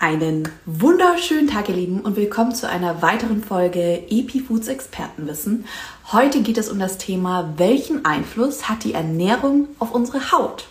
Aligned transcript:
Einen 0.00 0.48
wunderschönen 0.64 1.48
Tag, 1.48 1.68
ihr 1.68 1.74
Lieben, 1.74 2.02
und 2.02 2.14
willkommen 2.14 2.54
zu 2.54 2.68
einer 2.68 3.02
weiteren 3.02 3.42
Folge 3.42 4.04
EpiFoods 4.08 4.68
Expertenwissen. 4.68 5.64
Heute 6.12 6.40
geht 6.40 6.56
es 6.56 6.68
um 6.68 6.78
das 6.78 6.98
Thema, 6.98 7.54
welchen 7.56 8.04
Einfluss 8.04 8.68
hat 8.68 8.84
die 8.84 8.94
Ernährung 8.94 9.66
auf 9.80 9.90
unsere 9.90 10.30
Haut? 10.30 10.68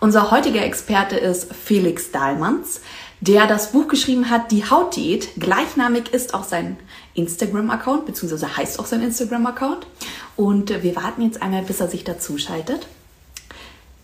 Unser 0.00 0.30
heutiger 0.30 0.62
Experte 0.62 1.16
ist 1.16 1.54
Felix 1.54 2.10
Dahlmanns, 2.10 2.82
der 3.22 3.46
das 3.46 3.72
Buch 3.72 3.88
geschrieben 3.88 4.28
hat, 4.28 4.52
Die 4.52 4.68
Hautdiät. 4.68 5.30
Gleichnamig 5.38 6.12
ist 6.12 6.34
auch 6.34 6.44
sein 6.44 6.76
Instagram-Account, 7.14 8.04
beziehungsweise 8.04 8.54
heißt 8.54 8.78
auch 8.78 8.86
sein 8.86 9.00
Instagram-Account. 9.00 9.86
Und 10.36 10.82
wir 10.82 10.94
warten 10.94 11.22
jetzt 11.22 11.40
einmal, 11.40 11.62
bis 11.62 11.80
er 11.80 11.88
sich 11.88 12.04
dazu 12.04 12.36
schaltet. 12.36 12.86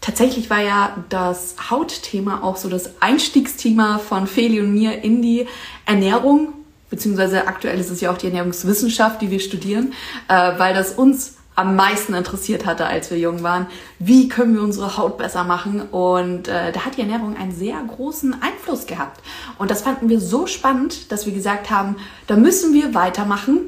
Tatsächlich 0.09 0.49
war 0.49 0.63
ja 0.63 0.97
das 1.11 1.57
Hautthema 1.69 2.41
auch 2.43 2.57
so 2.57 2.71
das 2.71 3.03
Einstiegsthema 3.03 3.99
von 3.99 4.27
Feli 4.27 4.59
und 4.59 4.73
mir 4.73 5.05
in 5.05 5.21
die 5.21 5.47
Ernährung, 5.85 6.55
beziehungsweise 6.89 7.47
aktuell 7.47 7.79
ist 7.79 7.91
es 7.91 8.01
ja 8.01 8.11
auch 8.11 8.17
die 8.17 8.29
Ernährungswissenschaft, 8.29 9.21
die 9.21 9.31
wir 9.31 9.39
studieren, 9.39 9.93
äh, 10.29 10.59
weil 10.59 10.73
das 10.73 10.93
uns 10.93 11.35
am 11.57 11.77
meisten 11.77 12.15
interessiert 12.15 12.65
hatte, 12.65 12.87
als 12.87 13.11
wir 13.11 13.19
jung 13.19 13.43
waren. 13.43 13.67
Wie 13.99 14.31
können 14.31 14.55
wir 14.55 14.63
unsere 14.63 14.97
Haut 14.97 15.19
besser 15.19 15.45
machen? 15.45 15.83
Und 15.83 16.49
äh, 16.49 16.73
da 16.73 16.87
hat 16.87 16.97
die 16.97 17.03
Ernährung 17.03 17.37
einen 17.37 17.53
sehr 17.53 17.77
großen 17.79 18.35
Einfluss 18.41 18.87
gehabt. 18.87 19.21
Und 19.59 19.71
das 19.71 19.83
fanden 19.83 20.09
wir 20.09 20.21
so 20.21 20.47
spannend, 20.47 21.13
dass 21.13 21.27
wir 21.27 21.35
gesagt 21.35 21.69
haben, 21.69 21.97
da 22.27 22.37
müssen 22.37 22.73
wir 22.73 22.95
weitermachen 22.95 23.59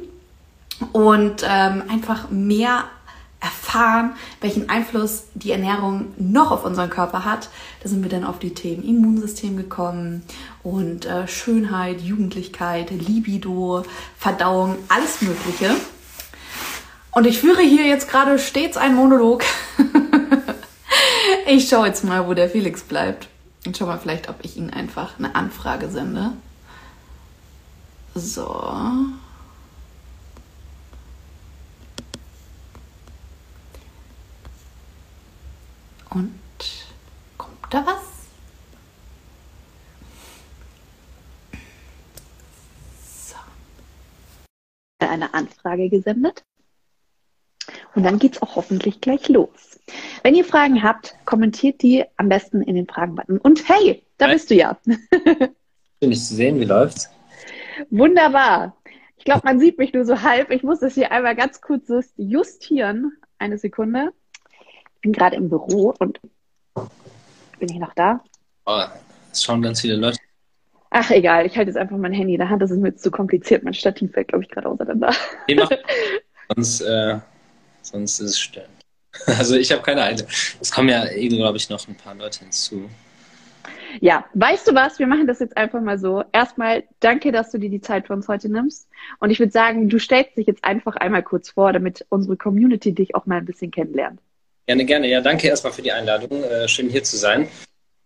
und 0.92 1.44
ähm, 1.46 1.82
einfach 1.90 2.30
mehr 2.30 2.84
erfahren, 3.40 4.12
welchen 4.40 4.68
Einfluss 4.68 5.24
die 5.34 5.50
Ernährung 5.50 6.08
noch 6.18 6.50
auf 6.50 6.64
unseren 6.64 6.90
Körper 6.90 7.24
hat. 7.24 7.48
Da 7.82 7.88
sind 7.88 8.02
wir 8.02 8.10
dann 8.10 8.24
auf 8.24 8.38
die 8.38 8.54
Themen 8.54 8.82
Immunsystem 8.82 9.56
gekommen 9.56 10.22
und 10.62 11.06
äh, 11.06 11.26
Schönheit, 11.26 12.00
Jugendlichkeit, 12.00 12.90
Libido, 12.90 13.84
Verdauung, 14.18 14.76
alles 14.88 15.22
Mögliche. 15.22 15.74
Und 17.12 17.26
ich 17.26 17.40
führe 17.40 17.62
hier 17.62 17.86
jetzt 17.86 18.08
gerade 18.08 18.38
stets 18.38 18.76
einen 18.76 18.94
Monolog. 18.94 19.42
ich 21.46 21.68
schaue 21.68 21.86
jetzt 21.86 22.04
mal, 22.04 22.28
wo 22.28 22.34
der 22.34 22.50
Felix 22.50 22.82
bleibt. 22.82 23.28
Und 23.66 23.76
schau 23.76 23.86
mal 23.86 23.98
vielleicht, 23.98 24.28
ob 24.28 24.36
ich 24.42 24.56
ihn 24.56 24.70
einfach 24.70 25.18
eine 25.18 25.34
Anfrage 25.34 25.88
sende. 25.88 26.32
So. 28.14 28.74
Und 36.10 36.40
kommt 37.38 37.58
da 37.70 37.86
was? 37.86 38.02
So. 43.02 43.36
Eine 44.98 45.32
Anfrage 45.34 45.88
gesendet. 45.88 46.44
Und 47.94 48.02
dann 48.02 48.18
geht 48.18 48.34
es 48.34 48.42
auch 48.42 48.56
hoffentlich 48.56 49.00
gleich 49.00 49.28
los. 49.28 49.78
Wenn 50.22 50.34
ihr 50.34 50.44
Fragen 50.44 50.82
habt, 50.82 51.16
kommentiert 51.24 51.82
die 51.82 52.04
am 52.16 52.28
besten 52.28 52.62
in 52.62 52.74
den 52.74 52.86
Fragen-Button. 52.86 53.38
Und 53.38 53.68
hey, 53.68 54.02
da 54.18 54.26
Hi. 54.26 54.32
bist 54.32 54.50
du 54.50 54.54
ja. 54.54 54.78
Schön, 54.84 56.10
dich 56.10 56.24
zu 56.24 56.34
sehen. 56.34 56.58
Wie 56.60 56.64
läuft's? 56.64 57.08
Wunderbar. 57.90 58.76
Ich 59.16 59.24
glaube, 59.24 59.42
man 59.44 59.60
sieht 59.60 59.78
mich 59.78 59.92
nur 59.92 60.04
so 60.04 60.22
halb. 60.22 60.50
Ich 60.50 60.62
muss 60.62 60.80
das 60.80 60.94
hier 60.94 61.12
einmal 61.12 61.36
ganz 61.36 61.60
kurz 61.60 61.88
justieren. 62.16 63.12
Eine 63.38 63.58
Sekunde. 63.58 64.12
Ich 65.00 65.02
bin 65.02 65.12
gerade 65.12 65.36
im 65.36 65.48
Büro 65.48 65.94
und 65.98 66.20
bin 67.58 67.70
ich 67.70 67.78
noch 67.78 67.94
da? 67.94 68.22
Oh, 68.66 68.82
es 69.32 69.42
schauen 69.42 69.62
ganz 69.62 69.80
viele 69.80 69.96
Leute. 69.96 70.18
Ach, 70.90 71.10
egal. 71.10 71.46
Ich 71.46 71.56
halte 71.56 71.70
jetzt 71.70 71.78
einfach 71.78 71.96
mein 71.96 72.12
Handy 72.12 72.34
in 72.34 72.38
der 72.38 72.50
Hand. 72.50 72.60
Das 72.60 72.70
ist 72.70 72.76
mir 72.76 72.88
jetzt 72.88 73.02
zu 73.02 73.10
kompliziert. 73.10 73.62
Mein 73.62 73.72
Stativ 73.72 74.12
fällt, 74.12 74.28
glaube 74.28 74.44
ich, 74.44 74.50
gerade 74.50 74.68
auseinander. 74.68 75.14
Sonst, 76.54 76.80
äh, 76.82 77.18
sonst 77.80 78.20
ist 78.20 78.30
es 78.30 78.40
störend. 78.40 78.68
Also 79.26 79.56
ich 79.56 79.72
habe 79.72 79.80
keine 79.80 80.02
Eile. 80.02 80.26
Es 80.60 80.70
kommen 80.70 80.90
ja 80.90 81.06
glaube 81.06 81.56
ich, 81.56 81.70
noch 81.70 81.88
ein 81.88 81.94
paar 81.94 82.14
Leute 82.14 82.40
hinzu. 82.40 82.90
Ja, 84.00 84.26
weißt 84.34 84.68
du 84.68 84.74
was? 84.74 84.98
Wir 84.98 85.06
machen 85.06 85.26
das 85.26 85.38
jetzt 85.38 85.56
einfach 85.56 85.80
mal 85.80 85.98
so. 85.98 86.24
Erstmal 86.32 86.84
danke, 87.00 87.32
dass 87.32 87.50
du 87.50 87.58
dir 87.58 87.70
die 87.70 87.80
Zeit 87.80 88.06
für 88.06 88.12
uns 88.12 88.28
heute 88.28 88.50
nimmst. 88.50 88.88
Und 89.18 89.30
ich 89.30 89.38
würde 89.38 89.52
sagen, 89.52 89.88
du 89.88 89.98
stellst 89.98 90.36
dich 90.36 90.46
jetzt 90.46 90.64
einfach 90.64 90.96
einmal 90.96 91.22
kurz 91.22 91.50
vor, 91.50 91.72
damit 91.72 92.04
unsere 92.10 92.36
Community 92.36 92.92
dich 92.92 93.14
auch 93.14 93.24
mal 93.24 93.38
ein 93.38 93.46
bisschen 93.46 93.70
kennenlernt. 93.70 94.20
Gerne, 94.66 94.84
gerne. 94.84 95.08
Ja, 95.08 95.20
danke 95.20 95.48
erstmal 95.48 95.72
für 95.72 95.82
die 95.82 95.92
Einladung. 95.92 96.44
Äh, 96.44 96.68
schön 96.68 96.88
hier 96.88 97.02
zu 97.02 97.16
sein. 97.16 97.48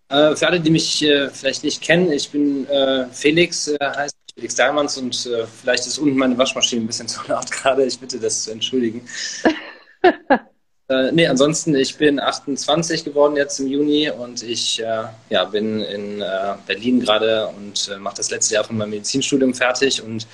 Äh, 0.08 0.36
für 0.36 0.46
alle, 0.46 0.60
die 0.60 0.70
mich 0.70 1.02
äh, 1.02 1.28
vielleicht 1.30 1.64
nicht 1.64 1.82
kennen, 1.82 2.12
ich 2.12 2.30
bin 2.30 2.68
äh, 2.68 3.06
Felix, 3.12 3.68
äh, 3.68 3.78
heißt 3.80 4.16
Felix 4.34 4.54
Dahlmanns 4.54 4.98
und 4.98 5.26
äh, 5.26 5.46
vielleicht 5.46 5.86
ist 5.86 5.98
unten 5.98 6.16
meine 6.16 6.36
Waschmaschine 6.36 6.82
ein 6.82 6.86
bisschen 6.86 7.08
zu 7.14 7.20
laut 7.26 7.50
gerade. 7.50 7.84
Ich 7.84 7.98
bitte 7.98 8.18
das 8.18 8.44
zu 8.44 8.50
entschuldigen. 8.50 9.06
äh, 10.88 11.12
nee, 11.12 11.26
ansonsten, 11.26 11.74
ich 11.74 11.96
bin 11.96 12.20
28 12.20 13.04
geworden 13.04 13.36
jetzt 13.36 13.58
im 13.60 13.66
Juni 13.66 14.10
und 14.10 14.42
ich 14.42 14.76
ja, 14.76 15.44
bin 15.50 15.80
in 15.80 16.22
Berlin 16.66 17.00
gerade 17.00 17.48
und 17.48 17.90
mache 17.98 18.16
das 18.16 18.30
letzte 18.30 18.54
Jahr 18.54 18.64
von 18.64 18.76
meinem 18.76 18.90
Medizinstudium 18.90 19.54
fertig 19.54 20.02
und 20.02 20.26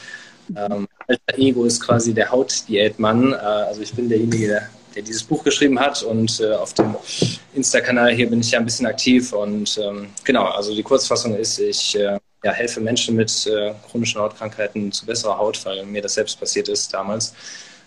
ähm, 0.56 0.88
alter 1.06 1.38
Ego 1.38 1.64
ist 1.64 1.80
quasi 1.80 2.12
der 2.12 2.30
Hautdiätmann. 2.30 3.34
also 3.34 3.82
ich 3.82 3.92
bin 3.92 4.08
derjenige, 4.08 4.48
der 4.48 4.70
der 4.94 5.02
dieses 5.02 5.22
Buch 5.22 5.44
geschrieben 5.44 5.78
hat. 5.78 6.02
Und 6.02 6.40
äh, 6.40 6.52
auf 6.52 6.74
dem 6.74 6.96
Insta-Kanal 7.54 8.12
hier 8.12 8.28
bin 8.28 8.40
ich 8.40 8.50
ja 8.50 8.58
ein 8.58 8.64
bisschen 8.64 8.86
aktiv. 8.86 9.32
Und 9.32 9.78
ähm, 9.82 10.08
genau, 10.24 10.46
also 10.46 10.74
die 10.74 10.82
Kurzfassung 10.82 11.34
ist, 11.36 11.58
ich 11.58 11.96
äh, 11.96 12.18
ja, 12.42 12.52
helfe 12.52 12.80
Menschen 12.80 13.16
mit 13.16 13.46
äh, 13.46 13.72
chronischen 13.90 14.20
Hautkrankheiten 14.20 14.92
zu 14.92 15.06
besserer 15.06 15.38
Haut, 15.38 15.64
weil 15.64 15.84
mir 15.84 16.02
das 16.02 16.14
selbst 16.14 16.38
passiert 16.38 16.68
ist 16.68 16.92
damals, 16.92 17.34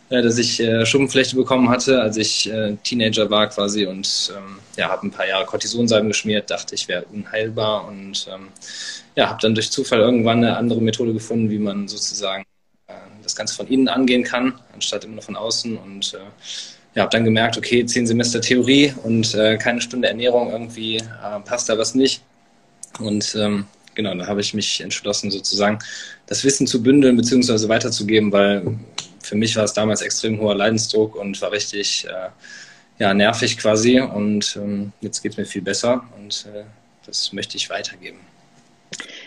äh, 0.09 0.21
dass 0.21 0.37
ich 0.37 0.59
äh, 0.59 0.85
Schuppenflechte 0.85 1.35
bekommen 1.35 1.69
hatte, 1.69 2.01
als 2.01 2.17
ich 2.17 2.51
äh, 2.51 2.75
Teenager 2.83 3.29
war 3.29 3.49
quasi. 3.49 3.85
Und 3.85 4.31
ähm, 4.35 4.59
ja, 4.77 4.89
habe 4.89 5.07
ein 5.07 5.11
paar 5.11 5.27
Jahre 5.27 5.45
Cortisonsalben 5.45 6.09
geschmiert, 6.09 6.51
dachte, 6.51 6.75
ich 6.75 6.87
wäre 6.87 7.05
unheilbar. 7.05 7.87
Und 7.87 8.27
ähm, 8.31 8.49
ja, 9.15 9.29
habe 9.29 9.39
dann 9.41 9.55
durch 9.55 9.71
Zufall 9.71 9.99
irgendwann 9.99 10.43
eine 10.43 10.57
andere 10.57 10.81
Methode 10.81 11.13
gefunden, 11.13 11.49
wie 11.49 11.59
man 11.59 11.87
sozusagen 11.87 12.43
das 13.23 13.37
Ganze 13.37 13.55
von 13.55 13.67
innen 13.67 13.87
angehen 13.87 14.23
kann, 14.23 14.59
anstatt 14.73 15.05
immer 15.05 15.13
nur 15.13 15.23
von 15.23 15.37
außen. 15.37 15.77
Und 15.77 16.17
ja, 16.95 17.03
habe 17.03 17.11
dann 17.11 17.23
gemerkt, 17.23 17.57
okay, 17.57 17.85
zehn 17.85 18.05
Semester 18.05 18.41
Theorie 18.41 18.93
und 19.03 19.33
äh, 19.33 19.57
keine 19.57 19.81
Stunde 19.81 20.07
Ernährung, 20.07 20.51
irgendwie 20.51 20.97
äh, 20.97 21.39
passt 21.43 21.69
da 21.69 21.77
was 21.77 21.95
nicht. 21.95 22.21
Und 22.99 23.35
ähm, 23.35 23.65
genau, 23.95 24.13
da 24.13 24.27
habe 24.27 24.41
ich 24.41 24.53
mich 24.53 24.81
entschlossen, 24.81 25.31
sozusagen 25.31 25.79
das 26.27 26.43
Wissen 26.43 26.67
zu 26.67 26.83
bündeln 26.83 27.17
bzw. 27.17 27.67
weiterzugeben, 27.67 28.31
weil 28.31 28.77
für 29.21 29.35
mich 29.35 29.55
war 29.55 29.63
es 29.63 29.73
damals 29.73 30.01
extrem 30.01 30.39
hoher 30.39 30.55
Leidensdruck 30.55 31.15
und 31.15 31.41
war 31.41 31.51
richtig 31.51 32.05
äh, 32.07 32.29
ja, 32.99 33.13
nervig 33.13 33.57
quasi. 33.57 33.99
Und 33.99 34.57
ähm, 34.61 34.91
jetzt 35.01 35.21
geht 35.21 35.31
es 35.33 35.37
mir 35.37 35.45
viel 35.45 35.61
besser 35.61 36.03
und 36.17 36.45
äh, 36.53 36.63
das 37.05 37.33
möchte 37.33 37.57
ich 37.57 37.69
weitergeben. 37.69 38.19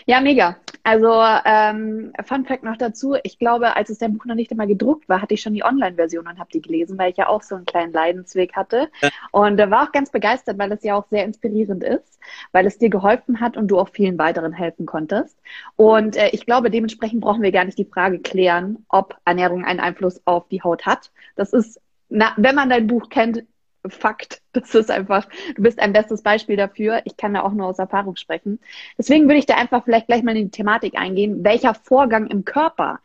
Ja, 0.09 0.21
mega. 0.21 0.55
Also 0.83 1.21
ähm, 1.43 2.13
Fun 2.23 2.45
Fact 2.45 2.63
noch 2.63 2.77
dazu, 2.77 3.15
ich 3.23 3.37
glaube, 3.39 3.75
als 3.75 3.89
es 3.89 3.97
dein 3.97 4.13
Buch 4.13 4.23
noch 4.23 4.35
nicht 4.35 4.49
einmal 4.51 4.67
gedruckt 4.67 5.09
war, 5.09 5.21
hatte 5.21 5.33
ich 5.33 5.41
schon 5.41 5.53
die 5.53 5.65
Online-Version 5.65 6.25
und 6.25 6.39
habe 6.39 6.49
die 6.49 6.61
gelesen, 6.61 6.97
weil 6.97 7.11
ich 7.11 7.17
ja 7.17 7.27
auch 7.27 7.41
so 7.41 7.55
einen 7.55 7.65
kleinen 7.65 7.91
Leidensweg 7.91 8.55
hatte. 8.55 8.89
Und 9.31 9.59
äh, 9.59 9.69
war 9.69 9.83
auch 9.83 9.91
ganz 9.91 10.09
begeistert, 10.09 10.57
weil 10.57 10.71
es 10.71 10.81
ja 10.83 10.95
auch 10.95 11.05
sehr 11.09 11.25
inspirierend 11.25 11.83
ist, 11.83 12.19
weil 12.53 12.65
es 12.65 12.77
dir 12.77 12.89
geholfen 12.89 13.41
hat 13.41 13.57
und 13.57 13.67
du 13.67 13.77
auch 13.77 13.89
vielen 13.89 14.17
weiteren 14.17 14.53
helfen 14.53 14.85
konntest. 14.85 15.37
Und 15.75 16.15
äh, 16.15 16.29
ich 16.29 16.45
glaube, 16.45 16.71
dementsprechend 16.71 17.19
brauchen 17.19 17.41
wir 17.41 17.51
gar 17.51 17.65
nicht 17.65 17.77
die 17.77 17.83
Frage 17.83 18.19
klären, 18.19 18.85
ob 18.87 19.17
Ernährung 19.25 19.65
einen 19.65 19.81
Einfluss 19.81 20.21
auf 20.23 20.47
die 20.47 20.63
Haut 20.63 20.85
hat. 20.85 21.11
Das 21.35 21.51
ist, 21.51 21.81
na, 22.07 22.31
wenn 22.37 22.55
man 22.55 22.69
dein 22.69 22.87
Buch 22.87 23.09
kennt, 23.09 23.43
Fakt. 23.87 24.41
Das 24.53 24.73
ist 24.73 24.89
einfach, 24.89 25.27
du 25.55 25.61
bist 25.61 25.77
ein 25.77 25.93
bestes 25.93 26.23
Beispiel 26.23 26.57
dafür. 26.57 27.01
Ich 27.05 27.15
kann 27.15 27.35
da 27.35 27.43
auch 27.43 27.53
nur 27.53 27.67
aus 27.67 27.77
Erfahrung 27.77 28.15
sprechen. 28.15 28.59
Deswegen 28.97 29.25
würde 29.25 29.37
ich 29.37 29.45
da 29.45 29.53
einfach 29.53 29.83
vielleicht 29.83 30.07
gleich 30.07 30.23
mal 30.23 30.35
in 30.35 30.45
die 30.45 30.51
Thematik 30.51 30.97
eingehen. 30.97 31.43
Welcher 31.43 31.75
Vorgang 31.75 32.25
im 32.25 32.43
Körper 32.43 32.99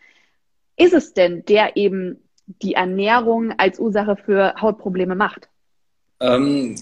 ist 0.77 0.95
es 0.95 1.13
denn, 1.13 1.45
der 1.45 1.77
eben 1.77 2.23
die 2.47 2.73
Ernährung 2.73 3.53
als 3.59 3.79
Ursache 3.79 4.17
für 4.17 4.55
Hautprobleme 4.63 5.15
macht? 5.15 5.51
Ähm, 6.21 6.77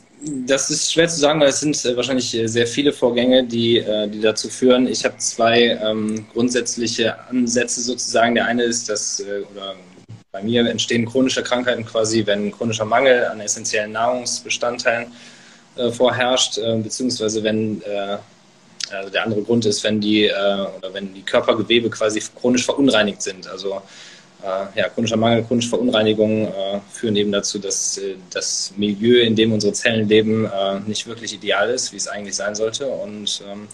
das 0.47 0.71
ist 0.71 0.93
schwer 0.93 1.09
zu 1.09 1.19
sagen, 1.19 1.41
weil 1.41 1.49
es 1.49 1.61
sind 1.61 1.85
äh, 1.85 1.97
wahrscheinlich 1.97 2.35
äh, 2.35 2.47
sehr 2.47 2.67
viele 2.67 2.93
Vorgänge, 2.93 3.45
die, 3.45 3.79
äh, 3.79 4.07
die 4.09 4.21
dazu 4.21 4.49
führen. 4.49 4.87
Ich 4.87 5.05
habe 5.05 5.17
zwei 5.17 5.79
ähm, 5.83 6.27
grundsätzliche 6.33 7.19
Ansätze 7.29 7.81
sozusagen. 7.81 8.35
Der 8.35 8.45
eine 8.45 8.65
ist, 8.65 8.89
dass, 8.89 9.23
oder 9.23 9.75
bei 10.33 10.43
mir 10.43 10.65
entstehen 10.69 11.07
chronische 11.07 11.43
Krankheiten 11.43 11.85
quasi, 11.85 12.25
wenn 12.25 12.53
chronischer 12.53 12.85
Mangel 12.85 13.25
an 13.25 13.41
essentiellen 13.41 13.93
Nahrungsbestandteilen 13.93 15.09
äh, 15.77 15.91
vorherrscht, 15.91 16.59
äh, 16.59 16.77
beziehungsweise 16.77 17.43
wenn 17.43 17.83
äh, 17.83 18.19
also 18.93 19.11
der 19.11 19.25
andere 19.25 19.43
Grund 19.43 19.67
ist, 19.67 19.83
wenn 19.83 20.01
die 20.01 20.27
äh, 20.27 20.67
oder 20.79 20.93
wenn 20.93 21.13
die 21.15 21.23
Körpergewebe 21.23 21.91
quasi 21.91 22.23
chronisch 22.41 22.65
verunreinigt 22.65 23.23
sind. 23.23 23.49
Also 23.49 23.83
äh, 24.43 24.79
ja, 24.79 24.89
chronischer 24.89 25.17
Mangel, 25.17 25.45
chronische 25.45 25.69
Verunreinigungen 25.69 26.47
äh, 26.47 26.81
führen 26.93 27.17
eben 27.17 27.33
dazu, 27.33 27.59
dass 27.59 28.01
das 28.33 28.73
Milieu, 28.77 29.21
in 29.23 29.35
dem 29.35 29.53
unsere 29.53 29.73
Zellen 29.73 30.09
leben, 30.09 30.49
nicht 30.87 31.07
wirklich 31.07 31.35
ideal 31.35 31.71
ist, 31.71 31.93
wie 31.93 31.97
es 31.97 32.07
eigentlich 32.09 32.37
sein 32.37 32.55
sollte. 32.55 32.87
Und 32.87 33.43
ähm, 33.49 33.69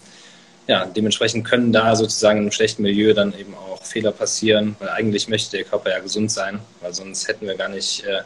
ja, 0.67 0.85
dementsprechend 0.85 1.45
können 1.45 1.73
da 1.73 1.95
sozusagen 1.95 2.41
einem 2.41 2.51
schlechten 2.51 2.83
Milieu 2.83 3.15
dann 3.15 3.33
eben 3.39 3.55
auch 3.55 3.83
Fehler 3.85 4.13
passieren, 4.13 4.77
weil 4.79 4.89
eigentlich 4.89 5.29
möchte 5.29 5.57
der 5.57 5.65
Körper 5.65 5.91
ja 5.91 6.01
gesund 6.01 6.31
sein, 6.31 6.61
weil 6.81 6.93
sonst 6.93 7.29
hätten 7.29 7.47
wir 7.47 7.55
gar 7.55 7.69
nicht 7.69 8.05
äh, 8.05 8.23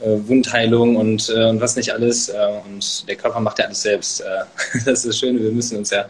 äh, 0.00 0.28
Wundheilung 0.28 0.96
und, 0.96 1.28
äh, 1.28 1.48
und 1.48 1.60
was 1.60 1.76
nicht 1.76 1.92
alles. 1.92 2.28
Äh, 2.28 2.36
und 2.64 3.08
der 3.08 3.16
Körper 3.16 3.40
macht 3.40 3.58
ja 3.58 3.66
alles 3.66 3.82
selbst. 3.82 4.20
Äh, 4.20 4.24
das 4.84 5.00
ist 5.00 5.06
das 5.06 5.18
Schöne, 5.18 5.40
wir 5.40 5.50
müssen 5.50 5.76
uns 5.76 5.90
ja, 5.90 6.06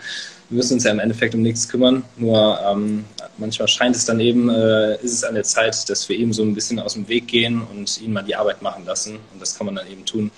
wir 0.48 0.56
müssen 0.56 0.74
uns 0.74 0.84
ja 0.84 0.90
im 0.90 0.98
Endeffekt 0.98 1.34
um 1.34 1.42
nichts 1.42 1.68
kümmern. 1.68 2.04
Nur 2.16 2.58
ähm, 2.66 3.04
manchmal 3.38 3.68
scheint 3.68 3.96
es 3.96 4.04
dann 4.04 4.20
eben, 4.20 4.48
äh, 4.48 4.96
ist 4.96 5.12
es 5.12 5.24
an 5.24 5.34
der 5.34 5.44
Zeit, 5.44 5.88
dass 5.88 6.08
wir 6.08 6.18
eben 6.18 6.32
so 6.32 6.42
ein 6.42 6.54
bisschen 6.54 6.78
aus 6.80 6.94
dem 6.94 7.08
Weg 7.08 7.28
gehen 7.28 7.62
und 7.62 8.00
ihn 8.00 8.12
mal 8.12 8.22
die 8.22 8.34
Arbeit 8.36 8.62
machen 8.62 8.84
lassen. 8.84 9.18
Und 9.32 9.40
das 9.40 9.56
kann 9.56 9.66
man 9.66 9.76
dann 9.76 9.90
eben 9.90 10.04
tun, 10.04 10.30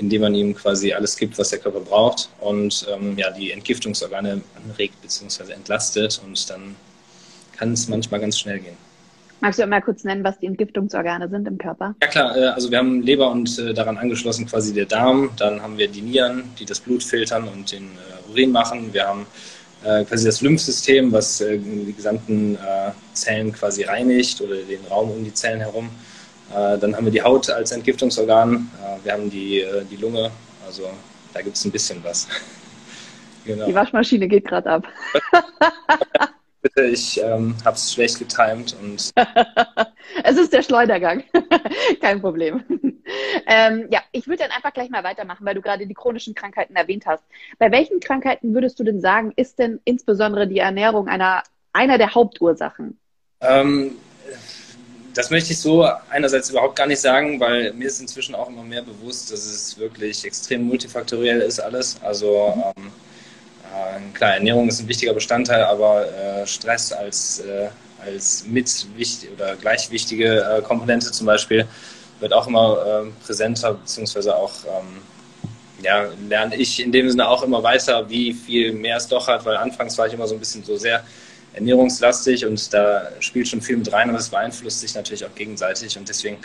indem 0.00 0.22
man 0.22 0.34
ihm 0.34 0.54
quasi 0.54 0.92
alles 0.92 1.16
gibt, 1.16 1.38
was 1.38 1.50
der 1.50 1.58
Körper 1.58 1.80
braucht 1.80 2.30
und 2.40 2.86
ähm, 2.90 3.16
ja, 3.18 3.30
die 3.30 3.52
Entgiftungsorgane 3.52 4.40
anregt 4.64 5.00
bzw. 5.02 5.52
entlastet 5.52 6.20
und 6.26 6.50
dann 6.50 6.74
kann 7.56 7.74
es 7.74 7.88
manchmal 7.88 8.20
ganz 8.20 8.38
schnell 8.38 8.58
gehen. 8.58 8.76
Magst 9.40 9.58
du 9.58 9.66
mal 9.66 9.80
kurz 9.80 10.04
nennen, 10.04 10.22
was 10.24 10.38
die 10.38 10.46
Entgiftungsorgane 10.46 11.28
sind 11.28 11.46
im 11.48 11.56
Körper? 11.56 11.94
Ja 12.02 12.08
klar, 12.08 12.36
äh, 12.36 12.46
also 12.46 12.70
wir 12.70 12.78
haben 12.78 13.02
Leber 13.02 13.30
und 13.30 13.58
äh, 13.58 13.72
daran 13.72 13.96
angeschlossen 13.96 14.46
quasi 14.46 14.72
der 14.72 14.86
Darm, 14.86 15.30
dann 15.36 15.62
haben 15.62 15.78
wir 15.78 15.88
die 15.88 16.02
Nieren, 16.02 16.44
die 16.58 16.64
das 16.64 16.80
Blut 16.80 17.02
filtern 17.02 17.48
und 17.48 17.72
den 17.72 17.84
äh, 17.84 18.30
Urin 18.30 18.52
machen. 18.52 18.92
Wir 18.92 19.06
haben 19.06 19.26
quasi 19.82 20.26
das 20.26 20.42
Lymphsystem, 20.42 21.10
was 21.10 21.38
die 21.38 21.94
gesamten 21.96 22.58
Zellen 23.14 23.50
quasi 23.50 23.84
reinigt 23.84 24.38
oder 24.42 24.56
den 24.56 24.84
Raum 24.90 25.10
um 25.10 25.24
die 25.24 25.32
Zellen 25.32 25.60
herum. 25.60 25.88
Äh, 26.50 26.78
dann 26.78 26.96
haben 26.96 27.04
wir 27.04 27.12
die 27.12 27.22
Haut 27.22 27.48
als 27.50 27.72
Entgiftungsorgan. 27.72 28.70
Äh, 28.82 29.04
wir 29.04 29.12
haben 29.12 29.30
die, 29.30 29.60
äh, 29.60 29.84
die 29.84 29.96
Lunge. 29.96 30.30
Also 30.66 30.90
da 31.32 31.42
gibt 31.42 31.56
es 31.56 31.64
ein 31.64 31.70
bisschen 31.70 32.02
was. 32.02 32.26
genau. 33.44 33.66
Die 33.66 33.74
Waschmaschine 33.74 34.26
geht 34.26 34.46
gerade 34.46 34.70
ab. 34.70 34.86
Bitte, 36.62 36.82
ich 36.82 37.18
ähm, 37.22 37.54
habe 37.64 37.76
es 37.76 37.92
schlecht 37.92 38.18
getimt 38.18 38.76
und. 38.82 39.12
es 40.24 40.36
ist 40.36 40.52
der 40.52 40.62
Schleudergang. 40.62 41.24
Kein 42.02 42.20
Problem. 42.20 42.62
ähm, 43.46 43.86
ja, 43.90 44.00
ich 44.12 44.26
würde 44.26 44.42
dann 44.42 44.50
einfach 44.50 44.74
gleich 44.74 44.90
mal 44.90 45.02
weitermachen, 45.02 45.46
weil 45.46 45.54
du 45.54 45.62
gerade 45.62 45.86
die 45.86 45.94
chronischen 45.94 46.34
Krankheiten 46.34 46.76
erwähnt 46.76 47.06
hast. 47.06 47.24
Bei 47.58 47.70
welchen 47.70 48.00
Krankheiten 48.00 48.52
würdest 48.52 48.78
du 48.78 48.84
denn 48.84 49.00
sagen, 49.00 49.32
ist 49.36 49.58
denn 49.58 49.80
insbesondere 49.84 50.46
die 50.46 50.58
Ernährung 50.58 51.08
einer, 51.08 51.44
einer 51.72 51.96
der 51.96 52.14
Hauptursachen? 52.14 52.98
Ähm, 53.40 53.92
das 55.14 55.30
möchte 55.30 55.52
ich 55.52 55.58
so 55.58 55.88
einerseits 56.10 56.50
überhaupt 56.50 56.76
gar 56.76 56.86
nicht 56.86 57.00
sagen, 57.00 57.40
weil 57.40 57.72
mir 57.72 57.86
ist 57.88 58.00
inzwischen 58.00 58.34
auch 58.34 58.48
immer 58.48 58.62
mehr 58.62 58.82
bewusst, 58.82 59.32
dass 59.32 59.44
es 59.44 59.78
wirklich 59.78 60.24
extrem 60.24 60.62
multifaktoriell 60.62 61.40
ist 61.40 61.60
alles. 61.60 61.96
Also 62.02 62.54
ähm, 62.76 62.90
äh, 63.74 64.16
klar, 64.16 64.34
Ernährung 64.34 64.68
ist 64.68 64.80
ein 64.80 64.88
wichtiger 64.88 65.14
Bestandteil, 65.14 65.64
aber 65.64 66.06
äh, 66.12 66.46
Stress 66.46 66.92
als, 66.92 67.40
äh, 67.40 67.68
als 68.04 68.44
mit 68.46 68.86
wichtig 68.96 69.30
oder 69.32 69.56
gleich 69.56 69.90
wichtige 69.90 70.42
äh, 70.42 70.62
Komponente 70.62 71.10
zum 71.10 71.26
Beispiel 71.26 71.66
wird 72.20 72.32
auch 72.32 72.46
immer 72.46 72.84
ähm, 72.86 73.14
präsenter, 73.24 73.74
beziehungsweise 73.74 74.36
auch 74.36 74.52
ähm, 74.64 75.02
ja, 75.82 76.06
lerne 76.28 76.56
ich 76.56 76.82
in 76.82 76.92
dem 76.92 77.10
Sinne 77.10 77.28
auch 77.28 77.42
immer 77.42 77.62
weiter, 77.62 78.08
wie 78.08 78.32
viel 78.32 78.72
mehr 78.72 78.98
es 78.98 79.08
doch 79.08 79.26
hat, 79.28 79.44
weil 79.44 79.56
anfangs 79.56 79.96
war 79.98 80.06
ich 80.06 80.12
immer 80.12 80.26
so 80.26 80.34
ein 80.34 80.38
bisschen 80.38 80.62
so 80.62 80.76
sehr 80.76 81.02
ernährungslastig 81.52 82.46
und 82.46 82.72
da 82.72 83.08
spielt 83.20 83.48
schon 83.48 83.60
viel 83.60 83.76
mit 83.76 83.92
rein, 83.92 84.08
aber 84.08 84.18
es 84.18 84.28
beeinflusst 84.28 84.80
sich 84.80 84.94
natürlich 84.94 85.24
auch 85.24 85.34
gegenseitig 85.34 85.96
und 85.98 86.08
deswegen 86.08 86.38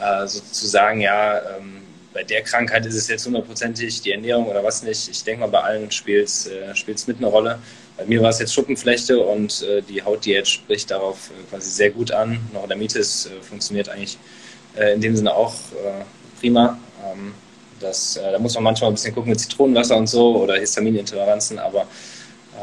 äh, 0.00 0.26
sozusagen, 0.26 1.00
ja, 1.00 1.38
ähm, 1.56 1.82
bei 2.12 2.22
der 2.22 2.42
Krankheit 2.42 2.84
ist 2.86 2.94
es 2.94 3.08
jetzt 3.08 3.24
hundertprozentig 3.24 4.02
die 4.02 4.12
Ernährung 4.12 4.46
oder 4.46 4.62
was 4.62 4.82
nicht. 4.82 5.08
Ich 5.08 5.24
denke 5.24 5.40
mal, 5.40 5.46
bei 5.46 5.60
allen 5.60 5.90
spielt 5.90 6.26
es 6.28 6.46
äh, 6.46 6.94
mit 7.06 7.18
eine 7.18 7.26
Rolle. 7.26 7.58
Bei 7.96 8.04
mir 8.04 8.22
war 8.22 8.30
es 8.30 8.38
jetzt 8.38 8.52
Schuppenflechte 8.52 9.18
und 9.18 9.62
äh, 9.62 9.82
die 9.82 10.02
Hautdiät 10.02 10.46
spricht 10.46 10.90
darauf 10.90 11.30
äh, 11.30 11.50
quasi 11.50 11.70
sehr 11.70 11.90
gut 11.90 12.12
an. 12.12 12.38
Neurodermitis 12.52 13.26
äh, 13.26 13.42
funktioniert 13.42 13.88
eigentlich 13.88 14.18
äh, 14.76 14.94
in 14.94 15.00
dem 15.00 15.16
Sinne 15.16 15.34
auch 15.34 15.54
prima. 16.40 16.78
Ähm, 17.04 17.32
das, 17.80 18.14
da 18.14 18.38
muss 18.38 18.54
man 18.54 18.62
manchmal 18.62 18.90
ein 18.90 18.94
bisschen 18.94 19.12
gucken 19.12 19.30
mit 19.30 19.40
Zitronenwasser 19.40 19.96
und 19.96 20.08
so 20.08 20.36
oder 20.36 20.54
Histaminintoleranzen, 20.54 21.58
aber 21.58 21.88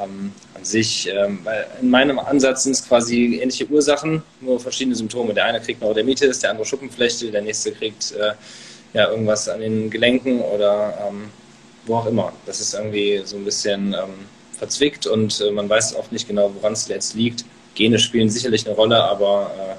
ähm, 0.01 0.31
an 0.59 0.65
sich, 0.65 1.09
ähm, 1.09 1.39
in 1.81 1.89
meinem 1.89 2.19
Ansatz 2.19 2.63
sind 2.63 2.73
es 2.73 2.87
quasi 2.87 3.39
ähnliche 3.41 3.67
Ursachen, 3.67 4.21
nur 4.41 4.59
verschiedene 4.59 4.95
Symptome. 4.95 5.33
Der 5.33 5.45
eine 5.45 5.61
kriegt 5.61 5.81
Neurodermitis, 5.81 6.39
der 6.39 6.51
andere 6.51 6.65
Schuppenflechte, 6.65 7.31
der 7.31 7.41
nächste 7.41 7.71
kriegt 7.71 8.11
äh, 8.11 8.33
ja, 8.93 9.09
irgendwas 9.09 9.47
an 9.47 9.61
den 9.61 9.89
Gelenken 9.89 10.41
oder 10.41 10.97
ähm, 11.07 11.29
wo 11.85 11.95
auch 11.95 12.05
immer. 12.05 12.33
Das 12.45 12.59
ist 12.59 12.73
irgendwie 12.73 13.21
so 13.23 13.37
ein 13.37 13.45
bisschen 13.45 13.93
ähm, 13.93 14.25
verzwickt 14.57 15.07
und 15.07 15.41
äh, 15.41 15.51
man 15.51 15.69
weiß 15.69 15.95
oft 15.95 16.11
nicht 16.11 16.27
genau, 16.27 16.51
woran 16.55 16.73
es 16.73 16.87
jetzt 16.87 17.15
liegt. 17.15 17.45
Gene 17.75 17.97
spielen 17.97 18.29
sicherlich 18.29 18.65
eine 18.65 18.75
Rolle, 18.75 19.01
aber 19.01 19.51
äh, 19.57 19.75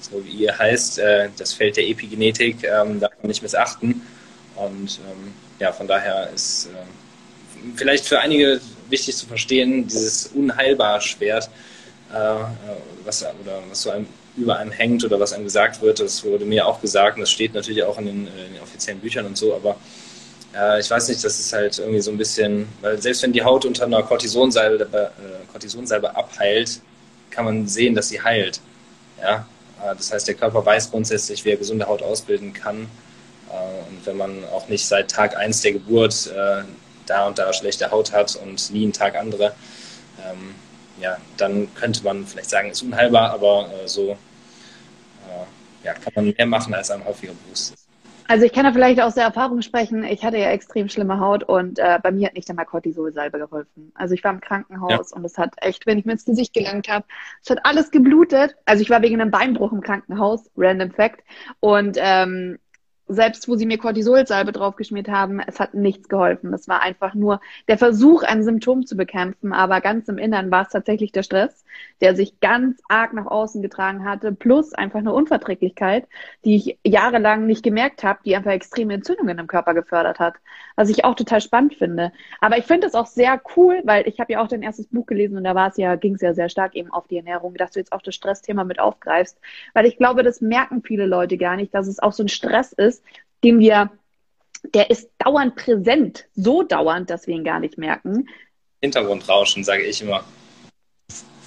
so 0.00 0.24
wie 0.24 0.30
ihr 0.30 0.58
heißt, 0.58 0.98
äh, 0.98 1.28
das 1.36 1.52
Feld 1.52 1.76
der 1.76 1.86
Epigenetik 1.86 2.64
ähm, 2.64 3.00
darf 3.00 3.12
man 3.20 3.28
nicht 3.28 3.42
missachten. 3.42 4.02
Und 4.56 5.00
ähm, 5.10 5.32
ja, 5.58 5.72
von 5.72 5.86
daher 5.86 6.30
ist 6.34 6.66
äh, 6.66 7.76
vielleicht 7.76 8.06
für 8.06 8.20
einige 8.20 8.60
wichtig 8.88 9.16
zu 9.16 9.26
verstehen, 9.26 9.86
dieses 9.86 10.28
unheilbare 10.28 11.00
Schwert, 11.00 11.50
äh, 12.12 12.16
was, 13.04 13.22
oder 13.22 13.62
was 13.68 13.82
so 13.82 13.90
einem, 13.90 14.06
über 14.36 14.58
einem 14.58 14.72
hängt 14.72 15.04
oder 15.04 15.20
was 15.20 15.32
einem 15.32 15.44
gesagt 15.44 15.80
wird, 15.82 16.00
das 16.00 16.24
wurde 16.24 16.44
mir 16.44 16.66
auch 16.66 16.80
gesagt 16.80 17.16
und 17.16 17.20
das 17.20 17.30
steht 17.30 17.54
natürlich 17.54 17.82
auch 17.82 17.98
in 17.98 18.06
den, 18.06 18.26
in 18.26 18.54
den 18.54 18.62
offiziellen 18.62 19.00
Büchern 19.00 19.26
und 19.26 19.36
so, 19.36 19.54
aber 19.54 19.76
äh, 20.54 20.80
ich 20.80 20.90
weiß 20.90 21.08
nicht, 21.08 21.22
das 21.22 21.38
ist 21.38 21.52
halt 21.52 21.78
irgendwie 21.78 22.00
so 22.00 22.10
ein 22.10 22.18
bisschen, 22.18 22.68
weil 22.80 23.00
selbst 23.00 23.22
wenn 23.22 23.32
die 23.32 23.42
Haut 23.42 23.64
unter 23.64 23.84
einer 23.84 24.02
Cortisonsalbe, 24.02 24.88
äh, 24.92 25.50
Cortisonsalbe 25.50 26.14
abheilt, 26.16 26.80
kann 27.30 27.44
man 27.44 27.66
sehen, 27.66 27.94
dass 27.94 28.08
sie 28.08 28.20
heilt. 28.20 28.60
Ja? 29.20 29.46
Äh, 29.82 29.94
das 29.96 30.12
heißt, 30.12 30.28
der 30.28 30.34
Körper 30.34 30.64
weiß 30.64 30.90
grundsätzlich, 30.90 31.44
wie 31.44 31.50
er 31.50 31.56
gesunde 31.56 31.86
Haut 31.86 32.02
ausbilden 32.02 32.52
kann. 32.52 32.88
Äh, 33.50 33.90
und 33.90 34.06
wenn 34.06 34.16
man 34.16 34.44
auch 34.52 34.68
nicht 34.68 34.86
seit 34.86 35.10
Tag 35.10 35.36
1 35.36 35.62
der 35.62 35.72
Geburt 35.72 36.30
äh, 36.34 36.62
da 37.06 37.26
und 37.26 37.38
da 37.38 37.52
schlechte 37.52 37.90
Haut 37.90 38.12
hat 38.12 38.36
und 38.36 38.70
nie 38.70 38.84
einen 38.84 38.92
Tag 38.92 39.16
andere, 39.16 39.54
ähm, 40.24 40.54
ja, 41.00 41.16
dann 41.36 41.72
könnte 41.74 42.04
man 42.04 42.26
vielleicht 42.26 42.50
sagen, 42.50 42.70
ist 42.70 42.82
unheilbar, 42.82 43.32
aber 43.32 43.68
äh, 43.82 43.88
so 43.88 44.10
äh, 44.10 44.16
ja, 45.84 45.94
kann 45.94 46.12
man 46.14 46.34
mehr 46.36 46.46
machen, 46.46 46.74
als 46.74 46.90
einem 46.90 47.04
häufiger 47.04 47.32
bewusst 47.32 47.74
ist. 47.74 47.84
Also 48.26 48.46
ich 48.46 48.54
kann 48.54 48.64
da 48.64 48.72
vielleicht 48.72 49.00
aus 49.02 49.16
der 49.16 49.24
Erfahrung 49.24 49.60
sprechen, 49.60 50.02
ich 50.02 50.24
hatte 50.24 50.38
ja 50.38 50.48
extrem 50.48 50.88
schlimme 50.88 51.20
Haut 51.20 51.44
und 51.44 51.78
äh, 51.78 51.98
bei 52.02 52.10
mir 52.10 52.28
hat 52.28 52.34
nicht 52.34 52.48
einmal 52.48 52.64
Cortisolsalbe 52.64 53.38
geholfen. 53.38 53.92
Also 53.94 54.14
ich 54.14 54.24
war 54.24 54.32
im 54.32 54.40
Krankenhaus 54.40 55.10
ja. 55.10 55.16
und 55.16 55.24
es 55.26 55.36
hat 55.36 55.52
echt, 55.58 55.86
wenn 55.86 55.98
ich 55.98 56.06
mir 56.06 56.12
ins 56.12 56.24
Gesicht 56.24 56.54
gelangt 56.54 56.88
habe, 56.88 57.04
es 57.42 57.50
hat 57.50 57.58
alles 57.64 57.90
geblutet. 57.90 58.56
Also 58.64 58.80
ich 58.80 58.88
war 58.88 59.02
wegen 59.02 59.20
einem 59.20 59.30
Beinbruch 59.30 59.72
im 59.72 59.82
Krankenhaus, 59.82 60.50
random 60.56 60.90
fact. 60.90 61.22
Und 61.60 61.98
ähm, 62.00 62.58
selbst 63.06 63.48
wo 63.48 63.56
sie 63.56 63.66
mir 63.66 63.78
Cortisolsalbe 63.78 64.52
draufgeschmiert 64.52 65.08
haben, 65.08 65.40
es 65.40 65.60
hat 65.60 65.74
nichts 65.74 66.08
geholfen. 66.08 66.52
Das 66.52 66.68
war 66.68 66.80
einfach 66.80 67.14
nur 67.14 67.40
der 67.68 67.78
Versuch, 67.78 68.22
ein 68.22 68.44
Symptom 68.44 68.86
zu 68.86 68.96
bekämpfen, 68.96 69.52
aber 69.52 69.80
ganz 69.80 70.08
im 70.08 70.18
Innern 70.18 70.50
war 70.50 70.62
es 70.62 70.68
tatsächlich 70.68 71.12
der 71.12 71.22
Stress, 71.22 71.64
der 72.00 72.16
sich 72.16 72.40
ganz 72.40 72.80
arg 72.88 73.12
nach 73.12 73.26
außen 73.26 73.62
getragen 73.62 74.04
hatte, 74.04 74.32
plus 74.32 74.72
einfach 74.72 75.00
eine 75.00 75.12
Unverträglichkeit, 75.12 76.06
die 76.44 76.56
ich 76.56 76.78
jahrelang 76.84 77.46
nicht 77.46 77.62
gemerkt 77.62 78.04
habe, 78.04 78.20
die 78.24 78.36
einfach 78.36 78.52
extreme 78.52 78.94
Entzündungen 78.94 79.38
im 79.38 79.46
Körper 79.46 79.74
gefördert 79.74 80.18
hat, 80.18 80.34
was 80.76 80.88
ich 80.88 81.04
auch 81.04 81.14
total 81.14 81.40
spannend 81.40 81.74
finde. 81.74 82.12
Aber 82.40 82.58
ich 82.58 82.64
finde 82.64 82.86
es 82.86 82.94
auch 82.94 83.06
sehr 83.06 83.40
cool, 83.56 83.80
weil 83.84 84.08
ich 84.08 84.20
habe 84.20 84.32
ja 84.32 84.42
auch 84.42 84.48
dein 84.48 84.62
erstes 84.62 84.86
Buch 84.86 85.06
gelesen 85.06 85.36
und 85.36 85.44
da 85.44 85.54
war 85.54 85.68
es 85.68 85.76
ja, 85.76 85.96
ging 85.96 86.14
es 86.14 86.20
ja 86.20 86.34
sehr 86.34 86.48
stark 86.48 86.74
eben 86.74 86.90
auf 86.90 87.06
die 87.06 87.16
Ernährung, 87.16 87.54
dass 87.54 87.72
du 87.72 87.80
jetzt 87.80 87.92
auch 87.92 88.02
das 88.02 88.14
Stressthema 88.14 88.64
mit 88.64 88.78
aufgreifst, 88.78 89.38
weil 89.72 89.86
ich 89.86 89.96
glaube, 89.96 90.22
das 90.22 90.40
merken 90.40 90.82
viele 90.82 91.06
Leute 91.06 91.36
gar 91.38 91.56
nicht, 91.56 91.74
dass 91.74 91.86
es 91.86 91.98
auch 91.98 92.12
so 92.12 92.22
ein 92.22 92.28
Stress 92.28 92.72
ist, 92.72 92.93
ist, 92.94 93.02
den 93.42 93.58
wir, 93.58 93.90
der 94.74 94.90
ist 94.90 95.10
dauernd 95.18 95.56
präsent, 95.56 96.26
so 96.34 96.62
dauernd, 96.62 97.10
dass 97.10 97.26
wir 97.26 97.34
ihn 97.34 97.44
gar 97.44 97.60
nicht 97.60 97.78
merken. 97.78 98.28
Hintergrundrauschen, 98.80 99.64
sage 99.64 99.82
ich 99.82 100.00
immer. 100.02 100.24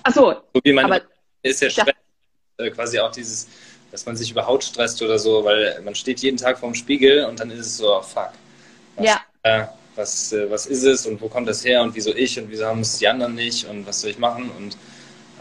Ach 0.04 0.14
so. 0.14 0.36
so 0.54 0.62
wie 0.64 0.74
man 0.74 1.02
ist 1.44 1.62
ja 1.62 1.70
Stress, 1.70 1.94
äh, 2.58 2.70
quasi 2.72 3.00
auch 3.00 3.12
dieses, 3.12 3.48
dass 3.92 4.06
man 4.06 4.16
sich 4.16 4.32
über 4.32 4.46
Haut 4.46 4.64
stresst 4.64 5.02
oder 5.02 5.20
so, 5.20 5.44
weil 5.44 5.82
man 5.84 5.96
steht 5.96 6.20
jeden 6.20 6.38
Tag 6.38 6.60
vorm 6.60 6.74
Spiegel 6.74 7.26
und 7.26 7.40
dann 7.40 7.52
ist 7.52 7.60
es 7.60 7.78
so, 7.78 7.96
oh, 7.96 8.02
fuck. 8.02 8.32
Was, 8.96 9.06
ja. 9.06 9.22
Äh, 9.44 9.68
was, 9.96 10.34
äh, 10.34 10.50
was 10.50 10.66
ist 10.66 10.84
es 10.84 11.06
und 11.06 11.22
wo 11.22 11.30
kommt 11.30 11.48
das 11.48 11.64
her 11.64 11.82
und 11.82 11.96
wieso 11.96 12.14
ich 12.14 12.40
und 12.40 12.50
wieso 12.50 12.66
haben 12.66 12.82
es 12.82 12.98
die 12.98 13.08
anderen 13.08 13.36
nicht 13.36 13.68
und 13.68 13.86
was 13.86 14.02
soll 14.02 14.12
ich 14.12 14.20
machen 14.20 14.50
und 14.58 14.78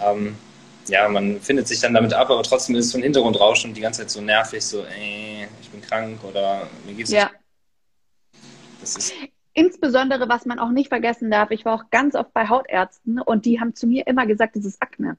ähm, 0.03 0.37
ja, 0.89 1.09
man 1.09 1.41
findet 1.41 1.69
sich 1.69 1.81
dann 1.81 1.95
damit 1.95 2.13
ab, 2.13 2.31
aber 2.31 2.43
trotzdem 2.43 2.77
ist 2.77 2.87
es 2.87 2.93
so 2.93 2.99
ein 2.99 3.03
Hintergrundrauschen 3.03 3.71
und 3.71 3.77
die 3.77 3.81
ganze 3.81 4.03
Zeit 4.03 4.11
so 4.11 4.21
nervig, 4.21 4.65
so, 4.65 4.85
ey, 4.85 5.49
ich 5.61 5.71
bin 5.71 5.81
krank 5.81 6.23
oder 6.25 6.69
mir 6.87 6.95
geht's 6.95 7.11
ja. 7.11 7.25
nicht. 7.25 7.35
Das 8.81 8.97
ist 8.97 9.15
Insbesondere, 9.59 10.29
was 10.29 10.45
man 10.45 10.59
auch 10.59 10.69
nicht 10.69 10.91
vergessen 10.91 11.31
darf, 11.31 11.51
ich 11.51 11.65
war 11.65 11.75
auch 11.75 11.85
ganz 11.91 12.15
oft 12.15 12.35
bei 12.35 12.47
Hautärzten 12.47 13.19
und 13.19 13.47
die 13.47 13.59
haben 13.59 13.75
zu 13.75 13.87
mir 13.87 14.07
immer 14.07 14.27
gesagt, 14.27 14.55
das 14.55 14.67
ist 14.67 14.83
Akne. 14.83 15.17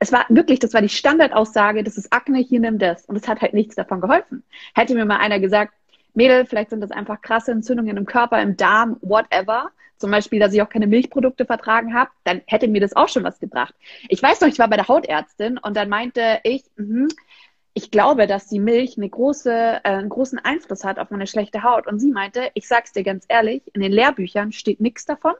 Es 0.00 0.10
war 0.10 0.26
wirklich, 0.28 0.58
das 0.58 0.74
war 0.74 0.82
die 0.82 0.88
Standardaussage, 0.88 1.84
das 1.84 1.96
ist 1.96 2.12
Akne, 2.12 2.38
hier 2.38 2.58
nimm 2.58 2.80
das. 2.80 3.04
Und 3.06 3.14
es 3.14 3.28
hat 3.28 3.40
halt 3.40 3.54
nichts 3.54 3.76
davon 3.76 4.00
geholfen. 4.00 4.42
Hätte 4.74 4.96
mir 4.96 5.04
mal 5.04 5.18
einer 5.18 5.38
gesagt, 5.38 5.72
Mädel, 6.14 6.46
vielleicht 6.46 6.70
sind 6.70 6.80
das 6.80 6.90
einfach 6.90 7.20
krasse 7.22 7.52
Entzündungen 7.52 7.96
im 7.96 8.06
Körper, 8.06 8.40
im 8.40 8.56
Darm, 8.56 8.96
whatever. 9.00 9.70
Zum 9.98 10.10
Beispiel, 10.10 10.40
dass 10.40 10.54
ich 10.54 10.62
auch 10.62 10.68
keine 10.70 10.86
Milchprodukte 10.86 11.44
vertragen 11.44 11.94
habe, 11.94 12.10
dann 12.24 12.40
hätte 12.46 12.68
mir 12.68 12.80
das 12.80 12.96
auch 12.96 13.08
schon 13.08 13.22
was 13.22 13.38
gebracht. 13.38 13.74
Ich 14.08 14.22
weiß 14.22 14.40
noch, 14.40 14.48
ich 14.48 14.58
war 14.58 14.68
bei 14.68 14.76
der 14.76 14.88
Hautärztin 14.88 15.58
und 15.58 15.76
dann 15.76 15.90
meinte 15.90 16.40
ich, 16.42 16.64
mh, 16.76 17.08
ich 17.74 17.90
glaube, 17.90 18.26
dass 18.26 18.46
die 18.46 18.58
Milch 18.58 18.96
eine 18.96 19.08
große, 19.08 19.52
äh, 19.52 19.80
einen 19.82 20.08
großen 20.08 20.38
Einfluss 20.38 20.84
hat 20.84 20.98
auf 20.98 21.10
meine 21.10 21.26
schlechte 21.26 21.62
Haut. 21.62 21.86
Und 21.86 22.00
sie 22.00 22.10
meinte, 22.10 22.50
ich 22.54 22.66
sag's 22.66 22.92
dir 22.92 23.04
ganz 23.04 23.24
ehrlich, 23.28 23.62
in 23.74 23.80
den 23.80 23.92
Lehrbüchern 23.92 24.52
steht 24.52 24.80
nichts 24.80 25.04
davon. 25.04 25.34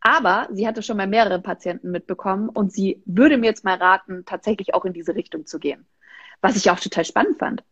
Aber 0.00 0.48
sie 0.52 0.66
hatte 0.66 0.82
schon 0.82 0.96
mal 0.96 1.06
mehrere 1.06 1.40
Patienten 1.40 1.90
mitbekommen 1.90 2.48
und 2.48 2.72
sie 2.72 3.02
würde 3.04 3.36
mir 3.36 3.46
jetzt 3.46 3.64
mal 3.64 3.76
raten, 3.76 4.24
tatsächlich 4.24 4.74
auch 4.74 4.84
in 4.84 4.92
diese 4.92 5.14
Richtung 5.14 5.46
zu 5.46 5.58
gehen. 5.58 5.86
Was 6.40 6.56
ich 6.56 6.70
auch 6.70 6.80
total 6.80 7.04
spannend 7.04 7.38
fand. 7.38 7.62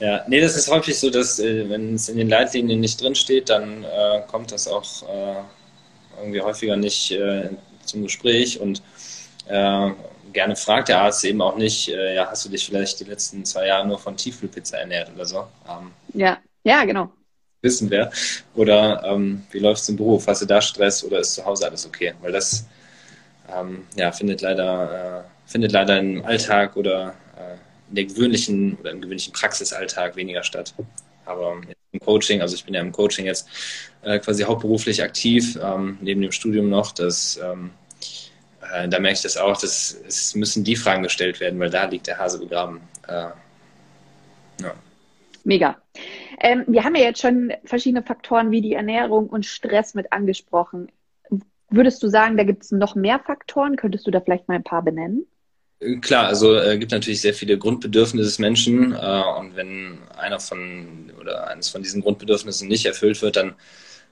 Ja, 0.00 0.24
nee, 0.28 0.40
das 0.40 0.56
ist 0.56 0.70
häufig 0.70 0.98
so, 0.98 1.10
dass 1.10 1.38
äh, 1.38 1.68
wenn 1.68 1.94
es 1.94 2.08
in 2.08 2.16
den 2.16 2.30
Leitlinien 2.30 2.80
nicht 2.80 3.00
drinsteht, 3.00 3.50
dann 3.50 3.84
äh, 3.84 4.22
kommt 4.28 4.50
das 4.50 4.66
auch 4.66 5.02
äh, 5.02 5.42
irgendwie 6.18 6.40
häufiger 6.40 6.76
nicht 6.76 7.10
äh, 7.12 7.50
zum 7.84 8.02
Gespräch 8.02 8.58
und 8.58 8.82
äh, 9.46 9.90
gerne 10.32 10.56
fragt 10.56 10.88
der 10.88 11.02
Arzt 11.02 11.22
eben 11.24 11.42
auch 11.42 11.56
nicht, 11.56 11.90
äh, 11.90 12.14
ja, 12.14 12.30
hast 12.30 12.46
du 12.46 12.48
dich 12.48 12.64
vielleicht 12.64 12.98
die 13.00 13.04
letzten 13.04 13.44
zwei 13.44 13.66
Jahre 13.66 13.86
nur 13.86 13.98
von 13.98 14.16
Tiefkühlpizza 14.16 14.78
ernährt 14.78 15.10
oder 15.14 15.26
so? 15.26 15.46
Ähm, 15.68 15.90
ja, 16.14 16.38
ja, 16.64 16.84
genau. 16.84 17.12
Wissen 17.60 17.90
wir. 17.90 18.10
Oder 18.54 19.04
ähm, 19.04 19.42
wie 19.50 19.58
läuft 19.58 19.82
es 19.82 19.88
im 19.90 19.96
Beruf? 19.96 20.26
Hast 20.26 20.40
du 20.40 20.46
da 20.46 20.62
Stress 20.62 21.04
oder 21.04 21.18
ist 21.18 21.34
zu 21.34 21.44
Hause 21.44 21.66
alles 21.66 21.84
okay? 21.84 22.14
Weil 22.22 22.32
das 22.32 22.66
ähm, 23.54 23.86
ja, 23.96 24.10
findet 24.12 24.40
leider, 24.40 25.26
findet 25.44 25.72
leider 25.72 25.98
im 25.98 26.24
Alltag 26.24 26.74
oder 26.76 27.14
in 27.90 27.96
der 27.96 28.04
gewöhnlichen 28.06 28.76
oder 28.80 28.92
im 28.92 29.00
gewöhnlichen 29.00 29.32
Praxisalltag 29.32 30.16
weniger 30.16 30.42
statt. 30.42 30.74
Aber 31.26 31.60
im 31.92 32.00
Coaching, 32.00 32.40
also 32.40 32.54
ich 32.54 32.64
bin 32.64 32.74
ja 32.74 32.80
im 32.80 32.92
Coaching 32.92 33.26
jetzt 33.26 33.48
äh, 34.02 34.18
quasi 34.18 34.44
hauptberuflich 34.44 35.02
aktiv, 35.02 35.58
ähm, 35.62 35.98
neben 36.00 36.22
dem 36.22 36.32
Studium 36.32 36.68
noch, 36.68 36.92
dass 36.92 37.38
ähm, 37.42 37.70
äh, 38.72 38.88
da 38.88 38.98
merke 38.98 39.16
ich 39.16 39.22
das 39.22 39.36
auch, 39.36 39.60
dass 39.60 39.96
es 40.06 40.34
müssen 40.34 40.64
die 40.64 40.76
Fragen 40.76 41.02
gestellt 41.02 41.40
werden, 41.40 41.58
weil 41.58 41.70
da 41.70 41.84
liegt 41.84 42.06
der 42.06 42.18
Hase 42.18 42.38
begraben. 42.38 42.80
Äh, 43.08 43.30
ja. 44.62 44.74
Mega. 45.44 45.76
Ähm, 46.40 46.64
wir 46.68 46.84
haben 46.84 46.94
ja 46.94 47.02
jetzt 47.02 47.20
schon 47.20 47.52
verschiedene 47.64 48.02
Faktoren 48.02 48.50
wie 48.50 48.60
die 48.60 48.74
Ernährung 48.74 49.28
und 49.28 49.46
Stress 49.46 49.94
mit 49.94 50.12
angesprochen. 50.12 50.90
Würdest 51.70 52.02
du 52.02 52.08
sagen, 52.08 52.36
da 52.36 52.44
gibt 52.44 52.64
es 52.64 52.72
noch 52.72 52.94
mehr 52.94 53.20
Faktoren? 53.20 53.76
Könntest 53.76 54.06
du 54.06 54.10
da 54.10 54.20
vielleicht 54.20 54.48
mal 54.48 54.54
ein 54.54 54.64
paar 54.64 54.82
benennen? 54.82 55.26
Klar, 56.02 56.26
also 56.26 56.56
äh, 56.56 56.76
gibt 56.76 56.92
natürlich 56.92 57.22
sehr 57.22 57.32
viele 57.32 57.56
Grundbedürfnisse 57.56 58.26
des 58.26 58.38
Menschen 58.38 58.92
äh, 58.92 59.22
und 59.38 59.56
wenn 59.56 59.98
einer 60.14 60.38
von 60.38 61.10
oder 61.18 61.48
eines 61.48 61.70
von 61.70 61.82
diesen 61.82 62.02
Grundbedürfnissen 62.02 62.68
nicht 62.68 62.84
erfüllt 62.84 63.22
wird, 63.22 63.36
dann 63.36 63.54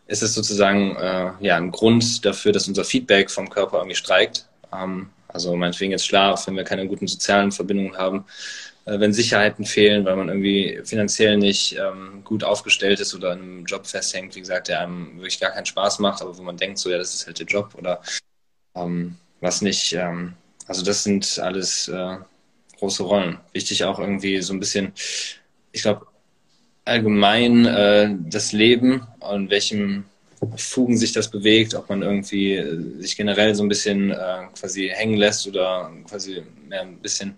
ist 0.06 0.22
es 0.22 0.32
sozusagen 0.34 0.96
äh, 0.96 1.32
ja 1.40 1.56
ein 1.56 1.70
Grund 1.70 2.24
dafür, 2.24 2.52
dass 2.52 2.68
unser 2.68 2.84
Feedback 2.84 3.30
vom 3.30 3.50
Körper 3.50 3.78
irgendwie 3.78 3.96
streikt. 3.96 4.48
Ähm, 4.72 5.10
also 5.28 5.54
meinetwegen 5.56 5.92
jetzt 5.92 6.06
Schlaf, 6.06 6.46
wenn 6.46 6.56
wir 6.56 6.64
keine 6.64 6.86
guten 6.88 7.06
sozialen 7.06 7.52
Verbindungen 7.52 7.98
haben, 7.98 8.24
äh, 8.86 8.98
wenn 8.98 9.12
Sicherheiten 9.12 9.66
fehlen, 9.66 10.06
weil 10.06 10.16
man 10.16 10.28
irgendwie 10.28 10.80
finanziell 10.84 11.36
nicht 11.36 11.76
ähm, 11.78 12.22
gut 12.24 12.44
aufgestellt 12.44 12.98
ist 13.00 13.14
oder 13.14 13.34
in 13.34 13.40
einem 13.40 13.64
Job 13.66 13.86
festhängt, 13.86 14.34
wie 14.36 14.40
gesagt, 14.40 14.68
der 14.68 14.80
einem 14.80 15.16
wirklich 15.16 15.38
gar 15.38 15.50
keinen 15.50 15.66
Spaß 15.66 15.98
macht, 15.98 16.22
aber 16.22 16.38
wo 16.38 16.42
man 16.42 16.56
denkt, 16.56 16.78
so 16.78 16.88
ja, 16.88 16.96
das 16.96 17.14
ist 17.14 17.26
halt 17.26 17.38
der 17.40 17.46
Job 17.46 17.74
oder 17.74 18.00
ähm, 18.74 19.16
was 19.40 19.60
nicht. 19.62 19.92
Ähm, 19.92 20.34
also 20.68 20.84
das 20.84 21.02
sind 21.02 21.38
alles 21.38 21.88
äh, 21.88 22.16
große 22.78 23.02
Rollen. 23.02 23.38
Wichtig 23.52 23.84
auch 23.84 23.98
irgendwie 23.98 24.40
so 24.42 24.52
ein 24.52 24.60
bisschen, 24.60 24.92
ich 25.72 25.82
glaube, 25.82 26.06
allgemein 26.84 27.66
äh, 27.66 28.14
das 28.28 28.52
Leben 28.52 29.06
und 29.20 29.50
welchem 29.50 30.04
Fugen 30.56 30.96
sich 30.96 31.12
das 31.12 31.30
bewegt, 31.30 31.74
ob 31.74 31.88
man 31.88 32.02
irgendwie 32.02 32.54
äh, 32.54 33.00
sich 33.00 33.16
generell 33.16 33.54
so 33.54 33.64
ein 33.64 33.68
bisschen 33.68 34.10
äh, 34.10 34.46
quasi 34.58 34.88
hängen 34.88 35.16
lässt 35.16 35.46
oder 35.48 35.90
quasi 36.08 36.42
mehr 36.68 36.82
ein 36.82 36.98
bisschen 36.98 37.34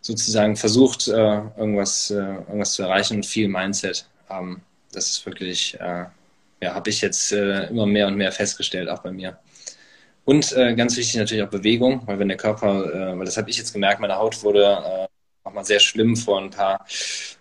sozusagen 0.00 0.56
versucht, 0.56 1.08
äh, 1.08 1.40
irgendwas, 1.58 2.10
äh, 2.10 2.14
irgendwas 2.16 2.72
zu 2.72 2.82
erreichen 2.82 3.18
und 3.18 3.26
viel 3.26 3.48
Mindset. 3.48 4.06
Ähm, 4.30 4.62
das 4.92 5.10
ist 5.10 5.26
wirklich, 5.26 5.78
äh, 5.78 6.06
ja, 6.62 6.74
habe 6.74 6.90
ich 6.90 7.00
jetzt 7.02 7.32
äh, 7.32 7.66
immer 7.66 7.86
mehr 7.86 8.06
und 8.06 8.16
mehr 8.16 8.32
festgestellt, 8.32 8.88
auch 8.88 9.00
bei 9.00 9.12
mir. 9.12 9.38
Und 10.28 10.54
ganz 10.76 10.96
wichtig 10.96 11.16
natürlich 11.16 11.42
auch 11.42 11.48
Bewegung, 11.48 12.02
weil 12.04 12.18
wenn 12.18 12.28
der 12.28 12.36
Körper, 12.36 13.16
weil 13.16 13.24
das 13.24 13.38
habe 13.38 13.48
ich 13.48 13.56
jetzt 13.56 13.72
gemerkt, 13.72 13.98
meine 14.00 14.16
Haut 14.16 14.42
wurde 14.42 15.08
auch 15.42 15.52
mal 15.54 15.64
sehr 15.64 15.80
schlimm 15.80 16.16
vor 16.16 16.38
ein 16.40 16.50
paar 16.50 16.84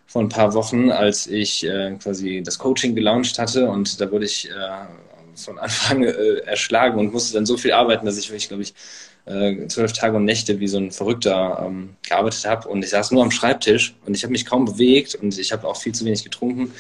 vor 0.08 0.22
ein 0.22 0.30
paar 0.30 0.54
Wochen, 0.54 0.90
als 0.90 1.28
ich 1.28 1.66
äh, 1.66 1.96
quasi 2.02 2.42
das 2.44 2.58
Coaching 2.58 2.96
gelauncht 2.96 3.38
hatte. 3.38 3.70
Und 3.70 4.00
da 4.02 4.10
wurde 4.10 4.26
ich 4.26 4.50
äh, 4.50 4.54
von 5.36 5.60
Anfang 5.60 6.04
äh, 6.04 6.38
erschlagen 6.46 6.98
und 6.98 7.14
musste 7.14 7.34
dann 7.34 7.46
so 7.46 7.58
viel 7.58 7.74
arbeiten, 7.74 8.06
dass 8.06 8.18
ich 8.18 8.30
wirklich, 8.30 8.48
glaube 8.48 8.64
ich, 8.64 8.72
äh, 8.72 8.74
zwölf 9.68 9.94
Tage 9.94 10.16
und 10.16 10.26
Nächte 10.26 10.60
wie 10.60 10.68
so 10.68 10.78
ein 10.78 10.92
Verrückter 10.92 11.64
ähm, 11.66 11.96
gearbeitet 12.08 12.46
habe 12.46 12.68
und 12.70 12.84
ich 12.84 12.92
saß 12.92 13.12
nur 13.12 13.24
am 13.24 13.32
Schreibtisch 13.32 13.96
und 14.06 14.16
ich 14.16 14.24
habe 14.24 14.32
mich 14.32 14.46
kaum 14.46 14.66
bewegt 14.66 15.16
und 15.16 15.38
ich 15.38 15.52
habe 15.52 15.68
auch 15.68 15.76
viel 15.76 15.94
zu 15.94 16.06
wenig 16.06 16.24
getrunken, 16.24 16.72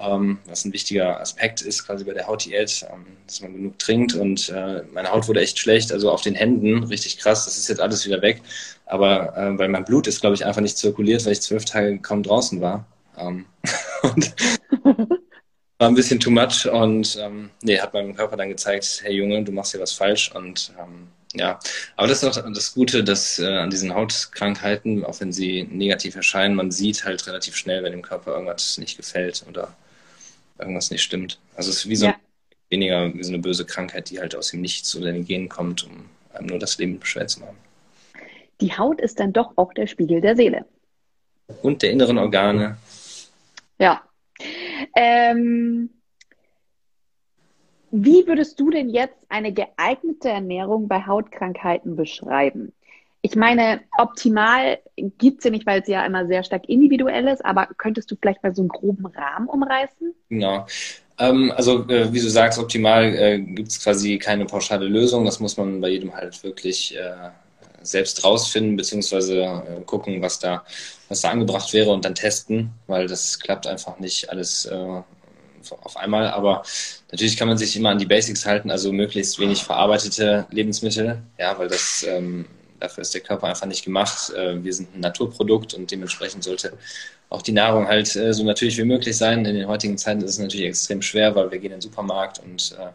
ähm, 0.00 0.38
was 0.46 0.64
ein 0.64 0.72
wichtiger 0.72 1.20
Aspekt 1.20 1.62
ist 1.62 1.86
quasi 1.86 2.04
bei 2.04 2.12
der 2.12 2.26
Hautdiät, 2.26 2.86
ähm, 2.92 3.06
dass 3.26 3.40
man 3.40 3.52
genug 3.52 3.78
trinkt. 3.78 4.14
Und 4.14 4.48
äh, 4.50 4.82
meine 4.92 5.10
Haut 5.10 5.28
wurde 5.28 5.40
echt 5.40 5.58
schlecht, 5.58 5.92
also 5.92 6.10
auf 6.10 6.22
den 6.22 6.34
Händen 6.34 6.84
richtig 6.84 7.18
krass, 7.18 7.44
das 7.44 7.56
ist 7.56 7.68
jetzt 7.68 7.80
alles 7.80 8.06
wieder 8.06 8.22
weg, 8.22 8.40
aber 8.86 9.36
äh, 9.36 9.58
weil 9.58 9.68
mein 9.68 9.84
Blut 9.84 10.06
ist, 10.06 10.20
glaube 10.20 10.34
ich, 10.34 10.44
einfach 10.44 10.62
nicht 10.62 10.78
zirkuliert, 10.78 11.24
weil 11.24 11.32
ich 11.32 11.42
zwölf 11.42 11.64
Tage 11.64 11.98
kaum 11.98 12.22
draußen 12.22 12.60
war. 12.60 12.86
Ähm, 13.18 13.46
und 14.02 14.34
war 15.80 15.88
ein 15.88 15.94
bisschen 15.94 16.20
too 16.20 16.30
much. 16.30 16.66
Und 16.70 17.18
ähm, 17.20 17.50
nee, 17.62 17.78
hat 17.78 17.94
meinem 17.94 18.14
Körper 18.14 18.36
dann 18.36 18.48
gezeigt, 18.48 19.00
hey 19.02 19.14
Junge, 19.14 19.42
du 19.42 19.50
machst 19.50 19.72
hier 19.72 19.80
was 19.80 19.92
falsch. 19.92 20.30
Und 20.34 20.72
ähm, 20.78 21.08
ja, 21.34 21.60
aber 21.96 22.08
das 22.08 22.22
ist 22.22 22.38
auch 22.38 22.52
das 22.52 22.74
Gute, 22.74 23.04
dass 23.04 23.38
äh, 23.38 23.46
an 23.46 23.70
diesen 23.70 23.94
Hautkrankheiten, 23.94 25.04
auch 25.04 25.20
wenn 25.20 25.32
sie 25.32 25.62
negativ 25.64 26.16
erscheinen, 26.16 26.54
man 26.54 26.70
sieht 26.70 27.04
halt 27.04 27.26
relativ 27.26 27.56
schnell, 27.56 27.82
wenn 27.82 27.92
dem 27.92 28.02
Körper 28.02 28.32
irgendwas 28.32 28.78
nicht 28.78 28.96
gefällt 28.96 29.44
oder 29.48 29.74
irgendwas 30.58 30.90
nicht 30.90 31.02
stimmt. 31.02 31.38
Also 31.54 31.70
es 31.70 31.78
ist 31.78 31.88
wie 31.88 31.96
so 31.96 32.06
ja. 32.06 32.16
weniger 32.68 33.14
wie 33.14 33.22
so 33.22 33.32
eine 33.32 33.38
böse 33.40 33.64
Krankheit, 33.64 34.10
die 34.10 34.18
halt 34.18 34.34
aus 34.34 34.50
dem 34.50 34.60
Nichts 34.60 34.94
oder 34.96 35.12
den 35.12 35.24
Genen 35.24 35.48
kommt, 35.48 35.84
um 35.84 36.06
einem 36.32 36.46
nur 36.46 36.58
das 36.58 36.78
Leben 36.78 36.98
schwer 37.04 37.26
zu 37.26 37.40
machen 37.40 37.56
die 38.60 38.76
Haut 38.76 39.00
ist 39.00 39.20
dann 39.20 39.32
doch 39.32 39.52
auch 39.56 39.72
der 39.72 39.86
Spiegel 39.86 40.20
der 40.20 40.36
Seele. 40.36 40.64
Und 41.62 41.82
der 41.82 41.90
inneren 41.90 42.18
Organe. 42.18 42.76
Ja. 43.78 44.02
Ähm, 44.94 45.90
wie 47.90 48.26
würdest 48.26 48.58
du 48.60 48.70
denn 48.70 48.88
jetzt 48.88 49.16
eine 49.28 49.52
geeignete 49.52 50.28
Ernährung 50.28 50.88
bei 50.88 51.06
Hautkrankheiten 51.06 51.96
beschreiben? 51.96 52.72
Ich 53.22 53.36
meine, 53.36 53.80
optimal 53.98 54.78
gibt 54.96 55.38
es 55.38 55.44
ja 55.44 55.50
nicht, 55.50 55.66
weil 55.66 55.82
es 55.82 55.88
ja 55.88 56.06
immer 56.06 56.26
sehr 56.26 56.42
stark 56.42 56.68
individuell 56.68 57.28
ist, 57.28 57.44
aber 57.44 57.68
könntest 57.76 58.10
du 58.10 58.16
vielleicht 58.16 58.42
mal 58.42 58.54
so 58.54 58.62
einen 58.62 58.70
groben 58.70 59.06
Rahmen 59.06 59.46
umreißen? 59.46 60.14
Genau. 60.30 60.66
Ähm, 61.18 61.52
also, 61.54 61.86
äh, 61.88 62.12
wie 62.12 62.20
du 62.20 62.30
sagst, 62.30 62.58
optimal 62.58 63.14
äh, 63.14 63.38
gibt 63.40 63.68
es 63.68 63.82
quasi 63.82 64.18
keine 64.18 64.46
pauschale 64.46 64.86
Lösung. 64.86 65.26
Das 65.26 65.38
muss 65.38 65.58
man 65.58 65.82
bei 65.82 65.90
jedem 65.90 66.14
halt 66.14 66.42
wirklich 66.42 66.96
äh, 66.96 67.30
selbst 67.82 68.24
rausfinden, 68.24 68.76
beziehungsweise 68.76 69.42
äh, 69.42 69.80
gucken, 69.84 70.22
was 70.22 70.38
da, 70.38 70.64
was 71.08 71.20
da 71.20 71.30
angebracht 71.30 71.74
wäre 71.74 71.90
und 71.90 72.06
dann 72.06 72.14
testen, 72.14 72.70
weil 72.86 73.06
das 73.06 73.38
klappt 73.38 73.66
einfach 73.66 73.98
nicht 73.98 74.30
alles 74.30 74.64
äh, 74.64 75.02
auf 75.82 75.96
einmal. 75.96 76.28
Aber 76.28 76.62
natürlich 77.10 77.36
kann 77.36 77.48
man 77.48 77.58
sich 77.58 77.76
immer 77.76 77.90
an 77.90 77.98
die 77.98 78.06
Basics 78.06 78.46
halten, 78.46 78.70
also 78.70 78.92
möglichst 78.92 79.38
wenig 79.38 79.62
verarbeitete 79.62 80.46
Lebensmittel, 80.50 81.22
ja, 81.38 81.58
weil 81.58 81.68
das 81.68 82.04
ähm, 82.08 82.46
dafür 82.78 83.02
ist 83.02 83.14
der 83.14 83.20
Körper 83.20 83.46
einfach 83.46 83.66
nicht 83.66 83.84
gemacht. 83.84 84.32
Äh, 84.34 84.62
wir 84.62 84.72
sind 84.72 84.94
ein 84.94 85.00
Naturprodukt 85.00 85.74
und 85.74 85.90
dementsprechend 85.90 86.44
sollte 86.44 86.72
auch 87.28 87.42
die 87.42 87.52
Nahrung 87.52 87.86
halt 87.86 88.14
äh, 88.16 88.32
so 88.32 88.42
natürlich 88.44 88.78
wie 88.78 88.84
möglich 88.84 89.16
sein. 89.16 89.44
In 89.44 89.54
den 89.54 89.68
heutigen 89.68 89.98
Zeiten 89.98 90.22
ist 90.22 90.32
es 90.32 90.38
natürlich 90.38 90.66
extrem 90.66 91.02
schwer, 91.02 91.34
weil 91.34 91.50
wir 91.50 91.58
gehen 91.58 91.72
in 91.72 91.78
den 91.78 91.82
Supermarkt 91.82 92.38
und 92.40 92.76
äh, 92.78 92.90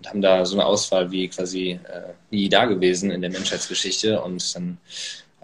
und 0.00 0.08
haben 0.08 0.22
da 0.22 0.46
so 0.46 0.56
eine 0.56 0.64
Auswahl 0.64 1.10
wie 1.10 1.28
quasi 1.28 1.72
äh, 1.72 2.14
nie 2.30 2.48
da 2.48 2.64
gewesen 2.64 3.10
in 3.10 3.20
der 3.20 3.30
Menschheitsgeschichte 3.30 4.22
und 4.22 4.54
dann 4.56 4.78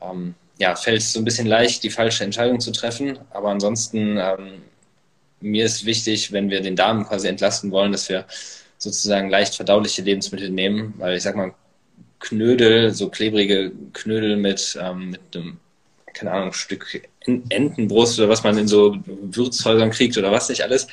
ähm, 0.01 0.35
ja, 0.59 0.75
fällt 0.75 1.03
es 1.03 1.13
so 1.13 1.21
ein 1.21 1.25
bisschen 1.25 1.47
leicht, 1.47 1.83
die 1.83 1.91
falsche 1.91 2.25
Entscheidung 2.25 2.61
zu 2.61 2.73
treffen. 2.73 3.19
Aber 3.31 3.51
ansonsten, 3.51 4.17
ähm, 4.17 4.63
mir 5.41 5.65
ist 5.65 5.85
wichtig, 5.85 6.33
wenn 6.33 6.51
wir 6.51 6.61
den 6.61 6.77
Darm 6.77 7.07
quasi 7.07 7.29
entlasten 7.29 7.71
wollen, 7.71 7.93
dass 7.93 8.09
wir 8.09 8.27
sozusagen 8.79 9.31
leicht 9.31 9.55
verdauliche 9.55 10.03
Lebensmittel 10.03 10.51
nehmen, 10.51 10.95
weil 10.99 11.17
ich 11.17 11.23
sag 11.23 11.37
mal, 11.37 11.55
Knödel, 12.19 12.93
so 12.93 13.09
klebrige 13.09 13.73
Knödel 13.93 14.37
mit, 14.37 14.79
ähm, 14.81 15.11
mit 15.11 15.21
einem, 15.35 15.59
keine 16.15 16.33
Ahnung, 16.33 16.53
Stück 16.53 17.03
Entenbrust 17.27 18.19
oder 18.19 18.29
was 18.29 18.43
man 18.43 18.57
in 18.57 18.69
so 18.69 18.97
Würzhäusern 19.05 19.91
kriegt 19.91 20.17
oder 20.17 20.33
was 20.33 20.49
nicht 20.49 20.63
alles, 20.63 20.87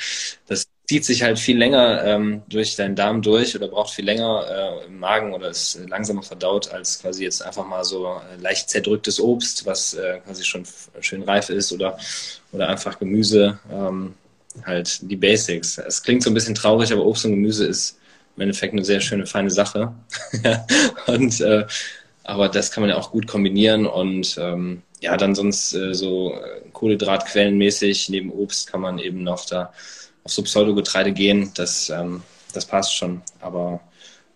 das 0.47 0.67
zieht 0.87 1.05
sich 1.05 1.23
halt 1.23 1.39
viel 1.39 1.57
länger 1.57 2.03
ähm, 2.03 2.41
durch 2.49 2.75
deinen 2.75 2.95
Darm 2.95 3.21
durch 3.21 3.55
oder 3.55 3.67
braucht 3.67 3.91
viel 3.93 4.05
länger 4.05 4.81
äh, 4.83 4.85
im 4.87 4.99
Magen 4.99 5.33
oder 5.33 5.49
ist 5.49 5.79
langsamer 5.87 6.23
verdaut 6.23 6.69
als 6.71 6.99
quasi 6.99 7.23
jetzt 7.23 7.41
einfach 7.41 7.65
mal 7.65 7.85
so 7.85 8.05
äh, 8.07 8.41
leicht 8.41 8.69
zerdrücktes 8.69 9.19
Obst, 9.19 9.65
was 9.65 9.93
äh, 9.93 10.19
quasi 10.25 10.43
schon 10.43 10.65
schön 10.99 11.23
reif 11.23 11.49
ist 11.49 11.71
oder, 11.71 11.97
oder 12.51 12.67
einfach 12.67 12.99
Gemüse. 12.99 13.59
Ähm, 13.71 14.15
halt 14.65 14.99
die 15.09 15.15
Basics. 15.15 15.77
Es 15.77 16.03
klingt 16.03 16.23
so 16.23 16.29
ein 16.29 16.33
bisschen 16.33 16.55
traurig, 16.55 16.91
aber 16.91 17.05
Obst 17.05 17.25
und 17.25 17.31
Gemüse 17.31 17.65
ist 17.65 17.99
im 18.35 18.41
Endeffekt 18.43 18.73
eine 18.73 18.83
sehr 18.83 19.01
schöne, 19.01 19.25
feine 19.25 19.51
Sache. 19.51 19.93
und 21.07 21.41
äh, 21.41 21.65
aber 22.23 22.49
das 22.49 22.71
kann 22.71 22.81
man 22.81 22.89
ja 22.89 22.97
auch 22.97 23.11
gut 23.11 23.27
kombinieren 23.27 23.85
und 23.85 24.37
ähm, 24.39 24.81
ja, 25.01 25.17
dann 25.17 25.35
sonst 25.35 25.73
äh, 25.73 25.93
so 25.93 26.33
Kohlenhydratquellenmäßig 26.71 28.09
neben 28.09 28.31
Obst 28.31 28.71
kann 28.71 28.79
man 28.79 28.97
eben 28.99 29.23
noch 29.23 29.45
da 29.45 29.73
auf 30.23 30.31
so 30.31 30.41
Pseudogetreide 30.41 31.11
gehen. 31.11 31.51
Das, 31.55 31.89
ähm, 31.89 32.23
das 32.53 32.65
passt 32.65 32.95
schon. 32.95 33.21
Aber 33.41 33.81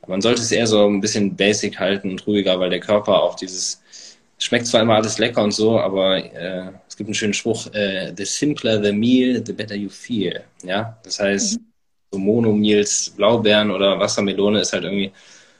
man 0.05 0.21
sollte 0.21 0.41
es 0.41 0.51
eher 0.51 0.67
so 0.67 0.85
ein 0.85 0.99
bisschen 0.99 1.35
basic 1.35 1.79
halten 1.79 2.11
und 2.11 2.27
ruhiger, 2.27 2.59
weil 2.59 2.69
der 2.69 2.81
Körper 2.81 3.21
auch 3.21 3.35
dieses 3.35 3.81
schmeckt 4.39 4.67
zwar 4.67 4.81
immer 4.81 4.95
alles 4.95 5.17
lecker 5.17 5.43
und 5.43 5.53
so, 5.53 5.79
aber 5.79 6.17
äh, 6.17 6.71
es 6.97 7.05
gibt 7.05 7.09
einen 7.09 7.13
schönen 7.13 7.33
Spruch, 7.35 7.71
äh, 7.75 8.11
the 8.17 8.25
simpler 8.25 8.83
the 8.83 8.91
meal, 8.91 9.43
the 9.45 9.53
better 9.53 9.75
you 9.75 9.87
feel. 9.87 10.41
Ja, 10.63 10.97
das 11.03 11.19
heißt, 11.19 11.59
mhm. 11.59 11.65
so 12.11 12.17
Monomeals, 12.17 13.13
Blaubeeren 13.15 13.69
oder 13.69 13.99
Wassermelone 13.99 14.61
ist 14.61 14.73
halt 14.73 14.83
irgendwie 14.83 15.11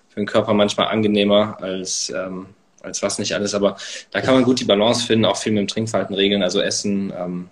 für 0.10 0.20
den 0.20 0.25
Körper 0.25 0.56
manchmal 0.56 0.88
angenehmer 0.88 1.56
als, 1.62 2.10
ähm, 2.10 2.48
als 2.82 3.03
was 3.03 3.20
nicht 3.20 3.36
alles. 3.36 3.53
Aber 3.53 3.77
da 4.10 4.22
kann 4.22 4.34
man 4.34 4.46
gut 4.46 4.60
die 4.60 4.65
Balance 4.65 5.06
finden, 5.06 5.25
auch 5.25 5.38
viel 5.38 5.51
mit 5.51 5.60
dem 5.60 5.67
Trinkverhalten 5.67 6.15
regeln. 6.15 6.41
Also 6.41 6.60
Essen, 6.60 7.13
ähm, 7.15 7.50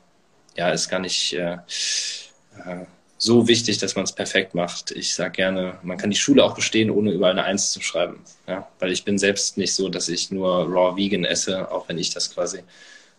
ja, 0.57 0.71
ist 0.71 0.89
gar 0.89 0.99
nicht 0.99 1.33
äh, 1.33 1.53
äh, 1.53 2.85
so 3.19 3.47
wichtig, 3.47 3.77
dass 3.77 3.95
man 3.95 4.05
es 4.05 4.13
perfekt 4.13 4.55
macht. 4.55 4.89
Ich 4.89 5.13
sage 5.13 5.33
gerne, 5.33 5.77
man 5.83 5.99
kann 5.99 6.09
die 6.09 6.15
Schule 6.15 6.43
auch 6.43 6.55
bestehen, 6.55 6.89
ohne 6.89 7.11
überall 7.11 7.33
eine 7.33 7.43
Eins 7.43 7.71
zu 7.71 7.81
schreiben. 7.81 8.21
Ja? 8.47 8.67
Weil 8.79 8.91
ich 8.91 9.05
bin 9.05 9.19
selbst 9.19 9.59
nicht 9.59 9.75
so, 9.75 9.89
dass 9.89 10.09
ich 10.09 10.31
nur 10.31 10.65
raw 10.67 10.97
vegan 10.97 11.23
esse, 11.23 11.71
auch 11.71 11.87
wenn 11.87 11.99
ich 11.99 12.09
das 12.09 12.33
quasi 12.33 12.63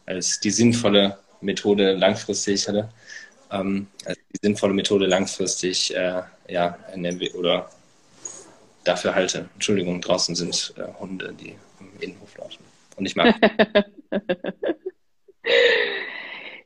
als 0.07 0.41
die 0.41 0.51
sinnvolle 0.51 1.19
Methode 1.41 1.93
langfristig 1.93 2.67
hatte. 2.69 2.89
Ähm, 3.51 3.87
als 4.05 4.19
die 4.33 4.39
sinnvolle 4.43 4.75
Methode 4.75 5.07
langfristig 5.07 5.95
äh, 5.95 6.23
ja, 6.49 6.79
oder 7.35 7.71
dafür 8.85 9.15
halte. 9.15 9.49
Entschuldigung, 9.55 10.01
draußen 10.01 10.35
sind 10.35 10.75
äh, 10.77 10.83
Hunde, 10.99 11.35
die 11.39 11.55
im 11.81 12.01
Innenhof 12.01 12.37
laufen. 12.39 12.65
Und 12.97 13.07
ich 13.07 13.17
mag. 13.17 13.35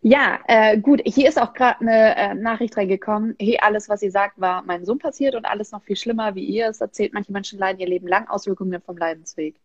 Ja, 0.02 0.40
äh, 0.48 0.78
gut, 0.78 1.02
hier 1.04 1.28
ist 1.28 1.38
auch 1.38 1.52
gerade 1.52 1.80
eine 1.80 2.16
äh, 2.16 2.34
Nachricht 2.34 2.74
reingekommen. 2.74 3.36
Hey, 3.38 3.58
alles, 3.60 3.90
was 3.90 4.00
ihr 4.00 4.10
sagt, 4.10 4.40
war 4.40 4.62
meinem 4.62 4.86
Sohn 4.86 4.98
passiert 4.98 5.34
und 5.34 5.44
alles 5.44 5.72
noch 5.72 5.82
viel 5.82 5.96
schlimmer, 5.96 6.34
wie 6.34 6.44
ihr 6.44 6.68
es 6.68 6.80
erzählt. 6.80 7.12
Manche 7.12 7.32
Menschen 7.32 7.58
leiden 7.58 7.80
ihr 7.80 7.86
Leben 7.86 8.08
lang 8.08 8.26
Auswirkungen 8.28 8.80
vom 8.80 8.96
Leidensweg. 8.96 9.56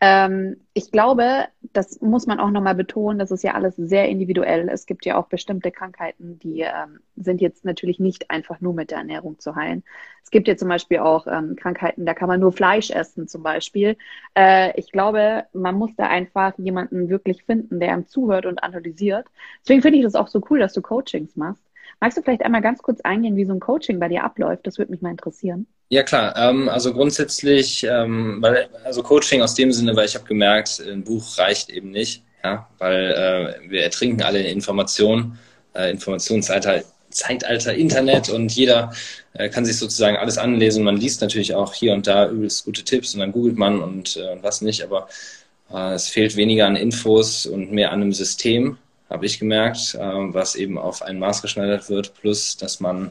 Ähm, 0.00 0.56
ich 0.74 0.92
glaube, 0.92 1.46
das 1.72 2.00
muss 2.00 2.26
man 2.26 2.38
auch 2.38 2.50
nochmal 2.50 2.76
betonen, 2.76 3.18
das 3.18 3.32
ist 3.32 3.42
ja 3.42 3.54
alles 3.54 3.74
sehr 3.76 4.08
individuell. 4.08 4.68
Es 4.68 4.86
gibt 4.86 5.04
ja 5.04 5.18
auch 5.18 5.26
bestimmte 5.26 5.72
Krankheiten, 5.72 6.38
die 6.38 6.60
ähm, 6.60 7.00
sind 7.16 7.40
jetzt 7.40 7.64
natürlich 7.64 7.98
nicht 7.98 8.30
einfach 8.30 8.60
nur 8.60 8.74
mit 8.74 8.90
der 8.92 8.98
Ernährung 8.98 9.40
zu 9.40 9.56
heilen. 9.56 9.82
Es 10.22 10.30
gibt 10.30 10.46
ja 10.46 10.56
zum 10.56 10.68
Beispiel 10.68 10.98
auch 10.98 11.26
ähm, 11.26 11.56
Krankheiten, 11.56 12.06
da 12.06 12.14
kann 12.14 12.28
man 12.28 12.38
nur 12.40 12.52
Fleisch 12.52 12.90
essen 12.90 13.26
zum 13.26 13.42
Beispiel. 13.42 13.96
Äh, 14.36 14.78
ich 14.78 14.92
glaube, 14.92 15.46
man 15.52 15.74
muss 15.74 15.94
da 15.96 16.06
einfach 16.06 16.56
jemanden 16.58 17.08
wirklich 17.08 17.42
finden, 17.44 17.80
der 17.80 17.92
einem 17.92 18.06
zuhört 18.06 18.46
und 18.46 18.62
analysiert. 18.62 19.26
Deswegen 19.62 19.82
finde 19.82 19.98
ich 19.98 20.04
das 20.04 20.14
auch 20.14 20.28
so 20.28 20.40
cool, 20.50 20.60
dass 20.60 20.74
du 20.74 20.82
Coachings 20.82 21.34
machst. 21.36 21.67
Magst 22.00 22.16
du 22.16 22.22
vielleicht 22.22 22.42
einmal 22.42 22.62
ganz 22.62 22.80
kurz 22.80 23.00
eingehen, 23.00 23.36
wie 23.36 23.44
so 23.44 23.52
ein 23.52 23.60
Coaching 23.60 23.98
bei 23.98 24.08
dir 24.08 24.24
abläuft? 24.24 24.66
Das 24.66 24.78
würde 24.78 24.92
mich 24.92 25.02
mal 25.02 25.10
interessieren. 25.10 25.66
Ja 25.88 26.02
klar, 26.02 26.36
ähm, 26.36 26.68
also 26.68 26.92
grundsätzlich, 26.92 27.84
ähm, 27.84 28.38
weil, 28.40 28.68
also 28.84 29.02
Coaching 29.02 29.42
aus 29.42 29.54
dem 29.54 29.72
Sinne, 29.72 29.96
weil 29.96 30.06
ich 30.06 30.14
habe 30.14 30.26
gemerkt, 30.26 30.80
ein 30.80 31.02
Buch 31.02 31.38
reicht 31.38 31.70
eben 31.70 31.90
nicht, 31.90 32.22
ja, 32.44 32.68
weil 32.78 33.58
äh, 33.64 33.70
wir 33.70 33.82
ertrinken 33.82 34.22
alle 34.22 34.40
in 34.40 34.46
Informationen, 34.46 35.38
äh, 35.74 35.90
Informationszeitalter 35.90 36.84
Zeitalter 37.10 37.74
Internet 37.74 38.28
und 38.28 38.52
jeder 38.52 38.92
äh, 39.32 39.48
kann 39.48 39.64
sich 39.64 39.78
sozusagen 39.78 40.16
alles 40.16 40.38
anlesen. 40.38 40.84
Man 40.84 40.96
liest 40.96 41.20
natürlich 41.20 41.54
auch 41.54 41.74
hier 41.74 41.94
und 41.94 42.06
da 42.06 42.28
übelst 42.28 42.64
gute 42.64 42.84
Tipps 42.84 43.14
und 43.14 43.20
dann 43.20 43.32
googelt 43.32 43.56
man 43.56 43.80
und 43.80 44.16
äh, 44.16 44.42
was 44.42 44.60
nicht, 44.60 44.82
aber 44.82 45.08
äh, 45.72 45.94
es 45.94 46.08
fehlt 46.08 46.36
weniger 46.36 46.66
an 46.66 46.76
Infos 46.76 47.46
und 47.46 47.72
mehr 47.72 47.92
an 47.92 48.02
einem 48.02 48.12
System, 48.12 48.78
habe 49.10 49.26
ich 49.26 49.38
gemerkt, 49.38 49.94
äh, 49.94 49.98
was 50.00 50.54
eben 50.54 50.78
auf 50.78 51.02
einen 51.02 51.18
Maß 51.18 51.42
geschneidert 51.42 51.88
wird, 51.88 52.14
plus 52.14 52.56
dass 52.56 52.80
man 52.80 53.10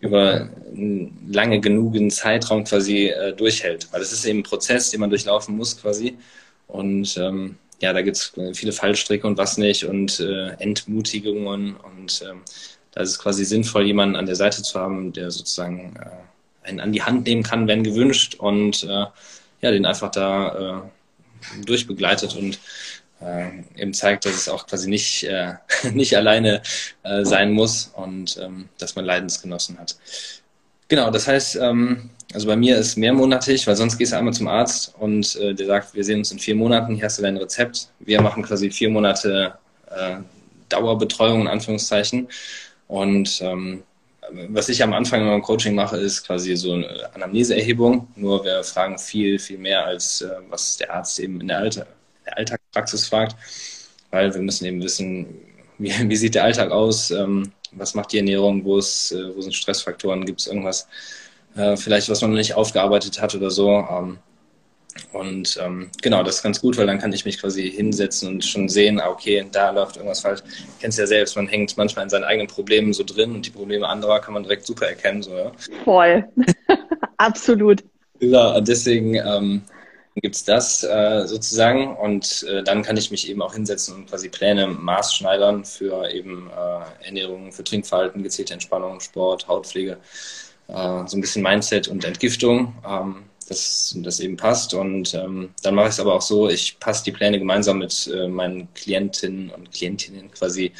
über 0.00 0.48
einen 0.74 1.28
lange 1.30 1.60
genugen 1.60 2.10
Zeitraum 2.10 2.64
quasi 2.64 3.06
äh, 3.06 3.32
durchhält. 3.32 3.88
Weil 3.92 4.02
es 4.02 4.12
ist 4.12 4.24
eben 4.24 4.40
ein 4.40 4.42
Prozess, 4.44 4.90
den 4.90 5.00
man 5.00 5.10
durchlaufen 5.10 5.56
muss 5.56 5.80
quasi. 5.80 6.18
Und 6.66 7.16
ähm, 7.18 7.56
ja, 7.80 7.92
da 7.92 8.02
gibt 8.02 8.16
es 8.16 8.32
viele 8.54 8.72
Fallstricke 8.72 9.26
und 9.26 9.38
was 9.38 9.58
nicht 9.58 9.84
und 9.84 10.18
äh, 10.20 10.50
Entmutigungen. 10.58 11.76
Und 11.76 12.22
ähm, 12.28 12.40
da 12.90 13.02
ist 13.02 13.10
es 13.10 13.18
quasi 13.18 13.44
sinnvoll, 13.44 13.86
jemanden 13.86 14.16
an 14.16 14.26
der 14.26 14.36
Seite 14.36 14.62
zu 14.62 14.78
haben, 14.78 15.12
der 15.12 15.30
sozusagen 15.30 15.94
äh, 15.96 16.68
einen 16.68 16.80
an 16.80 16.92
die 16.92 17.02
Hand 17.02 17.26
nehmen 17.26 17.44
kann, 17.44 17.68
wenn 17.68 17.84
gewünscht. 17.84 18.34
Und 18.34 18.82
äh, 18.82 19.06
ja, 19.60 19.70
den 19.70 19.86
einfach 19.86 20.10
da 20.10 20.82
äh, 20.82 21.64
durchbegleitet 21.64 22.34
und 22.34 22.58
äh, 23.24 23.80
eben 23.80 23.94
zeigt, 23.94 24.24
dass 24.24 24.34
es 24.34 24.48
auch 24.48 24.66
quasi 24.66 24.88
nicht, 24.88 25.24
äh, 25.24 25.54
nicht 25.92 26.16
alleine 26.16 26.62
äh, 27.02 27.24
sein 27.24 27.52
muss 27.52 27.92
und 27.94 28.38
ähm, 28.42 28.68
dass 28.78 28.96
man 28.96 29.04
Leidensgenossen 29.04 29.78
hat. 29.78 29.96
Genau, 30.88 31.10
das 31.10 31.26
heißt, 31.26 31.56
ähm, 31.56 32.10
also 32.34 32.46
bei 32.46 32.56
mir 32.56 32.76
ist 32.76 32.96
mehrmonatig, 32.96 33.66
weil 33.66 33.76
sonst 33.76 33.98
gehst 33.98 34.12
du 34.12 34.16
einmal 34.16 34.34
zum 34.34 34.48
Arzt 34.48 34.94
und 34.98 35.36
äh, 35.36 35.54
der 35.54 35.66
sagt, 35.66 35.94
wir 35.94 36.04
sehen 36.04 36.18
uns 36.18 36.32
in 36.32 36.38
vier 36.38 36.54
Monaten, 36.54 36.94
hier 36.94 37.04
hast 37.04 37.18
du 37.18 37.22
dein 37.22 37.36
Rezept. 37.36 37.88
Wir 38.00 38.20
machen 38.20 38.42
quasi 38.42 38.70
vier 38.70 38.90
Monate 38.90 39.54
äh, 39.90 40.16
Dauerbetreuung 40.68 41.42
in 41.42 41.48
Anführungszeichen. 41.48 42.28
Und 42.88 43.40
ähm, 43.42 43.82
was 44.48 44.68
ich 44.68 44.82
am 44.82 44.92
Anfang 44.92 45.26
im 45.26 45.42
Coaching 45.42 45.74
mache, 45.74 45.96
ist 45.96 46.26
quasi 46.26 46.56
so 46.56 46.74
eine 46.74 47.10
Anamneseerhebung. 47.14 48.08
Nur 48.16 48.44
wir 48.44 48.62
fragen 48.64 48.98
viel, 48.98 49.38
viel 49.38 49.58
mehr, 49.58 49.84
als 49.84 50.22
äh, 50.22 50.30
was 50.48 50.76
der 50.76 50.92
Arzt 50.92 51.18
eben 51.20 51.40
in 51.40 51.48
der 51.48 51.58
Alter, 51.58 51.86
der 52.26 52.38
Alltagspraxis 52.38 53.06
fragt, 53.06 53.36
weil 54.10 54.32
wir 54.34 54.40
müssen 54.40 54.64
eben 54.64 54.82
wissen, 54.82 55.26
wie, 55.78 55.92
wie 56.08 56.16
sieht 56.16 56.34
der 56.34 56.44
Alltag 56.44 56.70
aus, 56.70 57.10
ähm, 57.10 57.52
was 57.72 57.94
macht 57.94 58.12
die 58.12 58.18
Ernährung, 58.18 58.64
wo, 58.64 58.78
ist, 58.78 59.12
äh, 59.12 59.34
wo 59.34 59.40
sind 59.40 59.54
Stressfaktoren, 59.54 60.24
gibt 60.24 60.40
es 60.40 60.46
irgendwas, 60.46 60.88
äh, 61.56 61.76
vielleicht 61.76 62.08
was 62.08 62.20
man 62.20 62.30
noch 62.30 62.38
nicht 62.38 62.54
aufgearbeitet 62.54 63.20
hat 63.20 63.34
oder 63.34 63.50
so. 63.50 63.70
Ähm, 63.70 64.18
und 65.12 65.58
ähm, 65.62 65.90
genau, 66.02 66.22
das 66.22 66.36
ist 66.36 66.42
ganz 66.42 66.60
gut, 66.60 66.76
weil 66.76 66.86
dann 66.86 66.98
kann 66.98 67.12
ich 67.12 67.24
mich 67.24 67.40
quasi 67.40 67.70
hinsetzen 67.70 68.28
und 68.28 68.44
schon 68.44 68.68
sehen, 68.68 69.00
ah, 69.00 69.08
okay, 69.08 69.46
da 69.50 69.70
läuft 69.70 69.96
irgendwas 69.96 70.20
falsch. 70.20 70.42
Du 70.42 70.48
kennst 70.80 70.98
ja 70.98 71.06
selbst, 71.06 71.34
man 71.34 71.48
hängt 71.48 71.76
manchmal 71.78 72.04
in 72.04 72.10
seinen 72.10 72.24
eigenen 72.24 72.46
Problemen 72.46 72.92
so 72.92 73.02
drin 73.02 73.34
und 73.34 73.46
die 73.46 73.50
Probleme 73.50 73.88
anderer 73.88 74.20
kann 74.20 74.34
man 74.34 74.42
direkt 74.42 74.66
super 74.66 74.86
erkennen. 74.86 75.22
So, 75.22 75.34
ja? 75.34 75.52
Voll. 75.84 76.24
Absolut. 77.16 77.82
Ja, 78.20 78.60
deswegen 78.60 79.14
ähm, 79.14 79.62
gibt 80.14 80.34
es 80.34 80.44
das 80.44 80.84
äh, 80.84 81.26
sozusagen. 81.26 81.96
Und 81.96 82.44
äh, 82.48 82.62
dann 82.62 82.82
kann 82.82 82.96
ich 82.96 83.10
mich 83.10 83.28
eben 83.28 83.42
auch 83.42 83.54
hinsetzen 83.54 83.94
und 83.94 84.10
quasi 84.10 84.28
Pläne 84.28 84.66
maßschneidern 84.66 85.64
für 85.64 86.10
eben 86.10 86.50
äh, 86.50 87.06
Ernährung, 87.06 87.52
für 87.52 87.64
Trinkverhalten, 87.64 88.22
gezielte 88.22 88.52
Entspannung, 88.52 89.00
Sport, 89.00 89.48
Hautpflege, 89.48 89.98
äh, 90.68 91.06
so 91.06 91.16
ein 91.16 91.20
bisschen 91.20 91.42
Mindset 91.42 91.88
und 91.88 92.04
Entgiftung, 92.04 92.74
ähm, 92.86 93.24
dass 93.48 93.94
das 93.98 94.20
eben 94.20 94.36
passt. 94.36 94.74
Und 94.74 95.14
ähm, 95.14 95.50
dann 95.62 95.74
mache 95.74 95.88
ich 95.88 95.94
es 95.94 96.00
aber 96.00 96.14
auch 96.14 96.22
so, 96.22 96.48
ich 96.48 96.78
passe 96.78 97.04
die 97.04 97.12
Pläne 97.12 97.38
gemeinsam 97.38 97.78
mit 97.78 98.10
äh, 98.14 98.28
meinen 98.28 98.72
Klientinnen 98.74 99.50
und 99.50 99.72
Klientinnen 99.72 100.30
quasi 100.30 100.72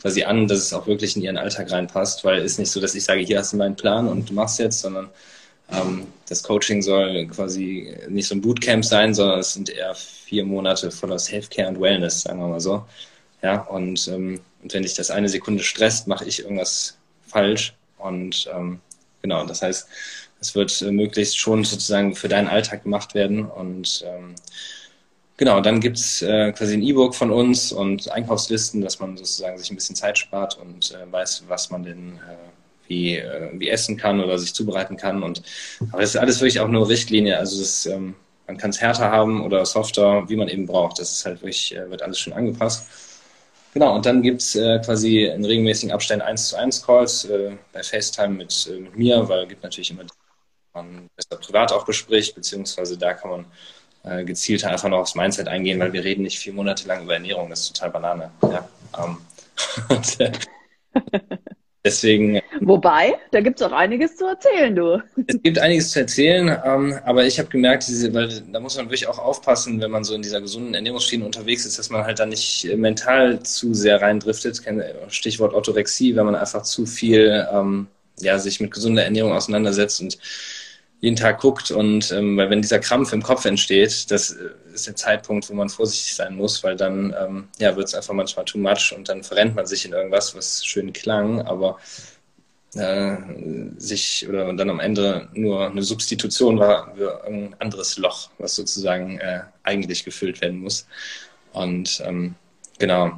quasi 0.00 0.24
an, 0.24 0.46
dass 0.46 0.58
es 0.58 0.72
auch 0.72 0.86
wirklich 0.86 1.16
in 1.16 1.22
ihren 1.22 1.38
Alltag 1.38 1.70
reinpasst, 1.72 2.22
weil 2.24 2.38
es 2.38 2.52
ist 2.52 2.58
nicht 2.58 2.70
so, 2.70 2.80
dass 2.80 2.94
ich 2.94 3.04
sage, 3.04 3.22
hier 3.22 3.38
hast 3.38 3.52
du 3.52 3.56
meinen 3.56 3.76
Plan 3.76 4.08
und 4.08 4.28
du 4.28 4.34
machst 4.34 4.58
jetzt, 4.58 4.80
sondern 4.80 5.10
das 6.28 6.42
Coaching 6.42 6.82
soll 6.82 7.26
quasi 7.26 7.96
nicht 8.08 8.28
so 8.28 8.34
ein 8.34 8.40
Bootcamp 8.40 8.84
sein, 8.84 9.14
sondern 9.14 9.40
es 9.40 9.54
sind 9.54 9.70
eher 9.70 9.94
vier 9.94 10.44
Monate 10.44 10.90
voller 10.90 11.18
Self-Care 11.18 11.68
und 11.68 11.80
Wellness, 11.80 12.22
sagen 12.22 12.40
wir 12.40 12.48
mal 12.48 12.60
so. 12.60 12.84
Ja, 13.42 13.60
und, 13.62 14.08
ähm, 14.08 14.40
und 14.62 14.74
wenn 14.74 14.82
dich 14.82 14.94
das 14.94 15.10
eine 15.10 15.28
Sekunde 15.28 15.62
stresst, 15.62 16.08
mache 16.08 16.24
ich 16.24 16.40
irgendwas 16.40 16.96
falsch. 17.26 17.74
Und 17.98 18.48
ähm, 18.52 18.80
genau, 19.22 19.46
das 19.46 19.62
heißt, 19.62 19.88
es 20.40 20.54
wird 20.54 20.82
äh, 20.82 20.90
möglichst 20.90 21.38
schon 21.38 21.64
sozusagen 21.64 22.14
für 22.14 22.28
deinen 22.28 22.48
Alltag 22.48 22.82
gemacht 22.84 23.14
werden. 23.14 23.44
Und 23.44 24.04
ähm, 24.06 24.34
genau, 25.36 25.60
dann 25.60 25.80
gibt's 25.80 26.22
äh, 26.22 26.52
quasi 26.52 26.74
ein 26.74 26.82
E-Book 26.82 27.14
von 27.14 27.30
uns 27.30 27.72
und 27.72 28.10
Einkaufslisten, 28.10 28.80
dass 28.80 28.98
man 28.98 29.16
sozusagen 29.16 29.58
sich 29.58 29.70
ein 29.70 29.76
bisschen 29.76 29.96
Zeit 29.96 30.18
spart 30.18 30.58
und 30.58 30.92
äh, 30.92 31.10
weiß, 31.10 31.44
was 31.48 31.70
man 31.70 31.84
denn 31.84 32.16
äh, 32.16 32.55
wie, 32.88 33.16
äh, 33.16 33.50
wie 33.54 33.68
essen 33.68 33.96
kann 33.96 34.22
oder 34.22 34.38
sich 34.38 34.54
zubereiten 34.54 34.96
kann. 34.96 35.22
Und, 35.22 35.42
aber 35.92 36.02
es 36.02 36.10
ist 36.10 36.16
alles 36.16 36.40
wirklich 36.40 36.60
auch 36.60 36.68
nur 36.68 36.88
Richtlinie. 36.88 37.38
Also 37.38 37.58
das, 37.58 37.86
ähm, 37.86 38.14
man 38.46 38.56
kann 38.56 38.70
es 38.70 38.80
härter 38.80 39.10
haben 39.10 39.44
oder 39.44 39.64
softer, 39.66 40.28
wie 40.28 40.36
man 40.36 40.48
eben 40.48 40.66
braucht. 40.66 40.98
Das 40.98 41.12
ist 41.12 41.26
halt 41.26 41.42
wirklich, 41.42 41.74
äh, 41.74 41.90
wird 41.90 42.02
alles 42.02 42.18
schon 42.18 42.32
angepasst. 42.32 42.88
Genau, 43.74 43.94
und 43.94 44.06
dann 44.06 44.22
gibt 44.22 44.40
es 44.40 44.54
äh, 44.56 44.78
quasi 44.80 45.24
in 45.24 45.44
regelmäßigen 45.44 45.92
Abständen 45.92 46.24
1 46.24 46.48
zu 46.48 46.56
1 46.56 46.82
Calls 46.86 47.28
bei 47.72 47.82
FaceTime 47.82 48.34
mit, 48.34 48.70
mit 48.80 48.96
mir, 48.96 49.28
weil 49.28 49.42
es 49.42 49.48
gibt 49.50 49.62
natürlich 49.62 49.90
immer, 49.90 50.04
man 50.72 51.08
besser 51.14 51.36
privat 51.38 51.72
auch 51.72 51.84
bespricht, 51.84 52.34
beziehungsweise 52.34 52.96
da 52.96 53.12
kann 53.12 53.30
man 53.30 54.24
gezielter 54.24 54.70
einfach 54.70 54.88
noch 54.88 54.98
aufs 54.98 55.16
Mindset 55.16 55.48
eingehen, 55.48 55.80
weil 55.80 55.92
wir 55.92 56.04
reden 56.04 56.22
nicht 56.22 56.38
vier 56.38 56.52
Monate 56.52 56.86
lang 56.86 57.02
über 57.02 57.14
Ernährung, 57.14 57.50
das 57.50 57.62
ist 57.62 57.76
total 57.76 57.90
Banane. 57.90 58.30
Ja, 58.42 58.68
ähm, 58.98 59.18
Deswegen. 61.86 62.40
Wobei, 62.62 63.14
da 63.30 63.40
gibt 63.40 63.60
es 63.60 63.66
auch 63.66 63.70
einiges 63.70 64.16
zu 64.16 64.26
erzählen, 64.26 64.74
du. 64.74 65.00
Es 65.28 65.40
gibt 65.40 65.60
einiges 65.60 65.92
zu 65.92 66.00
erzählen, 66.00 66.58
ähm, 66.64 66.98
aber 67.04 67.24
ich 67.24 67.38
habe 67.38 67.48
gemerkt, 67.48 67.86
diese, 67.86 68.12
weil 68.12 68.28
da 68.52 68.58
muss 68.58 68.76
man 68.76 68.86
wirklich 68.86 69.06
auch 69.06 69.20
aufpassen, 69.20 69.80
wenn 69.80 69.92
man 69.92 70.02
so 70.02 70.16
in 70.16 70.22
dieser 70.22 70.40
gesunden 70.40 70.74
Ernährungsschiene 70.74 71.24
unterwegs 71.24 71.64
ist, 71.64 71.78
dass 71.78 71.88
man 71.88 72.04
halt 72.04 72.18
da 72.18 72.26
nicht 72.26 72.68
mental 72.76 73.40
zu 73.44 73.72
sehr 73.72 74.02
reindriftet. 74.02 74.60
Stichwort 75.10 75.54
Orthorexie, 75.54 76.16
wenn 76.16 76.26
man 76.26 76.34
einfach 76.34 76.62
zu 76.62 76.86
viel 76.86 77.46
ähm, 77.52 77.86
ja, 78.18 78.36
sich 78.40 78.58
mit 78.58 78.72
gesunder 78.72 79.04
Ernährung 79.04 79.30
auseinandersetzt 79.30 80.00
und 80.00 80.18
jeden 80.98 81.16
Tag 81.16 81.40
guckt 81.40 81.70
und 81.70 82.10
ähm, 82.10 82.36
weil 82.36 82.50
wenn 82.50 82.62
dieser 82.62 82.80
Krampf 82.80 83.12
im 83.12 83.22
Kopf 83.22 83.44
entsteht, 83.44 84.10
das 84.10 84.32
äh, 84.32 84.48
ist 84.76 84.86
der 84.86 84.96
Zeitpunkt, 84.96 85.50
wo 85.50 85.54
man 85.54 85.68
vorsichtig 85.68 86.14
sein 86.14 86.36
muss, 86.36 86.62
weil 86.62 86.76
dann 86.76 87.14
ähm, 87.18 87.48
ja, 87.58 87.74
wird 87.76 87.88
es 87.88 87.94
einfach 87.94 88.14
manchmal 88.14 88.44
too 88.44 88.58
much 88.58 88.94
und 88.96 89.08
dann 89.08 89.22
verrennt 89.24 89.56
man 89.56 89.66
sich 89.66 89.84
in 89.84 89.92
irgendwas, 89.92 90.34
was 90.36 90.64
schön 90.64 90.92
klang, 90.92 91.40
aber 91.40 91.78
äh, 92.74 93.16
sich 93.78 94.28
oder 94.28 94.52
dann 94.52 94.70
am 94.70 94.80
Ende 94.80 95.28
nur 95.32 95.66
eine 95.66 95.82
Substitution 95.82 96.58
war 96.58 96.94
für 96.94 97.24
ein 97.24 97.56
anderes 97.58 97.96
Loch, 97.98 98.30
was 98.38 98.54
sozusagen 98.54 99.18
äh, 99.18 99.40
eigentlich 99.62 100.04
gefüllt 100.04 100.40
werden 100.40 100.60
muss. 100.60 100.86
Und 101.52 102.02
ähm, 102.04 102.34
genau. 102.78 103.16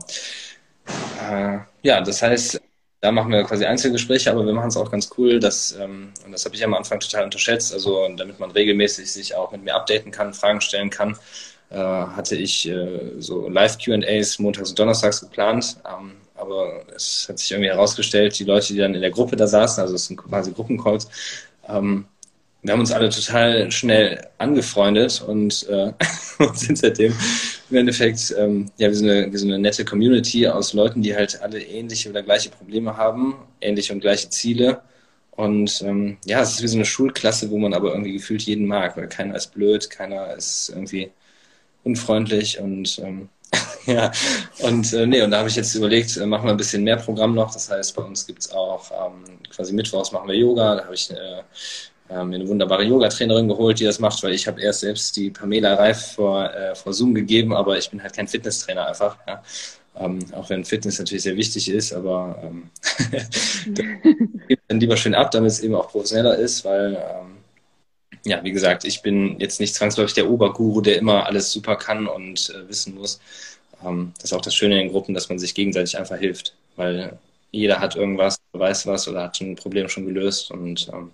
Äh, 1.28 1.58
ja, 1.82 2.00
das 2.00 2.22
heißt, 2.22 2.60
da 3.00 3.12
machen 3.12 3.30
wir 3.30 3.44
quasi 3.44 3.64
Einzelgespräche, 3.64 4.30
aber 4.30 4.44
wir 4.44 4.52
machen 4.52 4.68
es 4.68 4.76
auch 4.76 4.90
ganz 4.90 5.10
cool, 5.16 5.38
dass, 5.38 5.72
ähm, 5.72 6.12
und 6.24 6.32
das 6.32 6.44
habe 6.44 6.56
ich 6.56 6.64
am 6.64 6.74
Anfang 6.74 6.98
total 7.00 7.24
unterschätzt, 7.24 7.72
also 7.72 8.08
damit 8.16 8.40
man 8.40 8.50
regelmäßig 8.50 9.12
sich 9.12 9.34
auch 9.34 9.52
mit 9.52 9.62
mir 9.62 9.74
updaten 9.74 10.10
kann, 10.10 10.34
Fragen 10.34 10.60
stellen 10.60 10.90
kann, 10.90 11.16
äh, 11.70 11.76
hatte 11.76 12.34
ich 12.36 12.68
äh, 12.68 13.12
so 13.18 13.48
Live-QAs 13.48 14.38
montags 14.40 14.70
und 14.70 14.78
donnerstags 14.78 15.20
geplant. 15.20 15.76
Ähm, 15.86 16.16
aber 16.34 16.82
es 16.94 17.26
hat 17.28 17.38
sich 17.38 17.50
irgendwie 17.50 17.70
herausgestellt, 17.70 18.38
die 18.38 18.44
Leute, 18.44 18.72
die 18.72 18.78
dann 18.78 18.94
in 18.94 19.00
der 19.00 19.10
Gruppe 19.10 19.36
da 19.36 19.46
saßen, 19.46 19.82
also 19.82 19.94
es 19.94 20.06
sind 20.06 20.16
quasi 20.16 20.52
Gruppencalls, 20.52 21.08
ähm, 21.68 22.06
wir 22.62 22.72
haben 22.72 22.80
uns 22.80 22.92
alle 22.92 23.08
total 23.08 23.70
schnell 23.70 24.26
angefreundet 24.38 25.22
und, 25.26 25.68
äh, 25.68 25.92
und 26.38 26.58
sind 26.58 26.78
seitdem 26.78 27.14
im 27.70 27.76
Endeffekt 27.76 28.34
ähm, 28.38 28.70
ja, 28.78 28.90
wie 28.90 28.94
so, 28.94 29.04
eine, 29.04 29.32
wie 29.32 29.36
so 29.36 29.46
eine 29.46 29.58
nette 29.58 29.84
Community 29.84 30.46
aus 30.46 30.72
Leuten, 30.72 31.02
die 31.02 31.14
halt 31.14 31.40
alle 31.42 31.60
ähnliche 31.62 32.10
oder 32.10 32.22
gleiche 32.22 32.50
Probleme 32.50 32.96
haben, 32.96 33.34
ähnliche 33.60 33.92
und 33.92 34.00
gleiche 34.00 34.30
Ziele. 34.30 34.82
Und 35.32 35.82
ähm, 35.82 36.18
ja, 36.24 36.40
es 36.42 36.54
ist 36.54 36.62
wie 36.62 36.68
so 36.68 36.76
eine 36.76 36.84
Schulklasse, 36.84 37.50
wo 37.50 37.58
man 37.58 37.74
aber 37.74 37.92
irgendwie 37.92 38.14
gefühlt 38.14 38.42
jeden 38.42 38.66
mag, 38.66 38.96
weil 38.96 39.08
keiner 39.08 39.36
ist 39.36 39.54
blöd, 39.54 39.88
keiner 39.90 40.34
ist 40.34 40.70
irgendwie 40.70 41.10
unfreundlich 41.84 42.58
und 42.60 42.98
ähm, 42.98 43.28
ja, 43.86 44.12
und 44.60 44.92
äh, 44.92 45.06
nee, 45.06 45.22
und 45.22 45.30
da 45.30 45.38
habe 45.38 45.48
ich 45.48 45.56
jetzt 45.56 45.74
überlegt, 45.74 46.16
äh, 46.16 46.26
machen 46.26 46.44
wir 46.44 46.50
ein 46.50 46.56
bisschen 46.58 46.84
mehr 46.84 46.96
Programm 46.96 47.34
noch. 47.34 47.52
Das 47.52 47.70
heißt, 47.70 47.96
bei 47.96 48.02
uns 48.02 48.26
gibt 48.26 48.40
es 48.40 48.50
auch 48.50 48.90
ähm, 48.90 49.38
quasi 49.48 49.72
Mittwochs 49.72 50.12
machen 50.12 50.28
wir 50.28 50.34
Yoga, 50.36 50.76
da 50.76 50.84
habe 50.84 50.94
ich 50.94 51.10
äh, 51.10 51.42
äh, 52.08 52.24
mir 52.24 52.36
eine 52.36 52.48
wunderbare 52.48 52.84
Yoga-Trainerin 52.84 53.48
geholt, 53.48 53.80
die 53.80 53.84
das 53.84 53.98
macht, 53.98 54.22
weil 54.22 54.32
ich 54.32 54.46
habe 54.46 54.60
erst 54.60 54.80
selbst 54.80 55.16
die 55.16 55.30
Pamela 55.30 55.74
Reif 55.74 56.14
vor, 56.14 56.52
äh, 56.54 56.74
vor 56.74 56.92
Zoom 56.92 57.14
gegeben, 57.14 57.54
aber 57.54 57.76
ich 57.78 57.90
bin 57.90 58.02
halt 58.02 58.14
kein 58.14 58.28
Fitnesstrainer 58.28 58.86
einfach. 58.86 59.16
Ja. 59.26 59.42
Ähm, 60.00 60.20
auch 60.32 60.48
wenn 60.48 60.64
Fitness 60.64 60.98
natürlich 60.98 61.24
sehr 61.24 61.36
wichtig 61.36 61.68
ist, 61.68 61.92
aber 61.92 62.40
ähm, 62.42 62.70
dann 64.68 64.80
lieber 64.80 64.96
schön 64.96 65.14
ab, 65.14 65.30
damit 65.32 65.50
es 65.50 65.60
eben 65.60 65.74
auch 65.74 65.90
professioneller 65.90 66.36
ist, 66.36 66.64
weil 66.64 66.94
ähm, 66.94 67.38
ja, 68.24 68.42
wie 68.44 68.52
gesagt, 68.52 68.84
ich 68.84 69.02
bin 69.02 69.38
jetzt 69.40 69.60
nicht 69.60 69.74
zwangsläufig 69.74 70.14
der 70.14 70.30
Oberguru, 70.30 70.80
der 70.80 70.98
immer 70.98 71.26
alles 71.26 71.50
super 71.52 71.76
kann 71.76 72.06
und 72.06 72.50
äh, 72.50 72.68
wissen 72.68 72.94
muss. 72.94 73.20
Ähm, 73.84 74.12
das 74.16 74.26
ist 74.26 74.32
auch 74.32 74.40
das 74.40 74.54
Schöne 74.54 74.74
in 74.76 74.86
den 74.86 74.92
Gruppen, 74.92 75.14
dass 75.14 75.28
man 75.28 75.38
sich 75.38 75.54
gegenseitig 75.54 75.98
einfach 75.98 76.18
hilft, 76.18 76.54
weil 76.76 77.18
jeder 77.50 77.80
hat 77.80 77.96
irgendwas, 77.96 78.38
weiß 78.52 78.86
was 78.86 79.08
oder 79.08 79.24
hat 79.24 79.40
ein 79.40 79.56
Problem 79.56 79.88
schon 79.88 80.06
gelöst 80.06 80.50
und 80.50 80.88
ähm, 80.92 81.10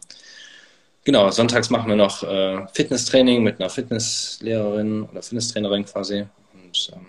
Genau, 1.04 1.30
sonntags 1.30 1.68
machen 1.68 1.88
wir 1.88 1.96
noch 1.96 2.22
äh, 2.22 2.66
Fitnesstraining 2.72 3.42
mit 3.42 3.60
einer 3.60 3.68
Fitnesslehrerin 3.68 5.02
oder 5.02 5.22
Fitnesstrainerin 5.22 5.84
quasi. 5.84 6.24
Und 6.54 6.90
ähm, 6.94 7.06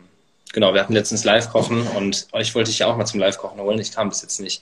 genau, 0.51 0.73
wir 0.73 0.81
hatten 0.81 0.93
letztens 0.93 1.23
Live-Kochen 1.23 1.87
und 1.95 2.27
euch 2.33 2.53
wollte 2.55 2.71
ich 2.71 2.79
ja 2.79 2.87
auch 2.87 2.97
mal 2.97 3.05
zum 3.05 3.21
Live-Kochen 3.21 3.59
holen. 3.59 3.79
Ich 3.79 3.93
kam 3.93 4.09
bis 4.09 4.21
jetzt 4.21 4.41
nicht 4.41 4.61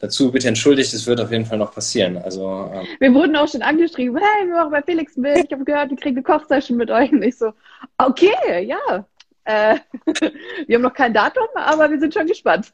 dazu. 0.00 0.30
Bitte 0.30 0.48
entschuldigt, 0.48 0.92
es 0.92 1.06
wird 1.06 1.18
auf 1.18 1.30
jeden 1.32 1.46
Fall 1.46 1.56
noch 1.56 1.72
passieren. 1.72 2.18
Also, 2.18 2.70
ähm, 2.74 2.86
wir 3.00 3.14
wurden 3.14 3.36
auch 3.36 3.48
schon 3.48 3.62
angeschrieben, 3.62 4.18
hey, 4.18 4.46
wir 4.46 4.56
machen 4.56 4.70
bei 4.70 4.82
Felix 4.82 5.16
mit. 5.16 5.46
Ich 5.46 5.52
habe 5.52 5.64
gehört, 5.64 5.88
wir 5.88 5.96
kriegen 5.96 6.16
eine 6.16 6.22
Kochsession 6.22 6.76
mit 6.76 6.90
euch. 6.90 7.10
Und 7.10 7.22
ich 7.22 7.38
so, 7.38 7.52
okay, 7.96 8.66
ja. 8.66 9.06
Äh, 9.44 9.78
wir 10.66 10.76
haben 10.76 10.82
noch 10.82 10.92
kein 10.92 11.14
Datum, 11.14 11.46
aber 11.54 11.90
wir 11.90 11.98
sind 11.98 12.12
schon 12.12 12.26
gespannt. 12.26 12.72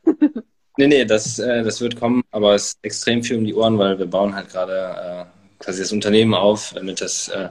nee, 0.76 0.88
nee, 0.88 1.04
das, 1.04 1.38
äh, 1.38 1.62
das 1.62 1.80
wird 1.80 1.94
kommen, 1.94 2.24
aber 2.32 2.56
es 2.56 2.70
ist 2.70 2.78
extrem 2.82 3.22
viel 3.22 3.38
um 3.38 3.44
die 3.44 3.54
Ohren, 3.54 3.78
weil 3.78 3.96
wir 3.96 4.06
bauen 4.06 4.34
halt 4.34 4.50
gerade 4.50 5.28
äh, 5.30 5.43
quasi 5.64 5.80
das 5.80 5.92
Unternehmen 5.92 6.34
auf, 6.34 6.72
damit 6.74 7.00
das, 7.00 7.28
äh, 7.28 7.48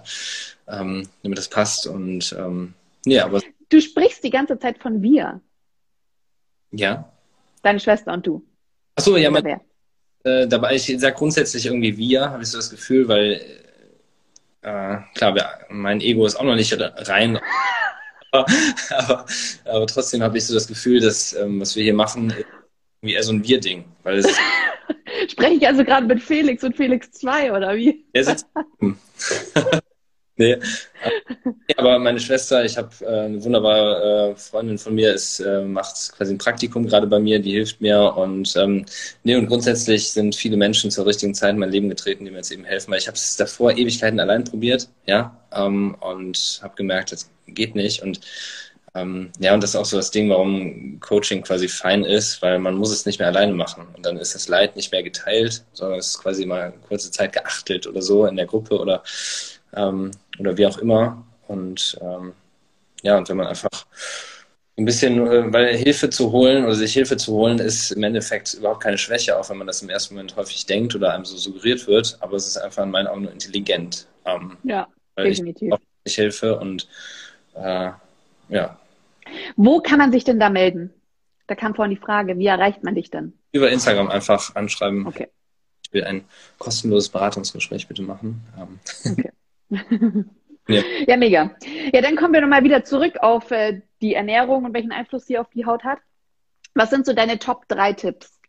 ähm, 0.67 1.08
damit 1.23 1.38
das 1.38 1.49
passt. 1.49 1.88
Und 1.88 2.36
ähm, 2.38 2.73
ja, 3.06 3.26
aber. 3.26 3.41
Du 3.69 3.82
sprichst 3.82 4.23
die 4.23 4.30
ganze 4.30 4.60
Zeit 4.60 4.78
von 4.80 5.02
wir. 5.02 5.41
Ja. 6.71 7.12
Deine 7.62 7.80
Schwester 7.80 8.13
und 8.13 8.26
du. 8.26 8.45
Achso, 8.95 9.17
ja, 9.17 9.32
mein, 9.32 9.62
äh, 10.23 10.47
dabei, 10.47 10.76
ich 10.76 10.86
sage 10.99 11.15
grundsätzlich 11.15 11.65
irgendwie 11.65 11.97
wir, 11.97 12.30
habe 12.30 12.43
ich 12.43 12.49
so 12.49 12.58
das 12.58 12.69
Gefühl, 12.69 13.08
weil 13.08 13.41
äh, 14.62 14.97
klar, 15.15 15.36
wir, 15.36 15.49
mein 15.69 15.99
Ego 15.99 16.26
ist 16.26 16.36
auch 16.36 16.43
noch 16.43 16.56
nicht 16.56 16.76
rein. 16.80 17.39
aber, 18.32 18.45
aber, 18.89 19.26
aber, 19.65 19.88
trotzdem 19.88 20.23
habe 20.23 20.38
ich 20.38 20.45
so 20.45 20.54
das 20.54 20.67
Gefühl, 20.67 21.02
dass 21.02 21.34
ähm, 21.34 21.60
was 21.60 21.76
wir 21.76 21.84
hier 21.84 21.93
machen, 21.93 22.34
irgendwie 23.02 23.15
eher 23.15 23.23
so 23.23 23.34
ein 23.34 23.43
Wir-Ding. 23.43 23.86
Weil 24.04 24.19
es 24.19 24.28
Spreche 25.27 25.53
ich 25.55 25.67
also 25.67 25.83
gerade 25.83 26.05
mit 26.05 26.21
Felix 26.21 26.63
und 26.63 26.75
Felix 26.75 27.12
2 27.12 27.51
oder 27.51 27.75
wie? 27.75 28.05
Er 28.13 28.23
sitzt. 28.23 28.47
nee. 30.38 30.57
Aber 31.77 31.99
meine 31.99 32.19
Schwester, 32.19 32.65
ich 32.65 32.77
habe 32.77 32.89
äh, 33.01 33.25
eine 33.25 33.43
wunderbare 33.43 34.31
äh, 34.31 34.36
Freundin 34.36 34.77
von 34.77 34.95
mir, 34.95 35.13
ist, 35.13 35.39
äh, 35.39 35.62
macht 35.62 36.12
quasi 36.15 36.33
ein 36.33 36.38
Praktikum 36.38 36.86
gerade 36.86 37.07
bei 37.07 37.19
mir, 37.19 37.39
die 37.39 37.51
hilft 37.51 37.81
mir. 37.81 38.15
Und 38.15 38.55
ähm, 38.57 38.86
nee, 39.23 39.36
und 39.36 39.47
grundsätzlich 39.47 40.12
sind 40.12 40.36
viele 40.36 40.57
Menschen 40.57 40.91
zur 40.91 41.05
richtigen 41.05 41.36
Zeit 41.36 41.51
in 41.51 41.59
mein 41.59 41.71
Leben 41.71 41.89
getreten, 41.89 42.25
die 42.25 42.31
mir 42.31 42.38
jetzt 42.38 42.51
eben 42.51 42.65
helfen, 42.65 42.91
weil 42.91 42.99
ich 42.99 43.07
habe 43.07 43.15
es 43.15 43.36
davor 43.38 43.71
Ewigkeiten 43.71 44.19
allein 44.19 44.43
probiert, 44.43 44.89
ja, 45.05 45.38
ähm, 45.53 45.95
und 45.99 46.59
habe 46.63 46.75
gemerkt, 46.75 47.12
das 47.12 47.29
geht 47.47 47.75
nicht. 47.75 48.01
Und 48.01 48.19
ähm, 48.95 49.32
ja, 49.39 49.53
und 49.53 49.63
das 49.63 49.71
ist 49.71 49.75
auch 49.75 49.86
so 49.86 49.97
das 49.97 50.12
Ding, 50.12 50.29
warum 50.29 50.99
Coaching 50.99 51.41
quasi 51.41 51.67
fein 51.67 52.03
ist, 52.03 52.41
weil 52.41 52.60
man 52.60 52.75
muss 52.75 52.91
es 52.91 53.06
nicht 53.06 53.19
mehr 53.19 53.27
alleine 53.27 53.53
machen. 53.53 53.88
Und 53.95 54.06
dann 54.06 54.17
ist 54.17 54.36
das 54.36 54.47
Leid 54.47 54.75
nicht 54.75 54.91
mehr 54.91 55.01
geteilt, 55.01 55.63
sondern 55.73 55.97
es 55.97 56.10
ist 56.10 56.19
quasi 56.19 56.45
mal 56.45 56.62
eine 56.62 56.73
kurze 56.88 57.10
Zeit 57.10 57.34
geachtelt 57.34 57.88
oder 57.88 58.01
so 58.01 58.25
in 58.27 58.36
der 58.36 58.45
Gruppe 58.45 58.79
oder, 58.79 59.03
ähm, 59.75 60.12
oder 60.38 60.58
wie 60.58 60.67
auch 60.67 60.77
immer. 60.77 61.25
Und 61.47 61.97
ähm, 62.01 62.34
ja, 63.01 63.17
und 63.17 63.27
wenn 63.29 63.38
man 63.38 63.47
einfach 63.47 63.86
ein 64.77 64.86
bisschen, 64.86 65.25
äh, 65.25 65.51
weil 65.51 65.75
Hilfe 65.75 66.12
zu 66.12 66.32
holen 66.32 66.63
oder 66.63 66.75
sich 66.75 66.93
Hilfe 66.93 67.17
zu 67.17 67.34
holen, 67.34 67.58
ist 67.58 67.91
im 67.91 68.03
Endeffekt 68.03 68.53
überhaupt 68.53 68.84
keine 68.84 68.99
Schwäche, 68.99 69.38
auch 69.38 69.49
wenn 69.49 69.58
man 69.58 69.67
das 69.67 69.82
im 69.82 69.89
ersten 69.89 70.13
Moment 70.13 70.36
häufig 70.36 70.67
denkt 70.67 70.95
oder 70.95 71.13
einem 71.13 71.25
so 71.25 71.36
suggeriert 71.36 71.88
wird. 71.88 72.17
Aber 72.19 72.36
es 72.38 72.45
ist 72.45 72.58
einfach 72.58 72.84
in 72.84 72.91
meinen 72.91 73.08
Augen 73.08 73.23
nur 73.23 73.32
intelligent. 73.32 74.06
Ähm, 74.25 74.58
ja, 74.63 74.88
definitiv. 75.17 75.73
Ich, 76.03 76.12
ich 76.13 76.17
helfe 76.17 76.60
und 76.60 76.88
äh, 77.56 77.89
ja, 78.49 78.77
wo 79.55 79.79
kann 79.79 79.99
man 79.99 80.12
sich 80.12 80.23
denn 80.23 80.39
da 80.39 80.49
melden? 80.49 80.93
Da 81.47 81.55
kam 81.55 81.75
vorhin 81.75 81.95
die 81.95 82.01
Frage, 82.01 82.38
wie 82.38 82.47
erreicht 82.47 82.83
man 82.83 82.95
dich 82.95 83.09
denn? 83.09 83.33
Über 83.51 83.69
Instagram 83.69 84.09
einfach 84.09 84.55
anschreiben. 84.55 85.05
Okay. 85.05 85.27
Ich 85.86 85.93
will 85.93 86.03
ein 86.05 86.25
kostenloses 86.57 87.09
Beratungsgespräch 87.09 87.88
bitte 87.88 88.01
machen. 88.01 88.41
Okay. 89.05 89.31
ja. 90.67 90.81
ja. 91.07 91.17
mega. 91.17 91.51
Ja, 91.93 92.01
dann 92.01 92.15
kommen 92.15 92.33
wir 92.33 92.41
nochmal 92.41 92.63
wieder 92.63 92.83
zurück 92.83 93.17
auf 93.19 93.51
äh, 93.51 93.81
die 94.01 94.15
Ernährung 94.15 94.65
und 94.65 94.73
welchen 94.73 94.91
Einfluss 94.91 95.27
sie 95.27 95.38
auf 95.38 95.49
die 95.53 95.65
Haut 95.65 95.83
hat. 95.83 95.99
Was 96.73 96.89
sind 96.89 97.05
so 97.05 97.13
deine 97.13 97.38
Top 97.38 97.67
3 97.67 97.93
Tipps? 97.93 98.39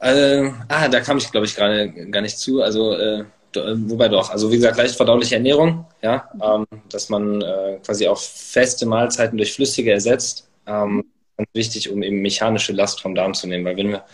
Äh, 0.00 0.50
ah, 0.68 0.88
da 0.88 1.00
kam 1.00 1.18
ich, 1.18 1.30
glaube 1.30 1.46
ich, 1.46 1.54
gerade 1.54 1.90
gar 2.10 2.22
nicht 2.22 2.38
zu. 2.38 2.62
Also 2.62 2.94
äh, 2.96 3.24
wobei 3.54 4.08
doch, 4.08 4.30
also 4.30 4.50
wie 4.50 4.56
gesagt, 4.56 4.76
leicht 4.76 4.96
verdauliche 4.96 5.36
Ernährung, 5.36 5.86
ja, 6.02 6.28
ähm, 6.42 6.66
dass 6.88 7.08
man 7.08 7.42
äh, 7.42 7.78
quasi 7.84 8.06
auch 8.06 8.18
feste 8.18 8.86
Mahlzeiten 8.86 9.36
durch 9.36 9.52
flüssige 9.52 9.92
ersetzt. 9.92 10.48
Ähm, 10.66 11.04
ganz 11.36 11.48
wichtig, 11.54 11.90
um 11.90 12.02
eben 12.02 12.20
mechanische 12.20 12.72
Last 12.72 13.00
vom 13.00 13.14
Darm 13.14 13.34
zu 13.34 13.46
nehmen, 13.46 13.64
weil 13.64 13.76
wenn 13.76 13.88
wir 13.88 14.04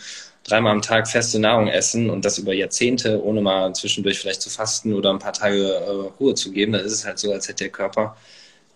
dreimal 0.43 0.71
am 0.71 0.81
Tag 0.81 1.07
feste 1.07 1.39
Nahrung 1.39 1.67
essen 1.67 2.09
und 2.09 2.23
das 2.23 2.37
über 2.37 2.53
Jahrzehnte, 2.53 3.21
ohne 3.23 3.41
mal 3.41 3.73
zwischendurch 3.73 4.19
vielleicht 4.19 4.41
zu 4.41 4.49
fasten 4.49 4.93
oder 4.93 5.11
ein 5.11 5.19
paar 5.19 5.33
Tage 5.33 5.73
äh, 5.73 5.89
Ruhe 6.19 6.35
zu 6.35 6.51
geben, 6.51 6.71
dann 6.71 6.85
ist 6.85 6.93
es 6.93 7.05
halt 7.05 7.19
so, 7.19 7.31
als 7.31 7.47
hätte 7.47 7.65
der 7.65 7.71
Körper 7.71 8.15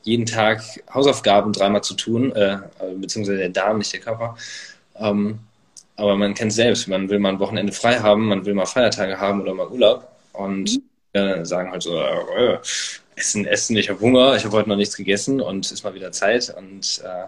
jeden 0.04 0.26
Tag 0.26 0.64
Hausaufgaben 0.94 1.54
dreimal 1.54 1.84
zu 1.84 1.94
tun, 1.94 2.32
äh, 2.36 2.58
beziehungsweise 2.96 3.38
der 3.38 3.50
Darm, 3.50 3.78
nicht 3.78 3.94
der 3.94 4.00
Körper. 4.00 4.36
Ähm, 4.96 5.40
aber 5.96 6.16
man 6.18 6.34
kennt 6.34 6.52
es 6.52 6.56
selbst, 6.56 6.88
man 6.88 7.10
will 7.10 7.20
mal 7.20 7.30
ein 7.30 7.40
Wochenende 7.40 7.72
frei 7.72 8.00
haben, 8.00 8.28
man 8.28 8.46
will 8.46 8.56
mal 8.56 8.66
Feiertage 8.66 9.20
haben 9.20 9.42
oder 9.42 9.54
mal 9.54 9.68
Urlaub 9.68 10.11
und 10.34 10.72
mhm. 10.72 10.82
äh, 11.14 11.46
sagen 11.46 11.72
halt 11.72 11.84
so, 11.84 12.00
äh, 12.00 12.58
Essen, 13.16 13.46
Essen, 13.46 13.76
ich 13.78 13.90
habe 13.90 14.00
Hunger, 14.00 14.36
ich 14.36 14.46
habe 14.46 14.56
heute 14.56 14.70
noch 14.70 14.76
nichts 14.76 14.98
gegessen 14.98 15.42
und 15.42 15.72
ist 15.72 15.84
mal 15.84 15.94
wieder 15.94 16.12
Zeit. 16.12 16.54
Und 16.58 17.02
äh, 17.04 17.26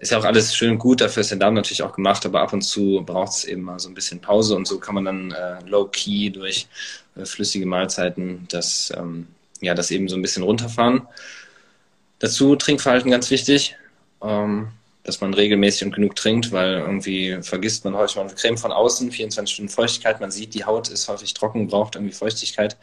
ist 0.00 0.10
ja 0.12 0.18
auch 0.18 0.24
alles 0.24 0.56
schön 0.56 0.72
und 0.72 0.78
gut, 0.78 1.02
dafür 1.02 1.20
ist 1.20 1.30
der 1.30 1.38
Darm 1.38 1.54
natürlich 1.54 1.82
auch 1.82 1.92
gemacht, 1.92 2.24
aber 2.24 2.40
ab 2.40 2.54
und 2.54 2.62
zu 2.62 3.02
braucht 3.04 3.32
es 3.32 3.44
eben 3.44 3.62
mal 3.62 3.78
so 3.78 3.88
ein 3.88 3.94
bisschen 3.94 4.20
Pause 4.20 4.56
und 4.56 4.66
so 4.66 4.78
kann 4.78 4.94
man 4.94 5.04
dann 5.04 5.30
äh, 5.32 5.60
low-key 5.66 6.30
durch 6.30 6.68
äh, 7.16 7.26
flüssige 7.26 7.66
Mahlzeiten 7.66 8.46
das, 8.50 8.90
ähm, 8.96 9.26
ja, 9.60 9.74
das 9.74 9.90
eben 9.90 10.08
so 10.08 10.16
ein 10.16 10.22
bisschen 10.22 10.42
runterfahren. 10.42 11.06
Dazu 12.18 12.56
Trinkverhalten 12.56 13.10
ganz 13.10 13.30
wichtig, 13.30 13.76
ähm, 14.22 14.68
dass 15.10 15.20
man 15.20 15.34
regelmäßig 15.34 15.86
und 15.86 15.94
genug 15.94 16.14
trinkt, 16.14 16.52
weil 16.52 16.74
irgendwie 16.74 17.38
vergisst 17.42 17.84
man 17.84 17.96
häufig 17.96 18.14
mal 18.14 18.28
Creme 18.28 18.56
von 18.56 18.70
außen, 18.70 19.10
24 19.10 19.52
Stunden 19.52 19.68
Feuchtigkeit, 19.68 20.20
man 20.20 20.30
sieht, 20.30 20.54
die 20.54 20.64
Haut 20.64 20.88
ist 20.88 21.08
häufig 21.08 21.34
trocken, 21.34 21.66
braucht 21.66 21.96
irgendwie 21.96 22.14
Feuchtigkeit. 22.14 22.76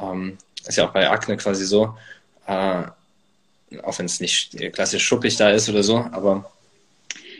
Ähm, 0.00 0.38
ist 0.66 0.78
ja 0.78 0.88
auch 0.88 0.92
bei 0.92 1.10
Akne 1.10 1.36
quasi 1.36 1.66
so. 1.66 1.94
Äh, 2.46 2.84
auch 3.82 3.98
wenn 3.98 4.06
es 4.06 4.20
nicht 4.20 4.56
klassisch 4.72 5.04
schuppig 5.04 5.36
da 5.36 5.50
ist 5.50 5.68
oder 5.68 5.82
so, 5.82 5.98
aber. 5.98 6.50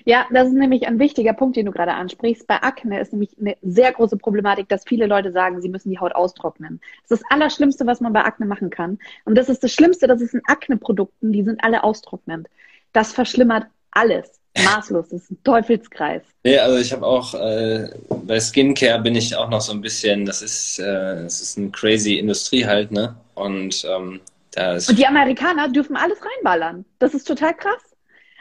Ja, 0.04 0.26
das 0.30 0.48
ist 0.48 0.54
nämlich 0.54 0.86
ein 0.86 0.98
wichtiger 0.98 1.32
Punkt, 1.32 1.56
den 1.56 1.66
du 1.66 1.72
gerade 1.72 1.94
ansprichst. 1.94 2.46
Bei 2.46 2.62
Akne 2.62 3.00
ist 3.00 3.12
nämlich 3.12 3.30
eine 3.40 3.56
sehr 3.62 3.92
große 3.92 4.18
Problematik, 4.18 4.68
dass 4.68 4.84
viele 4.84 5.06
Leute 5.06 5.32
sagen, 5.32 5.62
sie 5.62 5.70
müssen 5.70 5.88
die 5.88 6.00
Haut 6.00 6.14
austrocknen. 6.14 6.80
Das 7.08 7.18
ist 7.18 7.22
das 7.22 7.30
Allerschlimmste, 7.30 7.86
was 7.86 8.00
man 8.00 8.12
bei 8.12 8.24
Akne 8.24 8.44
machen 8.44 8.68
kann. 8.68 8.98
Und 9.24 9.36
das 9.36 9.48
ist 9.48 9.62
das 9.62 9.72
Schlimmste, 9.72 10.06
das 10.06 10.20
ist 10.20 10.34
in 10.34 10.42
Akne-Produkten, 10.46 11.32
die 11.32 11.44
sind 11.44 11.64
alle 11.64 11.82
austrocknend. 11.82 12.48
Das 12.92 13.12
verschlimmert 13.12 13.66
alles. 13.92 14.40
Maßlos, 14.54 15.08
das 15.08 15.22
ist 15.22 15.30
ein 15.30 15.42
Teufelskreis. 15.44 16.22
Nee, 16.44 16.58
also 16.58 16.76
ich 16.78 16.92
habe 16.92 17.06
auch, 17.06 17.32
äh, 17.34 17.88
bei 18.26 18.38
Skincare 18.38 19.00
bin 19.00 19.14
ich 19.14 19.34
auch 19.34 19.48
noch 19.48 19.62
so 19.62 19.72
ein 19.72 19.80
bisschen, 19.80 20.26
das 20.26 20.42
ist, 20.42 20.78
äh, 20.78 21.22
das 21.22 21.40
ist 21.40 21.56
eine 21.56 21.70
crazy 21.70 22.18
Industrie 22.18 22.66
halt, 22.66 22.90
ne? 22.90 23.16
Und 23.34 23.86
ähm, 23.88 24.20
und 24.54 24.98
die 24.98 25.06
Amerikaner 25.06 25.68
dürfen 25.68 25.96
alles 25.96 26.18
reinballern. 26.22 26.84
Das 26.98 27.14
ist 27.14 27.24
total 27.24 27.54
krass. 27.54 27.80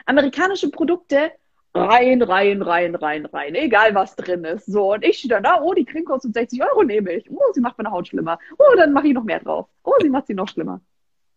Amerikanische 0.04 0.70
Produkte 0.70 1.32
rein, 1.74 2.20
rein, 2.20 2.60
rein, 2.60 2.94
rein, 2.94 3.26
rein. 3.26 3.54
Egal 3.54 3.94
was 3.94 4.14
drin 4.16 4.44
ist. 4.44 4.66
So, 4.66 4.92
und 4.92 5.04
ich 5.04 5.18
stehe 5.18 5.30
dann 5.30 5.42
da, 5.42 5.60
oh, 5.62 5.72
die 5.72 5.84
Creme 5.84 6.04
kostet 6.04 6.34
60 6.34 6.62
Euro, 6.62 6.82
nehme 6.82 7.14
ich. 7.14 7.30
Oh, 7.30 7.52
sie 7.54 7.60
macht 7.60 7.78
meine 7.78 7.90
Haut 7.90 8.08
schlimmer. 8.08 8.38
Oh, 8.58 8.76
dann 8.76 8.92
mache 8.92 9.08
ich 9.08 9.14
noch 9.14 9.24
mehr 9.24 9.40
drauf. 9.40 9.68
Oh, 9.84 9.94
sie 10.02 10.10
macht 10.10 10.26
sie 10.26 10.34
noch 10.34 10.48
schlimmer. 10.48 10.82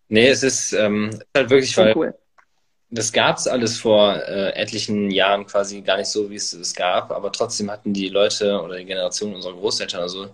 Nee, 0.09 0.27
es 0.27 0.43
ist, 0.43 0.73
ähm, 0.73 1.09
halt 1.33 1.49
wirklich, 1.49 1.75
weil 1.77 1.95
cool. 1.95 2.13
Das 2.89 3.11
gab 3.11 3.37
es 3.37 3.47
alles 3.47 3.77
vor 3.77 4.15
äh, 4.15 4.51
etlichen 4.55 5.11
Jahren 5.11 5.45
quasi 5.45 5.81
gar 5.81 5.97
nicht 5.97 6.07
so, 6.09 6.29
wie 6.29 6.35
es 6.35 6.53
es 6.53 6.73
gab, 6.75 7.11
aber 7.11 7.31
trotzdem 7.31 7.71
hatten 7.71 7.93
die 7.93 8.09
Leute 8.09 8.61
oder 8.61 8.77
die 8.77 8.85
Generation 8.85 9.33
unserer 9.35 9.53
Großeltern 9.53 10.01
also 10.01 10.29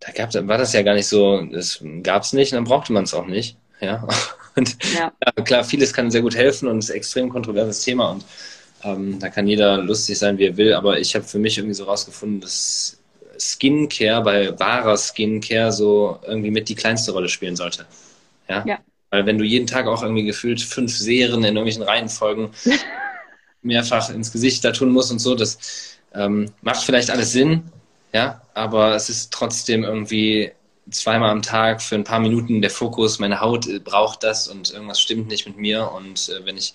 da 0.00 0.10
gab, 0.12 0.34
war 0.48 0.58
das 0.58 0.72
ja 0.72 0.82
gar 0.82 0.94
nicht 0.94 1.06
so, 1.06 1.42
das 1.42 1.82
gab 2.02 2.22
es 2.22 2.32
nicht 2.32 2.52
und 2.52 2.56
dann 2.56 2.64
brauchte 2.64 2.92
man 2.92 3.04
es 3.04 3.14
auch 3.14 3.26
nicht. 3.26 3.56
Ja. 3.80 4.06
Und 4.54 4.76
ja. 4.94 5.10
ja. 5.24 5.44
klar, 5.44 5.64
vieles 5.64 5.94
kann 5.94 6.10
sehr 6.10 6.20
gut 6.20 6.36
helfen 6.36 6.68
und 6.68 6.80
ist 6.80 6.90
ein 6.90 6.96
extrem 6.96 7.30
kontroverses 7.30 7.80
Thema 7.84 8.10
und 8.10 8.22
ähm, 8.84 9.18
da 9.18 9.30
kann 9.30 9.46
jeder 9.46 9.78
lustig 9.78 10.18
sein, 10.18 10.36
wie 10.36 10.44
er 10.44 10.58
will, 10.58 10.74
aber 10.74 10.98
ich 10.98 11.14
habe 11.14 11.24
für 11.24 11.38
mich 11.38 11.56
irgendwie 11.56 11.74
so 11.74 11.84
rausgefunden, 11.84 12.42
dass 12.42 12.98
Skincare 13.38 14.22
bei 14.22 14.58
wahrer 14.58 14.98
Skincare 14.98 15.72
so 15.72 16.18
irgendwie 16.26 16.50
mit 16.50 16.68
die 16.68 16.74
kleinste 16.74 17.12
Rolle 17.12 17.30
spielen 17.30 17.56
sollte. 17.56 17.86
Ja. 18.46 18.62
ja. 18.66 18.78
Weil 19.12 19.26
wenn 19.26 19.36
du 19.36 19.44
jeden 19.44 19.66
Tag 19.66 19.86
auch 19.86 20.02
irgendwie 20.02 20.24
gefühlt 20.24 20.62
fünf 20.62 20.96
Serien 20.96 21.40
in 21.40 21.56
irgendwelchen 21.56 21.82
Reihenfolgen 21.82 22.48
mehrfach 23.62 24.08
ins 24.08 24.32
Gesicht 24.32 24.64
da 24.64 24.72
tun 24.72 24.90
musst 24.90 25.12
und 25.12 25.18
so, 25.18 25.34
das 25.34 25.98
ähm, 26.14 26.50
macht 26.62 26.82
vielleicht 26.82 27.10
alles 27.10 27.30
Sinn, 27.30 27.64
ja, 28.14 28.40
aber 28.54 28.94
es 28.94 29.10
ist 29.10 29.30
trotzdem 29.30 29.84
irgendwie 29.84 30.52
zweimal 30.90 31.28
am 31.28 31.42
Tag 31.42 31.82
für 31.82 31.94
ein 31.94 32.04
paar 32.04 32.20
Minuten 32.20 32.62
der 32.62 32.70
Fokus, 32.70 33.18
meine 33.18 33.42
Haut 33.42 33.68
braucht 33.84 34.22
das 34.24 34.48
und 34.48 34.72
irgendwas 34.72 34.98
stimmt 34.98 35.28
nicht 35.28 35.46
mit 35.46 35.58
mir 35.58 35.92
und 35.92 36.30
äh, 36.30 36.46
wenn 36.46 36.56
ich, 36.56 36.74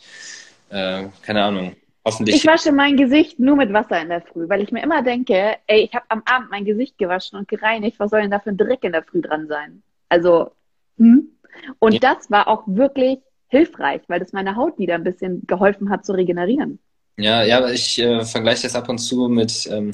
äh, 0.70 1.06
keine 1.24 1.44
Ahnung, 1.44 1.76
hoffentlich... 2.06 2.36
Ich 2.36 2.46
wasche 2.46 2.72
mein 2.72 2.98
Gesicht 2.98 3.40
nur 3.40 3.56
mit 3.56 3.74
Wasser 3.74 4.00
in 4.00 4.10
der 4.10 4.22
Früh, 4.22 4.48
weil 4.48 4.62
ich 4.62 4.72
mir 4.72 4.84
immer 4.84 5.02
denke, 5.02 5.58
ey, 5.66 5.82
ich 5.82 5.94
habe 5.96 6.06
am 6.10 6.22
Abend 6.26 6.52
mein 6.52 6.66
Gesicht 6.66 7.00
gewaschen 7.00 7.40
und 7.40 7.48
gereinigt, 7.48 8.00
was 8.00 8.12
soll 8.12 8.22
denn 8.22 8.32
da 8.32 8.40
für 8.40 8.52
ein 8.52 8.58
Dreck 8.58 8.84
in 8.84 8.92
der 8.92 9.04
Früh 9.04 9.22
dran 9.22 9.48
sein? 9.48 9.82
Also, 10.08 10.52
hm? 11.00 11.30
Und 11.80 11.94
ja. 11.94 12.00
das 12.00 12.30
war 12.30 12.48
auch 12.48 12.64
wirklich 12.66 13.20
hilfreich, 13.48 14.02
weil 14.08 14.20
das 14.20 14.34
meine 14.34 14.56
Haut 14.56 14.78
wieder 14.78 14.96
ein 14.96 15.04
bisschen 15.04 15.44
geholfen 15.48 15.90
hat 15.90 16.06
zu 16.06 16.14
regenerieren. 16.14 16.80
Ja, 17.18 17.44
ja, 17.44 17.68
ich 17.70 18.00
äh, 18.00 18.24
vergleiche 18.26 18.64
das 18.64 18.76
ab 18.76 18.90
und 18.90 19.00
zu 19.00 19.28
mit... 19.28 19.68
Ähm, 19.72 19.92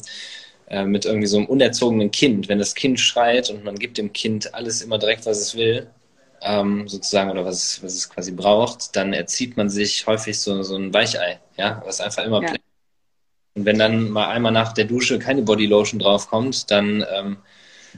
äh, 0.67 0.85
mit 0.85 1.05
irgendwie 1.05 1.27
so 1.27 1.37
einem 1.37 1.45
unerzogenen 1.47 2.09
Kind. 2.09 2.47
Wenn 2.47 2.57
das 2.57 2.73
Kind 2.73 2.99
schreit 2.99 3.49
und 3.49 3.65
man 3.65 3.75
gibt 3.75 3.97
dem 3.97 4.13
Kind 4.13 4.53
alles 4.53 4.81
immer 4.81 4.97
direkt, 4.97 5.25
was 5.25 5.39
es 5.39 5.55
will, 5.55 5.87
ähm, 6.41 6.87
sozusagen, 6.87 7.29
oder 7.29 7.45
was, 7.45 7.83
was 7.83 7.93
es 7.93 8.09
quasi 8.09 8.31
braucht, 8.31 8.95
dann 8.95 9.13
erzieht 9.13 9.57
man 9.57 9.69
sich 9.69 10.07
häufig 10.07 10.39
so, 10.39 10.63
so 10.63 10.75
ein 10.75 10.93
Weichei, 10.93 11.39
ja, 11.57 11.81
was 11.85 12.01
einfach 12.01 12.25
immer 12.25 12.41
ja. 12.41 12.53
Und 13.55 13.65
wenn 13.65 13.77
dann 13.77 14.09
mal 14.09 14.29
einmal 14.29 14.51
nach 14.51 14.73
der 14.73 14.85
Dusche 14.85 15.19
keine 15.19 15.43
Bodylotion 15.43 15.99
draufkommt, 15.99 16.71
dann 16.71 17.05
ähm, 17.13 17.37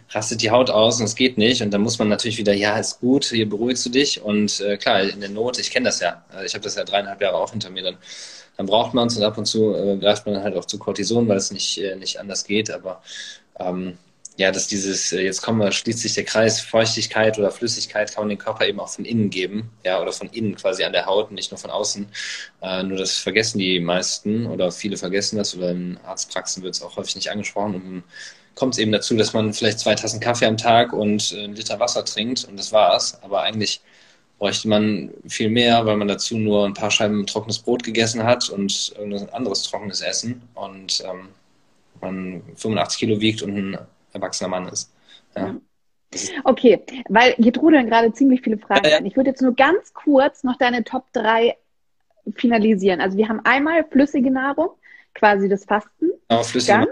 rastet 0.10 0.42
die 0.42 0.52
Haut 0.52 0.70
aus 0.70 1.00
und 1.00 1.06
es 1.06 1.16
geht 1.16 1.38
nicht. 1.38 1.62
Und 1.62 1.72
dann 1.72 1.82
muss 1.82 2.00
man 2.00 2.10
natürlich 2.10 2.38
wieder, 2.38 2.54
ja, 2.54 2.78
ist 2.78 3.00
gut, 3.00 3.26
hier 3.26 3.50
beruhigst 3.50 3.86
du 3.86 3.90
dich. 3.90 4.22
Und 4.22 4.60
äh, 4.62 4.78
klar, 4.78 5.02
in 5.02 5.20
der 5.20 5.30
Not, 5.30 5.60
ich 5.60 5.72
kenne 5.72 5.86
das 5.86 6.00
ja. 6.00 6.24
Also 6.30 6.46
ich 6.46 6.54
habe 6.54 6.64
das 6.64 6.76
ja 6.76 6.84
dreieinhalb 6.84 7.22
Jahre 7.22 7.38
auch 7.38 7.52
hinter 7.52 7.70
mir 7.70 7.84
dann 7.84 7.98
dann 8.58 8.68
braucht 8.68 8.94
man 8.94 9.08
es 9.08 9.18
und 9.18 9.24
ab 9.24 9.38
und 9.38 9.46
zu 9.46 9.76
äh, 9.76 9.98
greift 9.98 10.26
man 10.26 10.42
halt 10.42 10.56
auch 10.56 10.66
zu 10.66 10.80
Cortison, 10.80 11.28
weil 11.28 11.38
es 11.38 11.52
nicht, 11.52 11.78
äh, 11.78 11.96
nicht 11.96 12.20
anders 12.20 12.46
geht. 12.46 12.72
Aber 12.72 13.02
ähm, 13.60 13.98
ja, 14.38 14.52
dass 14.52 14.68
dieses, 14.68 15.12
äh, 15.14 15.22
jetzt 15.22 15.42
kommen 15.42 15.60
wir, 15.60 15.72
schließt 15.72 16.00
sich 16.00 16.14
der 16.14 16.26
Kreis, 16.26 16.60
Feuchtigkeit 16.60 17.40
oder 17.40 17.52
Flüssigkeit 17.52 18.14
kann 18.14 18.24
man 18.24 18.30
den 18.30 18.38
Körper 18.38 18.68
eben 18.68 18.80
auch 18.80 18.90
von 18.90 19.06
innen 19.06 19.30
geben, 19.30 19.72
ja, 19.84 20.02
oder 20.02 20.12
von 20.12 20.30
innen 20.30 20.56
quasi 20.56 20.84
an 20.84 20.92
der 20.92 21.06
Haut, 21.06 21.32
nicht 21.32 21.52
nur 21.52 21.58
von 21.58 21.72
außen. 21.72 22.08
Äh, 22.62 22.84
nur 22.84 22.98
das 22.98 23.18
vergessen 23.18 23.60
die 23.60 23.80
meisten 23.80 24.46
oder 24.46 24.72
viele 24.72 24.98
vergessen 24.98 25.38
das 25.38 25.56
oder 25.56 25.72
in 25.72 25.98
Arztpraxen 26.04 26.64
wird 26.64 26.76
es 26.76 26.82
auch 26.82 26.98
häufig 26.98 27.16
nicht 27.16 27.32
angesprochen. 27.32 27.76
Und 27.76 28.04
kommt 28.56 28.74
es 28.74 28.80
eben 28.80 28.92
dazu, 28.92 29.16
dass 29.16 29.34
man 29.34 29.54
vielleicht 29.54 29.80
zwei 29.80 29.96
Tassen 29.96 30.20
Kaffee 30.20 30.46
am 30.46 30.58
Tag 30.58 30.92
und 30.94 31.32
äh, 31.32 31.44
einen 31.44 31.56
Liter 31.56 31.80
Wasser 31.80 32.04
trinkt 32.04 32.46
und 32.46 32.58
das 32.58 32.72
war's. 32.74 33.18
Aber 33.24 33.42
eigentlich 33.44 33.82
bräuchte 34.38 34.68
man 34.68 35.12
viel 35.28 35.50
mehr, 35.50 35.86
weil 35.86 35.96
man 35.96 36.10
dazu 36.10 36.38
nur 36.38 36.66
ein 36.66 36.74
paar 36.74 36.92
Scheiben 36.92 37.26
trockenes 37.26 37.60
Brot 37.60 37.84
gegessen 37.84 38.24
hat 38.24 38.50
und 38.50 38.94
irgendein 38.98 39.30
anderes 39.30 39.64
trockenes 39.64 40.02
Essen 40.02 40.42
und 40.56 41.02
ähm, 41.06 41.30
man 42.02 42.44
85 42.56 43.00
Kilo 43.00 43.22
wiegt 43.22 43.42
und 43.42 43.56
ein 43.58 43.78
erwachsener 44.16 44.50
Mann 44.50 44.68
ist. 44.68 44.92
Ja. 45.36 45.56
Okay, 46.44 46.82
weil 47.10 47.34
hier 47.34 47.52
trudeln 47.52 47.88
gerade 47.88 48.12
ziemlich 48.14 48.42
viele 48.42 48.58
Fragen 48.58 48.88
ja, 48.88 49.04
Ich 49.04 49.16
würde 49.16 49.32
jetzt 49.32 49.42
nur 49.42 49.54
ganz 49.54 49.94
kurz 49.94 50.44
noch 50.44 50.58
deine 50.58 50.84
Top 50.84 51.12
3 51.14 51.58
finalisieren. 52.36 53.02
Also 53.02 53.18
wir 53.18 53.28
haben 53.28 53.42
einmal 53.44 53.84
flüssige 53.84 54.32
Nahrung, 54.32 54.70
quasi 55.14 55.50
das 55.50 55.66
Fasten. 55.66 56.12
Genau, 56.30 56.44
flüssige 56.44 56.88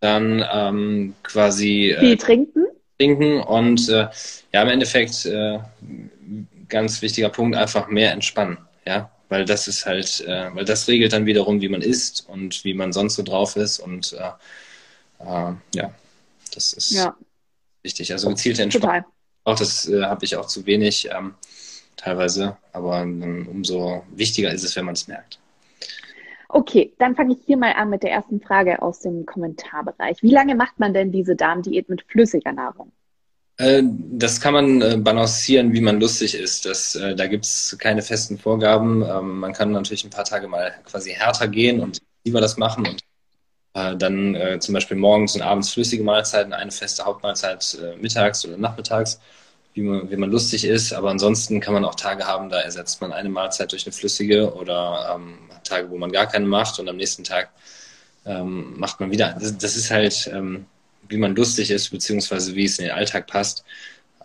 dann, 0.00 0.40
dann 0.40 0.48
ähm, 0.52 1.14
quasi 1.22 1.90
äh, 1.90 2.00
viel 2.00 2.16
trinken. 2.16 2.66
Trinken 2.98 3.40
und 3.40 3.88
äh, 3.88 4.08
ja, 4.52 4.62
im 4.62 4.68
Endeffekt 4.68 5.26
äh, 5.26 5.58
ganz 6.68 7.02
wichtiger 7.02 7.28
Punkt, 7.28 7.56
einfach 7.56 7.88
mehr 7.88 8.12
entspannen, 8.12 8.58
ja, 8.86 9.10
weil 9.28 9.44
das 9.44 9.68
ist 9.68 9.84
halt, 9.86 10.20
äh, 10.26 10.54
weil 10.54 10.64
das 10.64 10.86
regelt 10.86 11.12
dann 11.12 11.26
wiederum, 11.26 11.60
wie 11.60 11.68
man 11.68 11.82
isst 11.82 12.28
und 12.28 12.64
wie 12.64 12.74
man 12.74 12.92
sonst 12.92 13.16
so 13.16 13.22
drauf 13.22 13.56
ist 13.56 13.80
und 13.80 14.12
äh, 14.12 15.24
äh, 15.24 15.54
ja, 15.74 15.90
das 16.56 16.72
ist 16.72 16.90
ja. 16.90 17.16
wichtig. 17.82 18.12
Also 18.12 18.28
gezielte 18.28 18.62
Entspannung. 18.62 19.04
Auch 19.44 19.58
das 19.58 19.88
äh, 19.88 20.02
habe 20.02 20.24
ich 20.24 20.36
auch 20.36 20.46
zu 20.46 20.64
wenig 20.66 21.08
ähm, 21.10 21.34
teilweise, 21.96 22.56
aber 22.72 23.02
ähm, 23.02 23.46
umso 23.50 24.04
wichtiger 24.10 24.52
ist 24.52 24.64
es, 24.64 24.74
wenn 24.76 24.86
man 24.86 24.94
es 24.94 25.06
merkt. 25.06 25.38
Okay, 26.48 26.92
dann 26.98 27.16
fange 27.16 27.34
ich 27.34 27.40
hier 27.44 27.56
mal 27.56 27.72
an 27.72 27.90
mit 27.90 28.02
der 28.02 28.12
ersten 28.12 28.40
Frage 28.40 28.80
aus 28.80 29.00
dem 29.00 29.26
Kommentarbereich. 29.26 30.22
Wie 30.22 30.30
lange 30.30 30.54
macht 30.54 30.78
man 30.78 30.94
denn 30.94 31.10
diese 31.10 31.34
Darmdiät 31.34 31.88
mit 31.88 32.02
flüssiger 32.02 32.52
Nahrung? 32.52 32.92
Äh, 33.56 33.82
das 33.84 34.40
kann 34.40 34.54
man 34.54 34.82
äh, 34.82 34.96
balancieren, 34.96 35.72
wie 35.72 35.80
man 35.80 36.00
lustig 36.00 36.34
ist. 36.34 36.64
Das, 36.66 36.94
äh, 36.94 37.14
da 37.14 37.26
gibt 37.26 37.44
es 37.44 37.76
keine 37.78 38.02
festen 38.02 38.38
Vorgaben. 38.38 39.02
Ähm, 39.02 39.40
man 39.40 39.52
kann 39.52 39.72
natürlich 39.72 40.04
ein 40.04 40.10
paar 40.10 40.24
Tage 40.24 40.48
mal 40.48 40.72
quasi 40.84 41.10
härter 41.10 41.48
gehen 41.48 41.80
und 41.80 42.00
lieber 42.24 42.40
das 42.40 42.56
machen 42.56 42.86
und 42.86 43.02
dann 43.74 44.58
zum 44.60 44.72
Beispiel 44.72 44.96
morgens 44.96 45.34
und 45.34 45.42
abends 45.42 45.70
flüssige 45.70 46.04
Mahlzeiten, 46.04 46.52
eine 46.52 46.70
feste 46.70 47.04
Hauptmahlzeit 47.04 47.76
mittags 48.00 48.44
oder 48.46 48.56
nachmittags, 48.56 49.18
wie 49.74 49.82
man, 49.82 50.08
wie 50.08 50.16
man 50.16 50.30
lustig 50.30 50.64
ist. 50.64 50.92
Aber 50.92 51.10
ansonsten 51.10 51.60
kann 51.60 51.74
man 51.74 51.84
auch 51.84 51.96
Tage 51.96 52.24
haben, 52.24 52.50
da 52.50 52.60
ersetzt 52.60 53.00
man 53.00 53.12
eine 53.12 53.28
Mahlzeit 53.28 53.72
durch 53.72 53.84
eine 53.84 53.92
flüssige 53.92 54.54
oder 54.54 55.16
ähm, 55.16 55.38
Tage, 55.64 55.90
wo 55.90 55.98
man 55.98 56.12
gar 56.12 56.26
keine 56.26 56.46
macht 56.46 56.78
und 56.78 56.88
am 56.88 56.96
nächsten 56.96 57.24
Tag 57.24 57.50
ähm, 58.24 58.78
macht 58.78 59.00
man 59.00 59.10
wieder. 59.10 59.36
Das, 59.40 59.58
das 59.58 59.76
ist 59.76 59.90
halt 59.90 60.30
ähm, 60.32 60.66
wie 61.08 61.18
man 61.18 61.34
lustig 61.34 61.70
ist, 61.70 61.90
beziehungsweise 61.90 62.54
wie 62.54 62.64
es 62.64 62.78
in 62.78 62.86
den 62.86 62.94
Alltag 62.94 63.26
passt. 63.26 63.64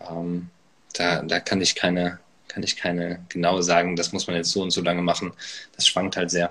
Ähm, 0.08 0.48
da, 0.94 1.22
da 1.22 1.40
kann 1.40 1.60
ich 1.60 1.74
keine, 1.74 2.18
kann 2.48 2.62
ich 2.62 2.76
keine 2.76 3.24
genau 3.28 3.60
sagen, 3.60 3.96
das 3.96 4.12
muss 4.12 4.26
man 4.26 4.36
jetzt 4.36 4.50
so 4.50 4.62
und 4.62 4.70
so 4.70 4.82
lange 4.82 5.02
machen. 5.02 5.32
Das 5.76 5.86
schwankt 5.86 6.16
halt 6.16 6.30
sehr. 6.30 6.50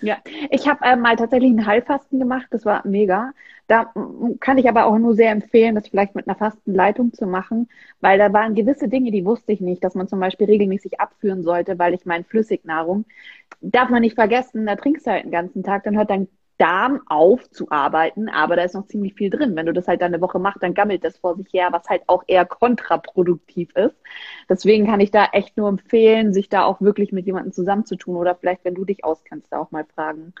Ja, 0.00 0.18
ich 0.50 0.68
habe 0.68 0.84
äh, 0.84 0.94
mal 0.96 1.16
tatsächlich 1.16 1.50
ein 1.50 1.66
Heilfasten 1.66 2.20
gemacht, 2.20 2.46
das 2.50 2.64
war 2.64 2.86
mega, 2.86 3.32
Da 3.66 3.92
kann 4.40 4.56
ich 4.56 4.68
aber 4.68 4.86
auch 4.86 4.96
nur 4.98 5.14
sehr 5.14 5.32
empfehlen, 5.32 5.74
das 5.74 5.88
vielleicht 5.88 6.14
mit 6.14 6.28
einer 6.28 6.36
fasten 6.36 6.72
Leitung 6.72 7.12
zu 7.12 7.26
machen, 7.26 7.68
weil 8.00 8.16
da 8.18 8.32
waren 8.32 8.54
gewisse 8.54 8.88
Dinge, 8.88 9.10
die 9.10 9.24
wusste 9.24 9.50
ich 9.52 9.60
nicht, 9.60 9.82
dass 9.82 9.94
man 9.96 10.06
zum 10.06 10.20
Beispiel 10.20 10.46
regelmäßig 10.46 11.00
abführen 11.00 11.42
sollte, 11.42 11.78
weil 11.80 11.94
ich 11.94 12.06
meine 12.06 12.22
Flüssignahrung, 12.24 13.06
darf 13.60 13.88
man 13.90 14.02
nicht 14.02 14.14
vergessen, 14.14 14.66
da 14.66 14.76
trinkst 14.76 15.06
du 15.06 15.10
halt 15.10 15.24
den 15.24 15.32
ganzen 15.32 15.62
Tag, 15.64 15.82
dann 15.84 15.96
hört 15.96 16.10
dein 16.10 16.28
Darm 16.58 17.00
aufzuarbeiten, 17.06 18.28
aber 18.28 18.56
da 18.56 18.62
ist 18.62 18.74
noch 18.74 18.86
ziemlich 18.86 19.14
viel 19.14 19.30
drin. 19.30 19.54
Wenn 19.56 19.66
du 19.66 19.72
das 19.72 19.86
halt 19.86 20.02
dann 20.02 20.12
eine 20.12 20.20
Woche 20.20 20.38
machst, 20.38 20.62
dann 20.62 20.74
gammelt 20.74 21.04
das 21.04 21.16
vor 21.18 21.36
sich 21.36 21.52
her, 21.52 21.68
was 21.70 21.88
halt 21.88 22.02
auch 22.08 22.24
eher 22.26 22.44
kontraproduktiv 22.44 23.74
ist. 23.76 23.96
Deswegen 24.48 24.86
kann 24.86 25.00
ich 25.00 25.12
da 25.12 25.26
echt 25.32 25.56
nur 25.56 25.68
empfehlen, 25.68 26.32
sich 26.34 26.48
da 26.48 26.64
auch 26.64 26.80
wirklich 26.80 27.12
mit 27.12 27.26
jemandem 27.26 27.52
zusammenzutun 27.52 28.16
oder 28.16 28.34
vielleicht, 28.34 28.64
wenn 28.64 28.74
du 28.74 28.84
dich 28.84 29.04
auskennst, 29.04 29.46
da 29.52 29.58
auch 29.58 29.70
mal 29.70 29.86
fragen. 29.94 30.34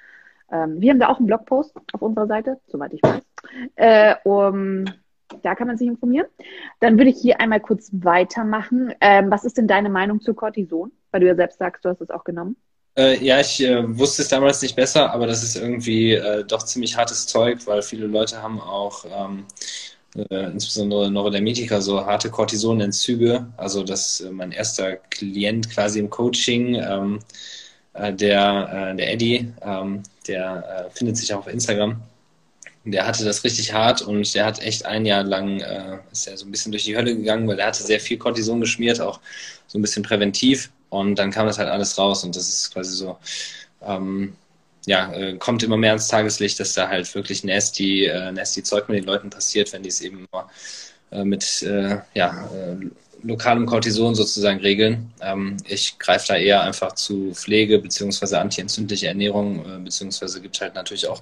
Ähm, 0.50 0.80
wir 0.80 0.90
haben 0.90 0.98
da 0.98 1.08
auch 1.08 1.18
einen 1.18 1.26
Blogpost 1.26 1.76
auf 1.92 2.02
unserer 2.02 2.26
Seite, 2.26 2.58
soweit 2.66 2.92
ich 2.92 3.02
weiß. 3.02 3.22
Äh, 3.76 4.16
um, 4.24 4.86
da 5.42 5.54
kann 5.54 5.68
man 5.68 5.76
sich 5.76 5.88
informieren. 5.88 6.26
Dann 6.80 6.98
würde 6.98 7.10
ich 7.10 7.20
hier 7.20 7.40
einmal 7.40 7.60
kurz 7.60 7.90
weitermachen. 7.92 8.92
Ähm, 9.00 9.30
was 9.30 9.44
ist 9.44 9.58
denn 9.58 9.68
deine 9.68 9.90
Meinung 9.90 10.20
zu 10.20 10.34
Cortison? 10.34 10.90
Weil 11.10 11.20
du 11.20 11.26
ja 11.26 11.34
selbst 11.34 11.58
sagst, 11.58 11.84
du 11.84 11.90
hast 11.90 12.00
es 12.00 12.10
auch 12.10 12.24
genommen. 12.24 12.56
Äh, 12.98 13.24
ja, 13.24 13.38
ich 13.40 13.62
äh, 13.62 13.96
wusste 13.96 14.22
es 14.22 14.28
damals 14.28 14.60
nicht 14.60 14.74
besser, 14.74 15.12
aber 15.12 15.28
das 15.28 15.44
ist 15.44 15.54
irgendwie 15.54 16.14
äh, 16.14 16.44
doch 16.44 16.64
ziemlich 16.64 16.96
hartes 16.96 17.28
Zeug, 17.28 17.64
weil 17.66 17.80
viele 17.80 18.08
Leute 18.08 18.42
haben 18.42 18.60
auch 18.60 19.04
ähm, 19.04 19.46
äh, 20.16 20.50
insbesondere 20.50 21.08
Neurodermitiker 21.08 21.80
so 21.80 22.04
harte 22.04 22.28
Cortisonentzüge. 22.28 23.46
Also 23.56 23.84
das 23.84 24.20
äh, 24.20 24.30
mein 24.32 24.50
erster 24.50 24.96
Klient 24.96 25.70
quasi 25.70 26.00
im 26.00 26.10
Coaching, 26.10 26.74
ähm, 26.74 27.20
äh, 27.94 28.12
der, 28.12 28.94
der 28.96 29.12
Eddie, 29.12 29.52
ähm, 29.62 30.02
der 30.26 30.90
findet 30.92 31.16
sich 31.18 31.32
auch 31.32 31.40
auf 31.40 31.48
Instagram. 31.48 32.00
Der 32.84 33.06
hatte 33.06 33.24
das 33.24 33.44
richtig 33.44 33.72
hart 33.72 34.02
und 34.02 34.34
der 34.34 34.44
hat 34.44 34.60
echt 34.60 34.86
ein 34.86 35.06
Jahr 35.06 35.22
lang, 35.22 35.60
ist 36.10 36.26
er 36.26 36.36
so 36.36 36.46
ein 36.46 36.50
bisschen 36.50 36.72
durch 36.72 36.84
die 36.84 36.96
Hölle 36.96 37.14
gegangen, 37.16 37.46
weil 37.48 37.58
er 37.58 37.66
hatte 37.68 37.82
sehr 37.82 38.00
viel 38.00 38.18
Cortison 38.18 38.60
geschmiert, 38.60 39.00
auch 39.00 39.20
so 39.66 39.78
ein 39.78 39.82
bisschen 39.82 40.02
präventiv. 40.02 40.70
Und 40.90 41.18
dann 41.18 41.30
kam 41.30 41.46
das 41.46 41.58
halt 41.58 41.68
alles 41.68 41.98
raus 41.98 42.24
und 42.24 42.34
das 42.34 42.48
ist 42.48 42.72
quasi 42.72 42.96
so, 42.96 43.18
ähm, 43.82 44.34
ja, 44.86 45.12
äh, 45.12 45.36
kommt 45.36 45.62
immer 45.62 45.76
mehr 45.76 45.90
ans 45.90 46.08
Tageslicht, 46.08 46.58
dass 46.60 46.72
da 46.72 46.88
halt 46.88 47.14
wirklich 47.14 47.44
nasty, 47.44 48.06
äh, 48.06 48.32
nasty 48.32 48.62
Zeug 48.62 48.88
mit 48.88 48.98
den 48.98 49.04
Leuten 49.04 49.28
passiert, 49.28 49.72
wenn 49.72 49.82
die 49.82 49.90
es 49.90 50.00
eben 50.00 50.26
nur 50.32 50.48
äh, 51.10 51.24
mit 51.24 51.62
äh, 51.62 51.98
ja, 52.14 52.48
äh, 52.54 52.86
lokalem 53.22 53.66
Cortison 53.66 54.14
sozusagen 54.14 54.60
regeln. 54.60 55.12
Ähm, 55.20 55.58
ich 55.66 55.98
greife 55.98 56.28
da 56.28 56.36
eher 56.36 56.62
einfach 56.62 56.94
zu 56.94 57.32
Pflege 57.34 57.78
beziehungsweise 57.78 58.40
antientzündliche 58.40 59.08
Ernährung, 59.08 59.64
äh, 59.64 59.78
beziehungsweise 59.78 60.40
gibt 60.40 60.60
halt 60.60 60.74
natürlich 60.74 61.06
auch 61.06 61.20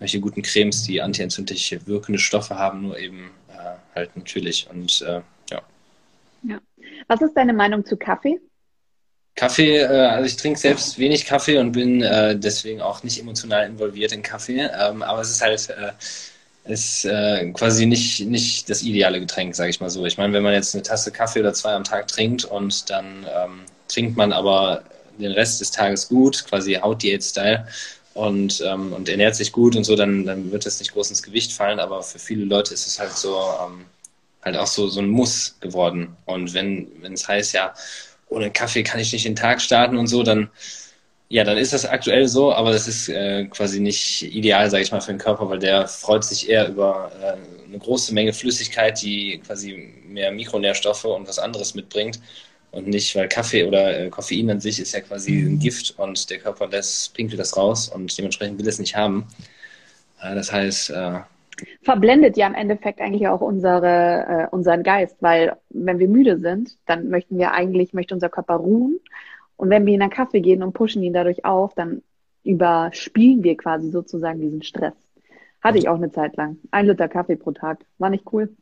welche 0.00 0.18
guten 0.20 0.42
Cremes, 0.42 0.82
die 0.82 1.00
antientzündlich 1.00 1.78
wirkende 1.86 2.18
Stoffe 2.18 2.56
haben, 2.56 2.82
nur 2.82 2.98
eben 2.98 3.30
halt 3.94 4.16
natürlich 4.16 4.68
und 4.68 5.00
ja. 5.00 5.22
Ja. 6.42 6.58
Was 7.06 7.22
ist 7.22 7.34
deine 7.34 7.52
Meinung 7.52 7.84
zu 7.86 7.96
Kaffee? 7.96 8.40
Kaffee, 9.34 9.78
äh, 9.78 9.86
also 9.86 10.26
ich 10.26 10.36
trinke 10.36 10.58
selbst 10.58 10.98
wenig 10.98 11.26
Kaffee 11.26 11.58
und 11.58 11.72
bin 11.72 12.02
äh, 12.02 12.36
deswegen 12.38 12.80
auch 12.80 13.02
nicht 13.02 13.20
emotional 13.20 13.66
involviert 13.66 14.12
in 14.12 14.22
Kaffee. 14.22 14.70
Ähm, 14.78 15.02
aber 15.02 15.20
es 15.20 15.30
ist 15.30 15.42
halt 15.42 15.70
äh, 15.70 15.92
ist 16.66 17.02
quasi 17.52 17.84
nicht, 17.84 18.20
nicht 18.20 18.70
das 18.70 18.82
ideale 18.82 19.20
Getränk, 19.20 19.54
sage 19.54 19.68
ich 19.68 19.80
mal 19.80 19.90
so. 19.90 20.06
Ich 20.06 20.16
meine, 20.16 20.32
wenn 20.32 20.42
man 20.42 20.54
jetzt 20.54 20.74
eine 20.74 20.82
Tasse 20.82 21.12
Kaffee 21.12 21.40
oder 21.40 21.52
zwei 21.52 21.74
am 21.74 21.84
Tag 21.84 22.08
trinkt 22.08 22.46
und 22.46 22.88
dann 22.88 23.26
ähm, 23.36 23.60
trinkt 23.88 24.16
man 24.16 24.32
aber 24.32 24.82
den 25.18 25.32
Rest 25.32 25.60
des 25.60 25.70
Tages 25.70 26.08
gut, 26.08 26.44
quasi 26.46 26.74
Hautdiät-Style 26.74 27.66
und, 28.14 28.62
ähm, 28.64 28.92
und 28.92 29.08
ernährt 29.08 29.36
sich 29.36 29.52
gut 29.52 29.76
und 29.76 29.84
so, 29.84 29.96
dann, 29.96 30.24
dann 30.24 30.52
wird 30.52 30.66
das 30.66 30.78
nicht 30.78 30.92
groß 30.92 31.10
ins 31.10 31.22
Gewicht 31.22 31.52
fallen. 31.52 31.80
Aber 31.80 32.02
für 32.02 32.18
viele 32.18 32.44
Leute 32.44 32.74
ist 32.74 32.86
es 32.86 32.98
halt 32.98 33.12
so, 33.12 33.36
ähm, 33.36 33.84
halt 34.42 34.56
auch 34.56 34.66
so, 34.66 34.88
so 34.88 35.00
ein 35.00 35.08
Muss 35.08 35.56
geworden. 35.60 36.16
Und 36.24 36.54
wenn 36.54 36.88
es 37.12 37.26
heißt, 37.26 37.54
ja, 37.54 37.74
ohne 38.28 38.50
Kaffee 38.50 38.82
kann 38.82 39.00
ich 39.00 39.12
nicht 39.12 39.24
den 39.24 39.36
Tag 39.36 39.60
starten 39.60 39.96
und 39.96 40.06
so, 40.06 40.22
dann, 40.22 40.50
ja, 41.28 41.44
dann 41.44 41.58
ist 41.58 41.72
das 41.72 41.86
aktuell 41.86 42.28
so, 42.28 42.52
aber 42.52 42.72
das 42.72 42.88
ist 42.88 43.08
äh, 43.08 43.46
quasi 43.46 43.80
nicht 43.80 44.22
ideal, 44.22 44.70
sage 44.70 44.82
ich 44.82 44.92
mal, 44.92 45.00
für 45.00 45.12
den 45.12 45.18
Körper, 45.18 45.48
weil 45.48 45.58
der 45.58 45.88
freut 45.88 46.24
sich 46.24 46.48
eher 46.48 46.68
über 46.68 47.10
äh, 47.20 47.66
eine 47.68 47.78
große 47.78 48.14
Menge 48.14 48.32
Flüssigkeit, 48.32 49.00
die 49.02 49.40
quasi 49.44 49.92
mehr 50.06 50.30
Mikronährstoffe 50.32 51.04
und 51.04 51.28
was 51.28 51.38
anderes 51.38 51.74
mitbringt 51.74 52.20
und 52.74 52.88
nicht, 52.88 53.14
weil 53.14 53.28
Kaffee 53.28 53.64
oder 53.64 53.98
äh, 54.06 54.10
Koffein 54.10 54.50
an 54.50 54.60
sich 54.60 54.80
ist 54.80 54.92
ja 54.92 55.00
quasi 55.00 55.42
ein 55.42 55.58
Gift 55.58 55.94
und 55.98 56.28
der 56.30 56.38
Körper 56.38 56.66
lässt, 56.68 57.14
pinkelt 57.14 57.40
das 57.40 57.56
raus 57.56 57.88
und 57.88 58.16
dementsprechend 58.18 58.58
will 58.58 58.68
es 58.68 58.78
nicht 58.78 58.96
haben. 58.96 59.26
Äh, 60.20 60.34
das 60.34 60.52
heißt, 60.52 60.90
äh, 60.90 61.20
verblendet 61.82 62.36
ja 62.36 62.46
im 62.46 62.54
Endeffekt 62.54 63.00
eigentlich 63.00 63.28
auch 63.28 63.40
unsere, 63.40 64.48
äh, 64.50 64.54
unseren 64.54 64.82
Geist, 64.82 65.16
weil 65.20 65.56
wenn 65.70 65.98
wir 65.98 66.08
müde 66.08 66.38
sind, 66.38 66.76
dann 66.86 67.08
möchten 67.08 67.38
wir 67.38 67.52
eigentlich, 67.52 67.92
möchte 67.92 68.14
unser 68.14 68.28
Körper 68.28 68.56
ruhen. 68.56 68.98
Und 69.56 69.70
wenn 69.70 69.86
wir 69.86 69.94
in 69.94 70.02
einen 70.02 70.10
Kaffee 70.10 70.40
gehen 70.40 70.62
und 70.62 70.72
pushen 70.72 71.02
ihn 71.02 71.12
dadurch 71.12 71.44
auf, 71.44 71.74
dann 71.74 72.02
überspielen 72.42 73.42
wir 73.42 73.56
quasi 73.56 73.90
sozusagen 73.90 74.40
diesen 74.40 74.62
Stress. 74.62 74.94
Hatte 75.62 75.78
ich 75.78 75.88
auch 75.88 75.96
eine 75.96 76.10
Zeit 76.10 76.36
lang. 76.36 76.58
Ein 76.70 76.86
Liter 76.86 77.08
Kaffee 77.08 77.36
pro 77.36 77.52
Tag. 77.52 77.78
War 77.98 78.10
nicht 78.10 78.24
cool. 78.32 78.54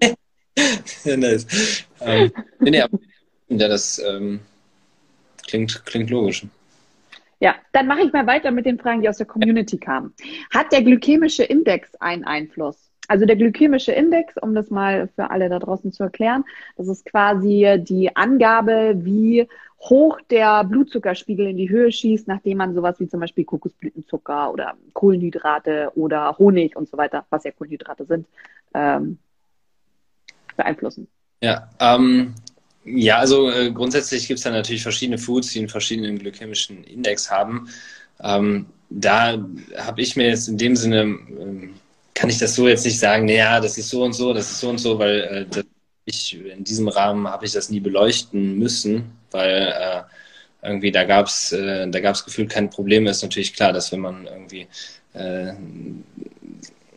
nice. 1.04 1.84
Ähm, 2.00 2.32
nee, 2.60 2.80
aber, 2.80 2.98
ja, 3.48 3.68
das 3.68 3.98
ähm, 3.98 4.40
klingt, 5.46 5.84
klingt 5.84 6.10
logisch. 6.10 6.46
Ja, 7.38 7.54
dann 7.72 7.86
mache 7.86 8.02
ich 8.02 8.12
mal 8.12 8.26
weiter 8.26 8.50
mit 8.50 8.66
den 8.66 8.78
Fragen, 8.78 9.02
die 9.02 9.08
aus 9.08 9.18
der 9.18 9.26
Community 9.26 9.76
kamen. 9.76 10.14
Hat 10.52 10.72
der 10.72 10.82
glykämische 10.82 11.44
Index 11.44 11.94
einen 11.96 12.24
Einfluss? 12.24 12.90
Also 13.08 13.24
der 13.26 13.36
glykämische 13.36 13.92
Index, 13.92 14.36
um 14.38 14.54
das 14.54 14.70
mal 14.70 15.08
für 15.14 15.30
alle 15.30 15.48
da 15.48 15.58
draußen 15.58 15.92
zu 15.92 16.02
erklären, 16.02 16.44
das 16.76 16.88
ist 16.88 17.04
quasi 17.04 17.76
die 17.78 18.14
Angabe, 18.16 18.94
wie 18.96 19.46
hoch 19.80 20.18
der 20.30 20.64
Blutzuckerspiegel 20.64 21.48
in 21.48 21.56
die 21.56 21.70
Höhe 21.70 21.92
schießt, 21.92 22.26
nachdem 22.26 22.58
man 22.58 22.74
sowas 22.74 22.98
wie 22.98 23.08
zum 23.08 23.20
Beispiel 23.20 23.44
Kokosblütenzucker 23.44 24.52
oder 24.52 24.74
Kohlenhydrate 24.94 25.92
oder 25.94 26.36
Honig 26.38 26.76
und 26.76 26.88
so 26.88 26.96
weiter, 26.96 27.26
was 27.30 27.44
ja 27.44 27.52
Kohlenhydrate 27.52 28.06
sind, 28.06 28.26
ähm, 28.74 29.18
beeinflussen. 30.56 31.08
Ja, 31.42 31.68
ähm, 31.78 32.34
ja, 32.86 33.18
also 33.18 33.50
äh, 33.50 33.70
grundsätzlich 33.72 34.28
gibt 34.28 34.38
es 34.38 34.44
da 34.44 34.50
natürlich 34.50 34.82
verschiedene 34.82 35.18
Foods, 35.18 35.48
die 35.52 35.58
einen 35.60 35.68
verschiedenen 35.68 36.18
glykämischen 36.18 36.84
Index 36.84 37.30
haben. 37.30 37.68
Ähm, 38.22 38.66
da 38.90 39.38
habe 39.76 40.00
ich 40.02 40.16
mir 40.16 40.28
jetzt 40.28 40.48
in 40.48 40.58
dem 40.58 40.76
Sinne, 40.76 41.00
ähm, 41.02 41.74
kann 42.14 42.30
ich 42.30 42.38
das 42.38 42.54
so 42.54 42.68
jetzt 42.68 42.84
nicht 42.84 42.98
sagen, 42.98 43.26
naja, 43.26 43.60
das 43.60 43.76
ist 43.78 43.90
so 43.90 44.04
und 44.04 44.12
so, 44.14 44.32
das 44.32 44.50
ist 44.50 44.60
so 44.60 44.70
und 44.70 44.78
so, 44.78 44.98
weil 44.98 45.20
äh, 45.22 45.46
das, 45.50 45.64
ich 46.04 46.38
in 46.40 46.62
diesem 46.64 46.88
Rahmen 46.88 47.28
habe 47.28 47.44
ich 47.46 47.52
das 47.52 47.68
nie 47.70 47.80
beleuchten 47.80 48.58
müssen, 48.58 49.12
weil 49.32 49.74
äh, 49.76 50.02
irgendwie 50.66 50.92
da 50.92 51.04
gab 51.04 51.26
es 51.26 51.52
äh, 51.52 51.88
da 51.88 52.00
gab's 52.00 52.24
gefühlt 52.24 52.50
kein 52.50 52.70
Problem. 52.70 53.06
Ist 53.08 53.22
natürlich 53.22 53.54
klar, 53.54 53.72
dass 53.72 53.90
wenn 53.92 54.00
man 54.00 54.26
irgendwie 54.26 54.68
äh, 55.14 55.52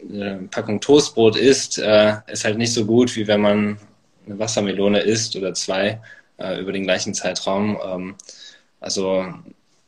eine 0.09 0.47
Packung 0.51 0.79
Toastbrot 0.79 1.35
isst, 1.37 1.79
äh, 1.79 2.17
ist 2.27 2.45
halt 2.45 2.57
nicht 2.57 2.73
so 2.73 2.85
gut, 2.85 3.15
wie 3.15 3.27
wenn 3.27 3.41
man 3.41 3.77
eine 4.29 4.39
Wassermelone 4.39 4.99
isst 5.01 5.35
oder 5.35 5.53
zwei 5.53 5.99
äh, 6.37 6.59
über 6.59 6.71
den 6.71 6.83
gleichen 6.83 7.13
Zeitraum. 7.13 7.77
Ähm, 7.83 8.15
also 8.79 9.25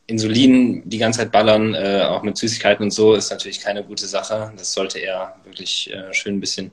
Insulin 0.08 0.88
die 0.90 0.98
ganze 0.98 1.20
Zeit 1.20 1.32
ballern, 1.32 1.74
äh, 1.74 2.04
auch 2.04 2.24
mit 2.24 2.38
Süßigkeiten 2.38 2.84
und 2.84 2.92
so, 2.92 3.14
ist 3.14 3.32
natürlich 3.32 3.62
keine 3.62 3.84
gute 3.84 4.08
Sache. 4.08 4.52
Das 4.58 4.74
sollte 4.74 5.00
eher 5.00 5.36
wirklich 5.46 5.92
äh, 5.94 6.14
schön 6.14 6.36
ein 6.36 6.40
bisschen, 6.40 6.72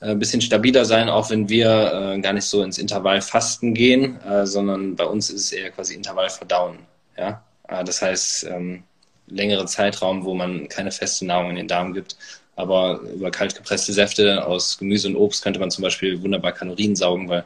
äh, 0.00 0.14
bisschen 0.14 0.40
stabiler 0.40 0.84
sein, 0.84 1.08
auch 1.08 1.30
wenn 1.30 1.48
wir 1.48 2.14
äh, 2.16 2.20
gar 2.20 2.32
nicht 2.32 2.46
so 2.46 2.62
ins 2.62 2.78
Intervallfasten 2.78 3.74
gehen, 3.74 4.20
äh, 4.22 4.46
sondern 4.46 4.96
bei 4.96 5.04
uns 5.04 5.30
ist 5.30 5.40
es 5.42 5.52
eher 5.52 5.70
quasi 5.70 5.94
Intervallverdauen. 5.94 6.78
Ja? 7.16 7.44
Äh, 7.68 7.84
das 7.84 8.02
heißt, 8.02 8.44
ähm, 8.44 8.82
längere 9.26 9.66
Zeitraum, 9.66 10.24
wo 10.24 10.34
man 10.34 10.68
keine 10.68 10.90
feste 10.90 11.24
Nahrung 11.26 11.50
in 11.50 11.56
den 11.56 11.68
Darm 11.68 11.94
gibt, 11.94 12.16
aber 12.56 13.00
über 13.14 13.30
kalt 13.30 13.54
gepresste 13.54 13.92
Säfte 13.92 14.46
aus 14.46 14.78
Gemüse 14.78 15.08
und 15.08 15.16
Obst 15.16 15.42
könnte 15.42 15.60
man 15.60 15.70
zum 15.70 15.82
Beispiel 15.82 16.22
wunderbar 16.22 16.52
Kalorien 16.52 16.94
saugen, 16.96 17.28
weil 17.28 17.44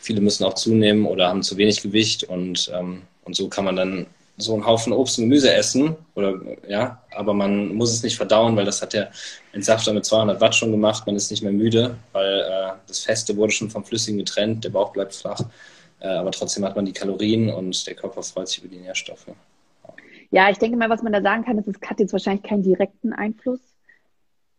viele 0.00 0.20
müssen 0.20 0.44
auch 0.44 0.54
zunehmen 0.54 1.06
oder 1.06 1.28
haben 1.28 1.42
zu 1.42 1.56
wenig 1.56 1.82
Gewicht 1.82 2.24
und, 2.24 2.70
ähm, 2.74 3.02
und 3.24 3.36
so 3.36 3.48
kann 3.48 3.64
man 3.64 3.76
dann 3.76 4.06
so 4.38 4.54
einen 4.54 4.66
Haufen 4.66 4.92
Obst 4.92 5.18
und 5.18 5.24
Gemüse 5.24 5.52
essen 5.52 5.96
oder 6.14 6.40
ja, 6.68 7.02
aber 7.14 7.34
man 7.34 7.74
muss 7.74 7.92
es 7.92 8.02
nicht 8.02 8.16
verdauen, 8.16 8.56
weil 8.56 8.64
das 8.64 8.82
hat 8.82 8.92
der 8.92 9.10
Entsafter 9.52 9.92
mit 9.92 10.04
200 10.04 10.40
Watt 10.40 10.54
schon 10.54 10.70
gemacht. 10.70 11.06
Man 11.06 11.16
ist 11.16 11.30
nicht 11.30 11.42
mehr 11.42 11.52
müde, 11.52 11.96
weil 12.12 12.40
äh, 12.40 12.72
das 12.86 13.00
Feste 13.00 13.36
wurde 13.36 13.52
schon 13.52 13.70
vom 13.70 13.84
Flüssigen 13.84 14.18
getrennt, 14.18 14.64
der 14.64 14.70
Bauch 14.70 14.92
bleibt 14.92 15.14
flach, 15.14 15.40
äh, 16.00 16.08
aber 16.08 16.32
trotzdem 16.32 16.64
hat 16.64 16.76
man 16.76 16.86
die 16.86 16.92
Kalorien 16.92 17.50
und 17.50 17.86
der 17.86 17.94
Körper 17.94 18.22
freut 18.22 18.48
sich 18.48 18.58
über 18.58 18.68
die 18.68 18.80
Nährstoffe. 18.80 19.26
Ja, 20.30 20.48
ich 20.48 20.56
denke 20.56 20.78
mal, 20.78 20.88
was 20.88 21.02
man 21.02 21.12
da 21.12 21.20
sagen 21.20 21.44
kann, 21.44 21.58
ist, 21.58 21.68
es 21.68 21.88
hat 21.88 22.00
jetzt 22.00 22.14
wahrscheinlich 22.14 22.42
keinen 22.42 22.62
direkten 22.62 23.12
Einfluss 23.12 23.60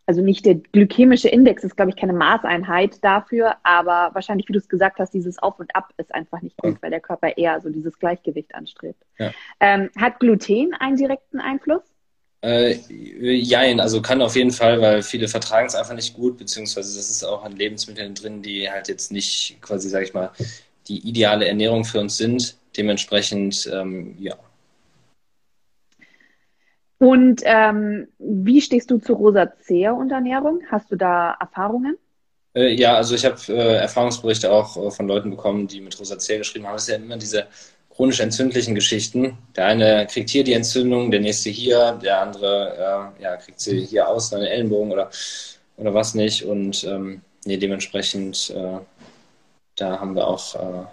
also 0.05 0.21
nicht 0.21 0.45
der 0.45 0.55
glykämische 0.55 1.29
Index 1.29 1.63
ist, 1.63 1.75
glaube 1.75 1.91
ich, 1.91 1.95
keine 1.95 2.13
Maßeinheit 2.13 3.03
dafür, 3.03 3.55
aber 3.63 4.13
wahrscheinlich, 4.13 4.47
wie 4.49 4.53
du 4.53 4.59
es 4.59 4.67
gesagt 4.67 4.99
hast, 4.99 5.13
dieses 5.13 5.37
Auf 5.39 5.59
und 5.59 5.73
Ab 5.75 5.93
ist 5.97 6.13
einfach 6.13 6.41
nicht 6.41 6.57
gut, 6.57 6.77
weil 6.81 6.91
der 6.91 6.99
Körper 6.99 7.37
eher 7.37 7.61
so 7.61 7.69
dieses 7.69 7.97
Gleichgewicht 7.99 8.53
anstrebt. 8.53 9.01
Ja. 9.17 9.31
Ähm, 9.59 9.89
hat 9.97 10.19
Gluten 10.19 10.73
einen 10.79 10.97
direkten 10.97 11.39
Einfluss? 11.39 11.83
Äh, 12.43 12.73
jein, 12.89 13.79
also 13.79 14.01
kann 14.01 14.21
auf 14.21 14.35
jeden 14.35 14.51
Fall, 14.51 14.81
weil 14.81 15.01
viele 15.01 15.29
vertragen 15.29 15.67
es 15.67 15.75
einfach 15.75 15.95
nicht 15.95 16.13
gut, 16.13 16.37
beziehungsweise 16.37 16.97
das 16.97 17.09
ist 17.09 17.23
auch 17.23 17.45
an 17.45 17.55
Lebensmitteln 17.55 18.13
drin, 18.15 18.41
die 18.41 18.69
halt 18.69 18.89
jetzt 18.89 19.13
nicht 19.13 19.57
quasi, 19.61 19.87
sag 19.87 20.03
ich 20.03 20.13
mal, 20.13 20.31
die 20.89 21.07
ideale 21.07 21.47
Ernährung 21.47 21.85
für 21.85 22.01
uns 22.01 22.17
sind. 22.17 22.57
Dementsprechend, 22.75 23.71
ähm, 23.73 24.17
ja. 24.19 24.35
Und 27.03 27.41
ähm, 27.43 28.07
wie 28.17 28.61
stehst 28.61 28.89
du 28.89 28.97
zu 28.97 29.11
Rosacea-Unterernährung? 29.15 30.61
Hast 30.71 30.89
du 30.89 30.95
da 30.95 31.35
Erfahrungen? 31.37 31.97
Äh, 32.55 32.75
ja, 32.75 32.95
also 32.95 33.13
ich 33.13 33.25
habe 33.25 33.35
äh, 33.49 33.75
Erfahrungsberichte 33.75 34.49
auch 34.49 34.77
äh, 34.77 34.89
von 34.89 35.09
Leuten 35.09 35.29
bekommen, 35.29 35.67
die 35.67 35.81
mit 35.81 35.99
Rosacea 35.99 36.37
geschrieben 36.37 36.65
haben. 36.65 36.75
Es 36.75 36.83
ist 36.83 36.87
ja 36.87 36.95
immer 36.95 37.17
diese 37.17 37.47
chronisch 37.93 38.21
entzündlichen 38.21 38.73
Geschichten. 38.73 39.37
Der 39.57 39.65
eine 39.65 40.07
kriegt 40.09 40.29
hier 40.29 40.45
die 40.45 40.53
Entzündung, 40.53 41.11
der 41.11 41.19
nächste 41.19 41.49
hier, 41.49 41.99
der 42.01 42.21
andere 42.21 43.11
äh, 43.19 43.23
ja, 43.23 43.35
kriegt 43.35 43.59
sie 43.59 43.81
hier 43.81 44.07
aus, 44.07 44.33
einen 44.33 44.45
Ellenbogen 44.45 44.93
oder, 44.93 45.09
oder 45.75 45.93
was 45.93 46.15
nicht. 46.15 46.45
Und 46.45 46.85
ähm, 46.85 47.21
nee, 47.43 47.57
dementsprechend, 47.57 48.49
äh, 48.55 48.79
da 49.75 49.99
haben 49.99 50.15
wir 50.15 50.25
auch 50.25 50.55
äh, 50.55 50.85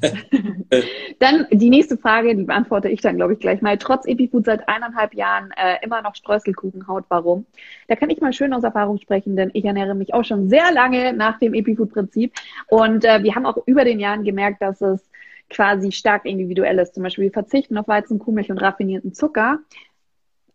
dann 1.18 1.46
die 1.50 1.70
nächste 1.70 1.96
Frage, 1.96 2.34
die 2.36 2.44
beantworte 2.44 2.88
ich 2.88 3.00
dann, 3.00 3.16
glaube 3.16 3.34
ich, 3.34 3.40
gleich 3.40 3.60
mal. 3.62 3.78
Trotz 3.78 4.06
Epifood 4.06 4.44
seit 4.44 4.68
eineinhalb 4.68 5.14
Jahren 5.14 5.50
äh, 5.56 5.76
immer 5.82 6.02
noch 6.02 6.14
Streuselkuchenhaut. 6.14 7.04
Warum? 7.08 7.46
Da 7.88 7.96
kann 7.96 8.10
ich 8.10 8.20
mal 8.20 8.32
schön 8.32 8.52
aus 8.52 8.62
Erfahrung 8.62 8.98
sprechen, 8.98 9.36
denn 9.36 9.50
ich 9.52 9.64
ernähre 9.64 9.94
mich 9.94 10.14
auch 10.14 10.24
schon 10.24 10.48
sehr 10.48 10.72
lange 10.72 11.12
nach 11.12 11.38
dem 11.38 11.54
Epifood-Prinzip. 11.54 12.34
Und 12.68 13.04
äh, 13.04 13.22
wir 13.22 13.34
haben 13.34 13.46
auch 13.46 13.58
über 13.66 13.84
den 13.84 14.00
Jahren 14.00 14.24
gemerkt, 14.24 14.62
dass 14.62 14.80
es 14.80 15.10
quasi 15.48 15.92
stark 15.92 16.24
individuell 16.24 16.78
ist. 16.78 16.94
Zum 16.94 17.02
Beispiel, 17.02 17.24
wir 17.24 17.32
verzichten 17.32 17.76
auf 17.76 17.88
Weizen, 17.88 18.18
Kuhmilch 18.18 18.50
und 18.50 18.58
raffinierten 18.58 19.12
Zucker, 19.12 19.58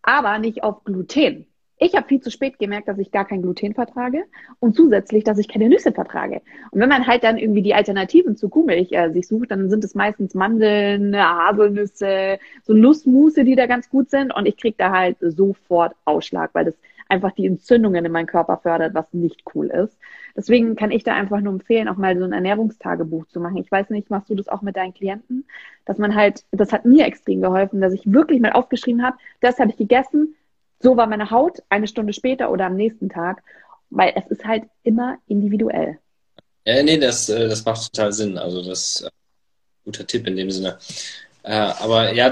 aber 0.02 0.40
nicht 0.40 0.64
auf 0.64 0.84
Gluten. 0.84 1.48
Ich 1.78 1.94
habe 1.94 2.08
viel 2.08 2.22
zu 2.22 2.32
spät 2.32 2.58
gemerkt, 2.58 2.88
dass 2.88 2.98
ich 3.00 3.12
gar 3.12 3.26
kein 3.26 3.42
Gluten 3.42 3.74
vertrage 3.74 4.24
und 4.60 4.76
zusätzlich, 4.76 5.26
dass 5.26 5.38
ich 5.38 5.50
keine 5.50 5.68
Nüsse 5.68 5.92
vertrage. 5.92 6.42
Und 6.72 6.80
wenn 6.80 6.88
man 6.88 7.06
halt 7.06 7.24
dann 7.26 7.38
irgendwie 7.38 7.62
die 7.62 7.74
Alternativen 7.74 8.38
zu 8.38 8.48
Kuhmilch 8.48 8.94
äh, 8.94 9.12
sich 9.12 9.28
sucht, 9.28 9.52
dann 9.52 9.70
sind 9.70 9.84
es 9.84 9.94
meistens 9.94 10.36
Mandeln, 10.36 11.16
Haselnüsse, 11.16 12.40
so 12.64 12.74
Nussmusse, 12.74 13.44
die 13.44 13.56
da 13.56 13.66
ganz 13.66 13.90
gut 13.90 14.10
sind. 14.10 14.34
Und 14.34 14.46
ich 14.46 14.56
krieg 14.56 14.78
da 14.78 14.92
halt 14.92 15.18
sofort 15.20 15.96
Ausschlag, 16.06 16.52
weil 16.54 16.66
das 16.66 16.76
einfach 17.10 17.32
die 17.32 17.46
Entzündungen 17.46 18.06
in 18.06 18.12
meinem 18.12 18.26
Körper 18.26 18.58
fördert, 18.58 18.94
was 18.94 19.14
nicht 19.14 19.44
cool 19.54 19.68
ist. 19.68 19.98
Deswegen 20.36 20.76
kann 20.76 20.92
ich 20.92 21.04
da 21.04 21.14
einfach 21.14 21.40
nur 21.42 21.54
empfehlen, 21.54 21.88
auch 21.88 21.98
mal 21.98 22.18
so 22.18 22.24
ein 22.24 22.34
Ernährungstagebuch 22.34 23.28
zu 23.28 23.40
machen. 23.40 23.58
Ich 23.58 23.72
weiß 23.72 23.90
nicht, 23.90 24.10
machst 24.10 24.30
du 24.30 24.36
das 24.36 24.48
auch 24.48 24.62
mit 24.62 24.76
deinen 24.76 24.94
Klienten? 24.94 25.46
Dass 25.86 25.98
man 25.98 26.16
halt, 26.16 26.44
das 26.52 26.74
hat 26.74 26.86
mir 26.86 27.06
extrem 27.06 27.42
geholfen, 27.42 27.82
dass 27.82 27.94
ich 27.94 28.12
wirklich 28.12 28.42
mal 28.42 28.54
aufgeschrieben 28.54 29.04
habe, 29.04 29.18
das 29.40 29.60
habe 29.60 29.70
ich 29.70 29.78
gegessen, 29.78 30.36
so 30.80 30.98
war 30.98 31.08
meine 31.08 31.32
Haut 31.32 31.62
eine 31.70 31.88
Stunde 31.88 32.14
später 32.14 32.52
oder 32.52 32.66
am 32.66 32.76
nächsten 32.76 33.10
Tag, 33.10 33.44
weil 33.90 34.14
es 34.16 34.28
ist 34.28 34.46
halt 34.46 34.64
immer 34.84 35.18
individuell. 35.28 36.00
Ja, 36.66 36.82
nee, 36.82 36.98
das, 36.98 37.30
äh, 37.30 37.48
das 37.48 37.64
macht 37.64 37.94
total 37.94 38.12
Sinn. 38.12 38.38
Also 38.38 38.64
das 38.64 38.80
ist 38.80 39.02
äh, 39.02 39.06
ein 39.08 39.12
guter 39.86 40.08
Tipp 40.08 40.28
in 40.28 40.36
dem 40.36 40.50
Sinne. 40.50 40.78
Äh, 41.44 41.54
aber 41.54 42.12
ja, 42.14 42.32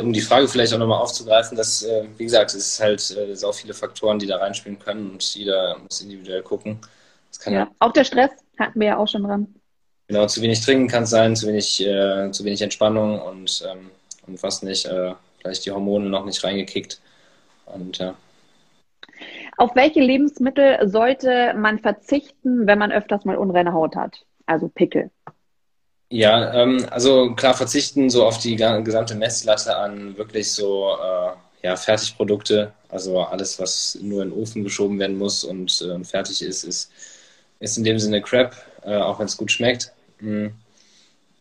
um 0.00 0.12
die 0.12 0.20
Frage 0.22 0.48
vielleicht 0.48 0.72
auch 0.72 0.78
nochmal 0.78 1.00
aufzugreifen, 1.00 1.56
dass, 1.58 1.86
wie 2.16 2.24
gesagt, 2.24 2.54
es 2.54 2.68
ist 2.68 2.80
halt 2.80 3.44
auch 3.44 3.54
viele 3.54 3.74
Faktoren, 3.74 4.18
die 4.18 4.26
da 4.26 4.38
reinspielen 4.38 4.78
können 4.78 5.10
und 5.10 5.34
jeder 5.34 5.76
muss 5.78 6.00
individuell 6.00 6.42
gucken. 6.42 6.78
ja, 7.44 7.52
ja, 7.52 7.70
auch 7.80 7.92
der 7.92 8.04
Stress 8.04 8.30
hatten 8.58 8.80
wir 8.80 8.86
ja 8.86 8.96
auch 8.96 9.08
schon 9.08 9.24
dran. 9.24 9.54
Genau, 10.08 10.26
zu 10.26 10.40
wenig 10.40 10.60
trinken 10.60 10.88
kann 10.88 11.02
es 11.02 11.10
sein, 11.10 11.34
zu 11.34 11.48
wenig, 11.48 11.84
äh, 11.84 12.30
zu 12.30 12.44
wenig 12.44 12.62
Entspannung 12.62 13.20
und, 13.20 13.62
ähm, 13.68 13.90
und 14.26 14.42
was 14.42 14.62
nicht, 14.62 14.86
äh, 14.86 15.14
vielleicht 15.40 15.66
die 15.66 15.72
Hormone 15.72 16.08
noch 16.08 16.24
nicht 16.24 16.42
reingekickt. 16.44 17.00
Und 17.66 17.98
ja. 17.98 18.14
Auf 19.56 19.74
welche 19.74 20.00
Lebensmittel 20.00 20.88
sollte 20.88 21.54
man 21.54 21.78
verzichten, 21.78 22.66
wenn 22.66 22.78
man 22.78 22.92
öfters 22.92 23.24
mal 23.24 23.36
unreine 23.36 23.72
Haut 23.72 23.96
hat? 23.96 24.24
Also 24.44 24.68
Pickel. 24.68 25.10
Ja, 26.08 26.54
ähm, 26.54 26.86
also 26.90 27.34
klar 27.34 27.54
verzichten 27.54 28.10
so 28.10 28.24
auf 28.24 28.38
die 28.38 28.54
gesamte 28.54 29.14
Messlatte 29.16 29.76
an 29.76 30.16
wirklich 30.16 30.52
so 30.52 30.90
äh, 30.90 31.66
ja, 31.66 31.76
Fertigprodukte. 31.76 32.72
Also 32.88 33.20
alles, 33.20 33.58
was 33.58 33.98
nur 34.00 34.22
in 34.22 34.30
den 34.30 34.38
Ofen 34.38 34.62
geschoben 34.62 34.98
werden 35.00 35.18
muss 35.18 35.42
und 35.42 35.82
äh, 35.82 36.04
fertig 36.04 36.42
ist, 36.42 36.62
ist, 36.62 36.92
ist 37.58 37.76
in 37.76 37.84
dem 37.84 37.98
Sinne 37.98 38.22
Crap, 38.22 38.54
äh, 38.84 38.96
auch 38.96 39.18
wenn 39.18 39.26
es 39.26 39.36
gut 39.36 39.50
schmeckt. 39.50 39.92
Mhm. 40.20 40.52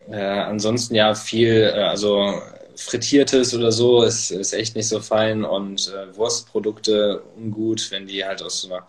ansonsten 0.09 0.95
ja 0.95 1.15
viel, 1.15 1.71
äh, 1.73 1.79
also 1.79 2.41
Frittiertes 2.75 3.53
oder 3.53 3.71
so 3.71 4.03
ist, 4.03 4.31
ist 4.31 4.53
echt 4.53 4.75
nicht 4.75 4.87
so 4.87 4.99
fein. 4.99 5.43
Und 5.43 5.93
äh, 5.93 6.15
Wurstprodukte 6.15 7.23
ungut, 7.37 7.89
wenn 7.91 8.07
die 8.07 8.25
halt 8.25 8.41
aus 8.41 8.61
so 8.61 8.73
einer 8.73 8.87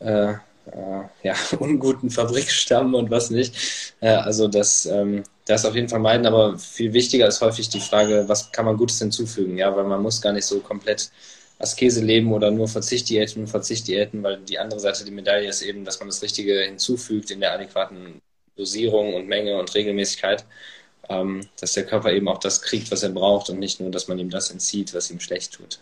äh, 0.00 0.34
äh, 0.66 1.02
ja, 1.22 1.34
unguten 1.58 2.10
Fabrik 2.10 2.50
stammen 2.50 2.94
und 2.94 3.10
was 3.10 3.30
nicht. 3.30 3.54
Äh, 4.00 4.08
also 4.08 4.48
das, 4.48 4.86
ähm, 4.86 5.24
das 5.46 5.64
auf 5.64 5.74
jeden 5.74 5.88
Fall 5.88 6.00
meiden, 6.00 6.26
aber 6.26 6.58
viel 6.58 6.92
wichtiger 6.92 7.26
ist 7.26 7.40
häufig 7.40 7.68
die 7.68 7.80
Frage, 7.80 8.24
was 8.28 8.52
kann 8.52 8.64
man 8.64 8.76
Gutes 8.76 8.98
hinzufügen, 8.98 9.58
ja, 9.58 9.74
weil 9.76 9.84
man 9.84 10.02
muss 10.02 10.22
gar 10.22 10.32
nicht 10.32 10.46
so 10.46 10.60
komplett 10.60 11.10
Askese 11.58 12.02
leben 12.02 12.32
oder 12.32 12.50
nur 12.50 12.68
Verzichtdiäten, 12.68 13.46
Verzichtdiäten, 13.46 14.22
weil 14.22 14.38
die 14.38 14.58
andere 14.58 14.80
Seite 14.80 15.04
der 15.04 15.12
Medaille 15.12 15.48
ist 15.48 15.62
eben, 15.62 15.84
dass 15.84 15.98
man 16.00 16.08
das 16.08 16.22
Richtige 16.22 16.60
hinzufügt 16.62 17.30
in 17.30 17.40
der 17.40 17.52
adäquaten 17.52 18.20
Dosierung 18.56 19.14
und 19.14 19.28
Menge 19.28 19.58
und 19.58 19.74
Regelmäßigkeit 19.74 20.44
ähm, 21.08 21.46
dass 21.60 21.72
der 21.72 21.84
Körper 21.84 22.12
eben 22.12 22.28
auch 22.28 22.38
das 22.38 22.62
kriegt, 22.62 22.90
was 22.90 23.02
er 23.02 23.10
braucht 23.10 23.50
und 23.50 23.58
nicht 23.58 23.80
nur, 23.80 23.90
dass 23.90 24.08
man 24.08 24.18
ihm 24.18 24.30
das 24.30 24.50
entzieht, 24.50 24.94
was 24.94 25.10
ihm 25.10 25.20
schlecht 25.20 25.54
tut. 25.54 25.80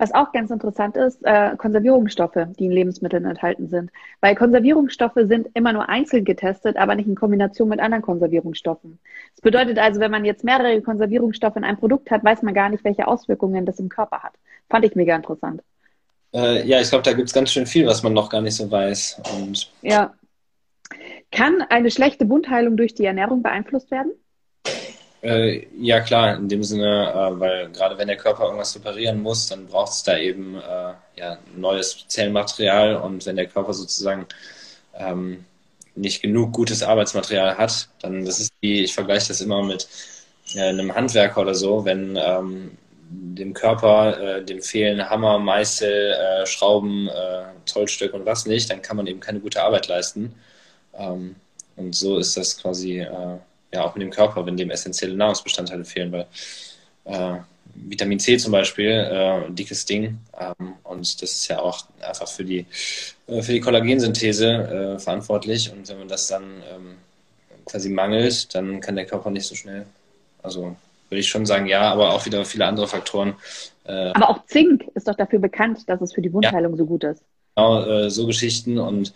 Was 0.00 0.14
auch 0.14 0.32
ganz 0.32 0.50
interessant 0.50 0.96
ist, 0.96 1.18
äh, 1.24 1.54
Konservierungsstoffe, 1.58 2.46
die 2.58 2.64
in 2.64 2.72
Lebensmitteln 2.72 3.26
enthalten 3.26 3.68
sind. 3.68 3.90
Weil 4.22 4.34
Konservierungsstoffe 4.34 5.18
sind 5.24 5.48
immer 5.52 5.74
nur 5.74 5.90
einzeln 5.90 6.24
getestet, 6.24 6.78
aber 6.78 6.94
nicht 6.94 7.06
in 7.06 7.14
Kombination 7.14 7.68
mit 7.68 7.80
anderen 7.80 8.00
Konservierungsstoffen. 8.00 8.98
Das 9.34 9.42
bedeutet 9.42 9.78
also, 9.78 10.00
wenn 10.00 10.10
man 10.10 10.24
jetzt 10.24 10.42
mehrere 10.42 10.80
Konservierungsstoffe 10.80 11.56
in 11.56 11.64
einem 11.64 11.76
Produkt 11.76 12.10
hat, 12.10 12.24
weiß 12.24 12.40
man 12.40 12.54
gar 12.54 12.70
nicht, 12.70 12.82
welche 12.82 13.06
Auswirkungen 13.06 13.66
das 13.66 13.78
im 13.78 13.90
Körper 13.90 14.22
hat. 14.22 14.32
Fand 14.70 14.86
ich 14.86 14.94
mega 14.94 15.14
interessant. 15.14 15.60
Äh, 16.32 16.66
ja, 16.66 16.80
ich 16.80 16.88
glaube, 16.88 17.02
da 17.02 17.12
gibt 17.12 17.28
es 17.28 17.34
ganz 17.34 17.50
schön 17.50 17.66
viel, 17.66 17.86
was 17.86 18.02
man 18.02 18.14
noch 18.14 18.30
gar 18.30 18.40
nicht 18.40 18.56
so 18.56 18.70
weiß. 18.70 19.20
Und 19.36 19.70
ja, 19.82 20.14
kann 21.30 21.62
eine 21.62 21.90
schlechte 21.90 22.28
Wundheilung 22.28 22.76
durch 22.76 22.94
die 22.94 23.04
Ernährung 23.04 23.42
beeinflusst 23.42 23.90
werden? 23.90 24.12
Äh, 25.22 25.66
ja, 25.78 26.00
klar, 26.00 26.36
in 26.36 26.48
dem 26.48 26.62
Sinne, 26.62 27.12
äh, 27.12 27.40
weil 27.40 27.70
gerade 27.70 27.98
wenn 27.98 28.08
der 28.08 28.16
Körper 28.16 28.44
irgendwas 28.44 28.74
reparieren 28.74 29.20
muss, 29.20 29.48
dann 29.48 29.66
braucht 29.66 29.92
es 29.92 30.02
da 30.02 30.16
eben 30.16 30.56
äh, 30.56 30.92
ja, 31.16 31.38
neues 31.54 32.06
Zellmaterial 32.08 32.96
und 32.96 33.26
wenn 33.26 33.36
der 33.36 33.46
Körper 33.46 33.74
sozusagen 33.74 34.26
ähm, 34.94 35.44
nicht 35.94 36.22
genug 36.22 36.52
gutes 36.52 36.82
Arbeitsmaterial 36.82 37.58
hat, 37.58 37.88
dann 38.00 38.24
das 38.24 38.40
ist 38.40 38.52
wie, 38.60 38.82
ich 38.84 38.94
vergleiche 38.94 39.28
das 39.28 39.42
immer 39.42 39.62
mit 39.62 39.86
äh, 40.54 40.62
einem 40.62 40.94
Handwerker 40.94 41.42
oder 41.42 41.54
so, 41.54 41.84
wenn 41.84 42.16
ähm, 42.16 42.70
dem 43.10 43.52
Körper, 43.52 44.38
äh, 44.38 44.44
dem 44.44 44.62
fehlen 44.62 45.10
Hammer, 45.10 45.38
Meißel, 45.38 46.12
äh, 46.12 46.46
Schrauben, 46.46 47.10
Zollstöcke 47.66 48.16
und 48.16 48.24
was 48.24 48.46
nicht, 48.46 48.70
dann 48.70 48.82
kann 48.82 48.96
man 48.96 49.06
eben 49.06 49.20
keine 49.20 49.40
gute 49.40 49.62
Arbeit 49.62 49.88
leisten. 49.88 50.34
Ähm, 50.94 51.36
und 51.76 51.94
so 51.94 52.18
ist 52.18 52.36
das 52.36 52.58
quasi 52.58 53.00
äh, 53.00 53.38
ja 53.72 53.84
auch 53.84 53.94
mit 53.94 54.02
dem 54.02 54.10
Körper, 54.10 54.44
wenn 54.46 54.56
dem 54.56 54.70
essentielle 54.70 55.16
Nahrungsbestandteile 55.16 55.84
fehlen, 55.84 56.12
weil 56.12 56.26
äh, 57.04 57.38
Vitamin 57.74 58.18
C 58.18 58.36
zum 58.36 58.52
Beispiel, 58.52 58.90
äh, 58.90 59.50
dickes 59.50 59.84
Ding. 59.84 60.18
Ähm, 60.38 60.74
und 60.84 61.22
das 61.22 61.32
ist 61.32 61.48
ja 61.48 61.60
auch 61.60 61.84
einfach 62.00 62.28
für 62.28 62.44
die, 62.44 62.66
äh, 63.26 63.42
für 63.42 63.52
die 63.52 63.60
Kollagensynthese 63.60 64.96
äh, 64.96 64.98
verantwortlich. 64.98 65.72
Und 65.72 65.88
wenn 65.88 65.98
man 65.98 66.08
das 66.08 66.26
dann 66.26 66.42
ähm, 66.72 66.96
quasi 67.64 67.88
mangelt, 67.88 68.54
dann 68.54 68.80
kann 68.80 68.96
der 68.96 69.06
Körper 69.06 69.30
nicht 69.30 69.46
so 69.46 69.54
schnell. 69.54 69.86
Also 70.42 70.76
würde 71.08 71.20
ich 71.20 71.28
schon 71.28 71.46
sagen, 71.46 71.66
ja, 71.66 71.92
aber 71.92 72.12
auch 72.12 72.24
wieder 72.26 72.44
viele 72.44 72.66
andere 72.66 72.88
Faktoren. 72.88 73.34
Äh, 73.84 74.10
aber 74.14 74.30
auch 74.30 74.44
Zink 74.46 74.84
ist 74.94 75.08
doch 75.08 75.16
dafür 75.16 75.38
bekannt, 75.38 75.88
dass 75.88 76.00
es 76.00 76.12
für 76.12 76.22
die 76.22 76.32
Wundheilung 76.32 76.72
ja, 76.72 76.78
so 76.78 76.86
gut 76.86 77.04
ist. 77.04 77.22
Genau, 77.56 78.08
so 78.08 78.26
Geschichten 78.26 78.78
und 78.78 79.12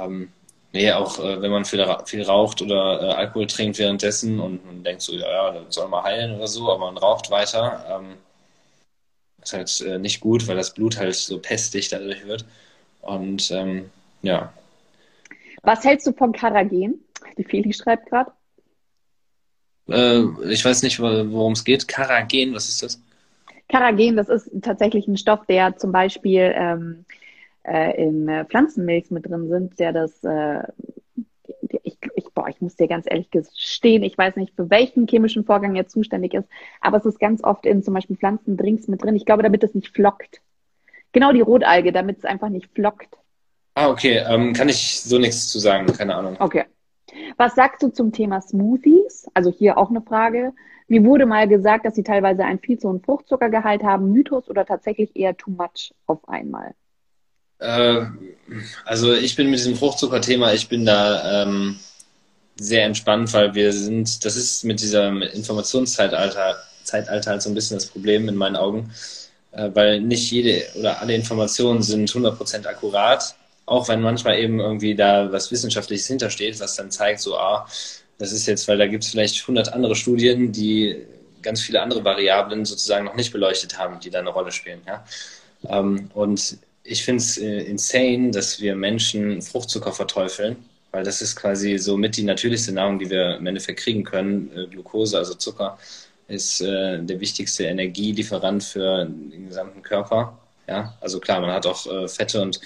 ähm, 0.00 0.28
Nee, 0.76 0.92
auch 0.92 1.18
äh, 1.18 1.40
wenn 1.40 1.50
man 1.50 1.64
viel, 1.64 1.82
viel 2.04 2.22
raucht 2.22 2.60
oder 2.60 3.00
äh, 3.00 3.12
Alkohol 3.14 3.46
trinkt 3.46 3.78
währenddessen 3.78 4.38
und 4.38 4.62
man 4.66 4.84
denkt 4.84 5.00
so, 5.00 5.14
ja, 5.14 5.26
ja, 5.26 5.52
das 5.52 5.74
soll 5.74 5.88
mal 5.88 6.02
heilen 6.02 6.36
oder 6.36 6.48
so, 6.48 6.70
aber 6.70 6.92
man 6.92 6.98
raucht 6.98 7.30
weiter, 7.30 7.82
ähm, 7.88 8.16
ist 9.42 9.54
halt 9.54 9.80
äh, 9.80 9.98
nicht 9.98 10.20
gut, 10.20 10.46
weil 10.46 10.56
das 10.56 10.74
Blut 10.74 10.98
halt 10.98 11.14
so 11.14 11.38
pestig 11.38 11.88
dadurch 11.88 12.26
wird. 12.26 12.44
Und 13.00 13.50
ähm, 13.52 13.90
ja. 14.20 14.52
Was 15.62 15.82
hältst 15.82 16.06
du 16.08 16.12
von 16.12 16.32
Karagen? 16.32 17.00
Die 17.38 17.44
Feli 17.44 17.72
schreibt 17.72 18.10
gerade. 18.10 18.30
Äh, 19.88 20.24
ich 20.52 20.62
weiß 20.62 20.82
nicht, 20.82 21.00
worum 21.00 21.54
es 21.54 21.64
geht. 21.64 21.88
Karagen, 21.88 22.52
was 22.52 22.68
ist 22.68 22.82
das? 22.82 23.00
Karagen, 23.70 24.14
das 24.14 24.28
ist 24.28 24.50
tatsächlich 24.60 25.08
ein 25.08 25.16
Stoff, 25.16 25.46
der 25.46 25.78
zum 25.78 25.90
Beispiel 25.90 26.52
ähm, 26.54 27.06
äh, 27.66 28.02
in 28.02 28.28
äh, 28.28 28.44
Pflanzenmilch 28.44 29.10
mit 29.10 29.26
drin 29.26 29.48
sind, 29.48 29.78
der 29.78 29.92
das, 29.92 30.22
äh, 30.24 30.62
ich, 31.82 31.98
ich, 32.14 32.24
boah, 32.34 32.48
ich 32.48 32.60
muss 32.60 32.76
dir 32.76 32.88
ganz 32.88 33.06
ehrlich 33.08 33.30
gestehen, 33.30 34.02
ich 34.02 34.16
weiß 34.16 34.36
nicht, 34.36 34.54
für 34.54 34.70
welchen 34.70 35.06
chemischen 35.08 35.44
Vorgang 35.44 35.74
er 35.74 35.86
zuständig 35.86 36.34
ist, 36.34 36.48
aber 36.80 36.98
es 36.98 37.06
ist 37.06 37.18
ganz 37.18 37.42
oft 37.42 37.66
in 37.66 37.82
zum 37.82 37.94
Beispiel 37.94 38.16
Pflanzendrinks 38.16 38.88
mit 38.88 39.02
drin. 39.02 39.16
Ich 39.16 39.26
glaube, 39.26 39.42
damit 39.42 39.64
es 39.64 39.74
nicht 39.74 39.94
flockt. 39.94 40.40
Genau 41.12 41.32
die 41.32 41.40
Rotalge, 41.40 41.92
damit 41.92 42.18
es 42.18 42.24
einfach 42.24 42.48
nicht 42.48 42.70
flockt. 42.74 43.16
Ah, 43.74 43.90
okay. 43.90 44.22
Ähm, 44.28 44.52
kann 44.52 44.68
ich 44.68 45.00
so 45.00 45.18
nichts 45.18 45.48
zu 45.48 45.58
sagen, 45.58 45.86
keine 45.86 46.14
Ahnung. 46.14 46.36
Okay. 46.38 46.64
Was 47.36 47.54
sagst 47.54 47.82
du 47.82 47.88
zum 47.88 48.12
Thema 48.12 48.40
Smoothies? 48.40 49.26
Also 49.34 49.50
hier 49.50 49.78
auch 49.78 49.90
eine 49.90 50.02
Frage. 50.02 50.52
Mir 50.88 51.04
wurde 51.04 51.26
mal 51.26 51.48
gesagt, 51.48 51.84
dass 51.84 51.94
sie 51.94 52.02
teilweise 52.02 52.44
einen 52.44 52.58
viel 52.58 52.78
zu 52.78 52.88
hohen 52.88 53.02
Fruchtzuckergehalt 53.02 53.82
haben. 53.82 54.12
Mythos 54.12 54.48
oder 54.48 54.64
tatsächlich 54.64 55.16
eher 55.16 55.36
too 55.36 55.50
much 55.50 55.94
auf 56.06 56.26
einmal? 56.28 56.74
Äh, 57.58 58.02
also 58.84 59.12
ich 59.12 59.36
bin 59.36 59.50
mit 59.50 59.58
diesem 59.58 59.76
Fruchtzuckerthema, 59.76 60.52
ich 60.52 60.68
bin 60.68 60.86
da 60.86 61.42
ähm, 61.42 61.78
sehr 62.56 62.84
entspannt, 62.84 63.32
weil 63.32 63.54
wir 63.54 63.72
sind, 63.72 64.24
das 64.24 64.36
ist 64.36 64.64
mit 64.64 64.80
diesem 64.80 65.22
Informationszeitalter 65.22 66.56
Zeitalter 66.86 67.32
halt 67.32 67.42
so 67.42 67.50
ein 67.50 67.54
bisschen 67.54 67.76
das 67.76 67.86
Problem 67.86 68.28
in 68.28 68.36
meinen 68.36 68.56
Augen, 68.56 68.90
äh, 69.52 69.70
weil 69.74 70.00
nicht 70.00 70.30
jede 70.30 70.64
oder 70.78 71.00
alle 71.00 71.14
Informationen 71.14 71.82
sind 71.82 72.10
100% 72.10 72.66
akkurat, 72.66 73.34
auch 73.66 73.88
wenn 73.88 74.00
manchmal 74.00 74.38
eben 74.38 74.60
irgendwie 74.60 74.94
da 74.94 75.30
was 75.32 75.50
Wissenschaftliches 75.50 76.06
hintersteht, 76.06 76.60
was 76.60 76.76
dann 76.76 76.90
zeigt, 76.90 77.20
so, 77.20 77.36
ah, 77.36 77.68
das 78.18 78.32
ist 78.32 78.46
jetzt, 78.46 78.66
weil 78.68 78.78
da 78.78 78.86
gibt 78.86 79.04
es 79.04 79.10
vielleicht 79.10 79.42
100 79.42 79.72
andere 79.72 79.96
Studien, 79.96 80.52
die 80.52 81.04
ganz 81.42 81.60
viele 81.60 81.82
andere 81.82 82.04
Variablen 82.04 82.64
sozusagen 82.64 83.04
noch 83.04 83.14
nicht 83.14 83.32
beleuchtet 83.32 83.78
haben, 83.78 84.00
die 84.00 84.10
da 84.10 84.20
eine 84.20 84.30
Rolle 84.30 84.52
spielen. 84.52 84.80
Ja? 84.86 85.04
Ähm, 85.68 86.10
und 86.14 86.58
ich 86.86 87.04
finde 87.04 87.22
es 87.22 87.38
äh, 87.38 87.62
insane, 87.62 88.30
dass 88.30 88.60
wir 88.60 88.76
Menschen 88.76 89.42
Fruchtzucker 89.42 89.92
verteufeln, 89.92 90.56
weil 90.92 91.04
das 91.04 91.20
ist 91.20 91.36
quasi 91.36 91.78
so 91.78 91.96
mit 91.96 92.16
die 92.16 92.22
natürlichste 92.22 92.72
Nahrung, 92.72 92.98
die 92.98 93.10
wir 93.10 93.36
im 93.36 93.46
Endeffekt 93.46 93.80
kriegen 93.80 94.04
können. 94.04 94.50
Äh, 94.56 94.66
Glucose, 94.68 95.16
also 95.18 95.34
Zucker, 95.34 95.78
ist 96.28 96.60
äh, 96.60 97.02
der 97.02 97.20
wichtigste 97.20 97.64
Energielieferant 97.64 98.62
für 98.64 99.04
den 99.04 99.48
gesamten 99.48 99.82
Körper. 99.82 100.38
Ja, 100.68 100.94
also 101.00 101.20
klar, 101.20 101.40
man 101.40 101.50
hat 101.50 101.66
auch 101.66 101.86
äh, 101.86 102.08
Fette 102.08 102.42
und 102.42 102.60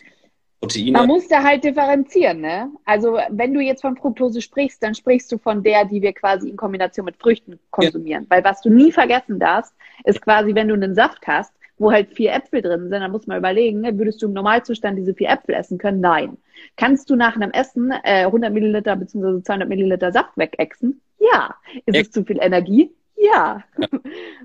Proteine. 0.60 0.92
Man 0.92 1.06
muss 1.06 1.28
da 1.28 1.42
halt 1.42 1.64
differenzieren, 1.64 2.40
ne? 2.40 2.70
Also 2.84 3.18
wenn 3.30 3.52
du 3.54 3.60
jetzt 3.60 3.80
von 3.82 3.96
Fructose 3.96 4.40
sprichst, 4.40 4.82
dann 4.82 4.94
sprichst 4.94 5.30
du 5.32 5.38
von 5.38 5.62
der, 5.62 5.84
die 5.84 6.00
wir 6.00 6.12
quasi 6.12 6.48
in 6.48 6.56
Kombination 6.56 7.06
mit 7.06 7.16
Früchten 7.16 7.58
konsumieren. 7.70 8.24
Ja. 8.24 8.36
Weil 8.36 8.44
was 8.44 8.60
du 8.60 8.70
nie 8.70 8.92
vergessen 8.92 9.38
darfst, 9.38 9.72
ist 10.04 10.20
quasi, 10.20 10.54
wenn 10.54 10.68
du 10.68 10.74
einen 10.74 10.94
Saft 10.94 11.26
hast, 11.26 11.52
wo 11.80 11.90
halt 11.90 12.12
vier 12.14 12.32
Äpfel 12.34 12.60
drin 12.60 12.82
sind, 12.82 13.00
dann 13.00 13.10
muss 13.10 13.26
man 13.26 13.38
überlegen, 13.38 13.82
würdest 13.98 14.20
du 14.20 14.26
im 14.26 14.34
Normalzustand 14.34 14.98
diese 14.98 15.14
vier 15.14 15.30
Äpfel 15.30 15.54
essen 15.54 15.78
können? 15.78 16.00
Nein. 16.00 16.36
Kannst 16.76 17.08
du 17.08 17.16
nach 17.16 17.34
einem 17.34 17.50
Essen 17.52 17.90
äh, 18.04 18.26
100 18.26 18.52
Milliliter 18.52 18.94
bzw. 18.96 19.42
200 19.42 19.66
Milliliter 19.66 20.12
Saft 20.12 20.36
wegexen? 20.36 21.00
Ja. 21.18 21.54
Ist 21.86 21.94
ja. 21.94 22.02
es 22.02 22.10
zu 22.10 22.22
viel 22.22 22.38
Energie? 22.38 22.90
Ja. 23.16 23.64
ja. 23.78 23.88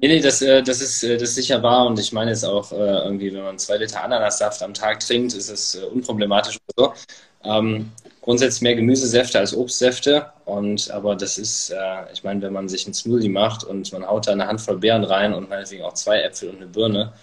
Nee, 0.01 0.07
nee, 0.07 0.19
das, 0.21 0.41
äh, 0.41 0.63
das, 0.63 0.81
ist, 0.81 1.03
äh, 1.03 1.17
das 1.17 1.29
ist 1.29 1.35
sicher 1.35 1.61
wahr 1.61 1.87
und 1.87 1.99
ich 1.99 2.13
meine 2.13 2.31
es 2.31 2.43
auch 2.43 2.71
äh, 2.71 2.75
irgendwie, 2.75 3.33
wenn 3.33 3.43
man 3.43 3.57
zwei 3.57 3.77
Liter 3.77 4.03
Ananassaft 4.03 4.63
am 4.63 4.73
Tag 4.73 5.01
trinkt, 5.01 5.33
ist 5.33 5.49
es 5.49 5.75
unproblematisch 5.75 6.57
oder 6.77 6.93
so. 6.95 7.49
Ähm, 7.49 7.91
grundsätzlich 8.25 8.63
mehr 8.63 8.75
Gemüsesäfte 8.75 9.37
als 9.37 9.55
Obstsäfte 9.55 10.31
und 10.45 10.89
aber 10.89 11.15
das 11.15 11.37
ist, 11.37 11.69
äh, 11.69 12.11
ich 12.11 12.23
meine, 12.23 12.41
wenn 12.41 12.53
man 12.53 12.67
sich 12.67 12.85
einen 12.85 12.95
Smoothie 12.95 13.29
macht 13.29 13.63
und 13.63 13.93
man 13.93 14.05
haut 14.05 14.27
da 14.27 14.31
eine 14.31 14.47
Handvoll 14.47 14.79
Beeren 14.79 15.03
rein 15.03 15.31
und 15.31 15.47
meinetwegen 15.47 15.83
auch 15.83 15.93
zwei 15.93 16.21
Äpfel 16.21 16.49
und 16.49 16.57
eine 16.57 16.65
Birne, 16.65 17.13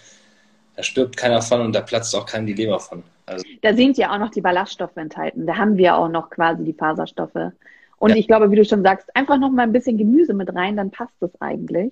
da 0.77 0.81
stirbt 0.81 1.17
keiner 1.17 1.41
von 1.41 1.59
und 1.59 1.75
da 1.75 1.81
platzt 1.81 2.15
auch 2.15 2.25
keinem 2.25 2.45
die 2.45 2.53
Leber 2.53 2.79
von. 2.79 3.03
Also, 3.25 3.45
da 3.61 3.73
sind 3.73 3.97
ja 3.97 4.13
auch 4.13 4.17
noch 4.17 4.31
die 4.31 4.39
Ballaststoffe 4.39 4.95
enthalten. 4.95 5.45
Da 5.45 5.57
haben 5.57 5.75
wir 5.75 5.97
auch 5.97 6.07
noch 6.07 6.29
quasi 6.29 6.63
die 6.63 6.73
Faserstoffe. 6.73 7.51
Und 7.97 8.09
ja. 8.09 8.15
ich 8.15 8.27
glaube, 8.27 8.49
wie 8.49 8.55
du 8.55 8.65
schon 8.65 8.81
sagst, 8.81 9.13
einfach 9.13 9.37
noch 9.37 9.51
mal 9.51 9.63
ein 9.63 9.73
bisschen 9.73 9.97
Gemüse 9.97 10.33
mit 10.33 10.55
rein, 10.55 10.77
dann 10.77 10.89
passt 10.89 11.21
es 11.21 11.31
eigentlich. 11.41 11.91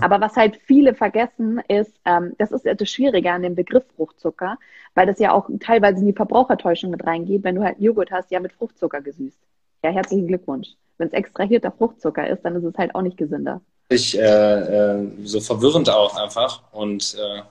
Aber 0.00 0.20
was 0.20 0.36
halt 0.36 0.58
viele 0.64 0.94
vergessen, 0.94 1.60
ist, 1.68 1.92
ähm, 2.04 2.32
das 2.38 2.52
ist 2.52 2.66
das 2.66 2.90
Schwierige 2.90 3.30
an 3.30 3.42
dem 3.42 3.54
Begriff 3.54 3.84
Fruchtzucker, 3.96 4.58
weil 4.94 5.06
das 5.06 5.18
ja 5.18 5.32
auch 5.32 5.48
teilweise 5.60 6.00
in 6.00 6.06
die 6.06 6.12
Verbrauchertäuschung 6.12 6.90
mit 6.90 7.06
reingeht, 7.06 7.44
wenn 7.44 7.54
du 7.54 7.62
halt 7.62 7.78
Joghurt 7.78 8.10
hast, 8.10 8.30
ja 8.30 8.40
mit 8.40 8.52
Fruchtzucker 8.52 9.00
gesüßt. 9.00 9.38
Ja, 9.84 9.90
herzlichen 9.90 10.26
Glückwunsch. 10.26 10.68
Wenn 10.98 11.08
es 11.08 11.14
extrahierter 11.14 11.70
Fruchtzucker 11.70 12.28
ist, 12.28 12.42
dann 12.42 12.56
ist 12.56 12.64
es 12.64 12.76
halt 12.76 12.94
auch 12.94 13.02
nicht 13.02 13.16
gesünder. 13.16 13.60
Ich, 13.90 14.18
äh, 14.18 14.22
äh, 14.22 15.08
so 15.22 15.40
verwirrend 15.40 15.88
auch 15.88 16.16
einfach. 16.16 16.62
Und 16.72 17.16
äh, 17.18 17.42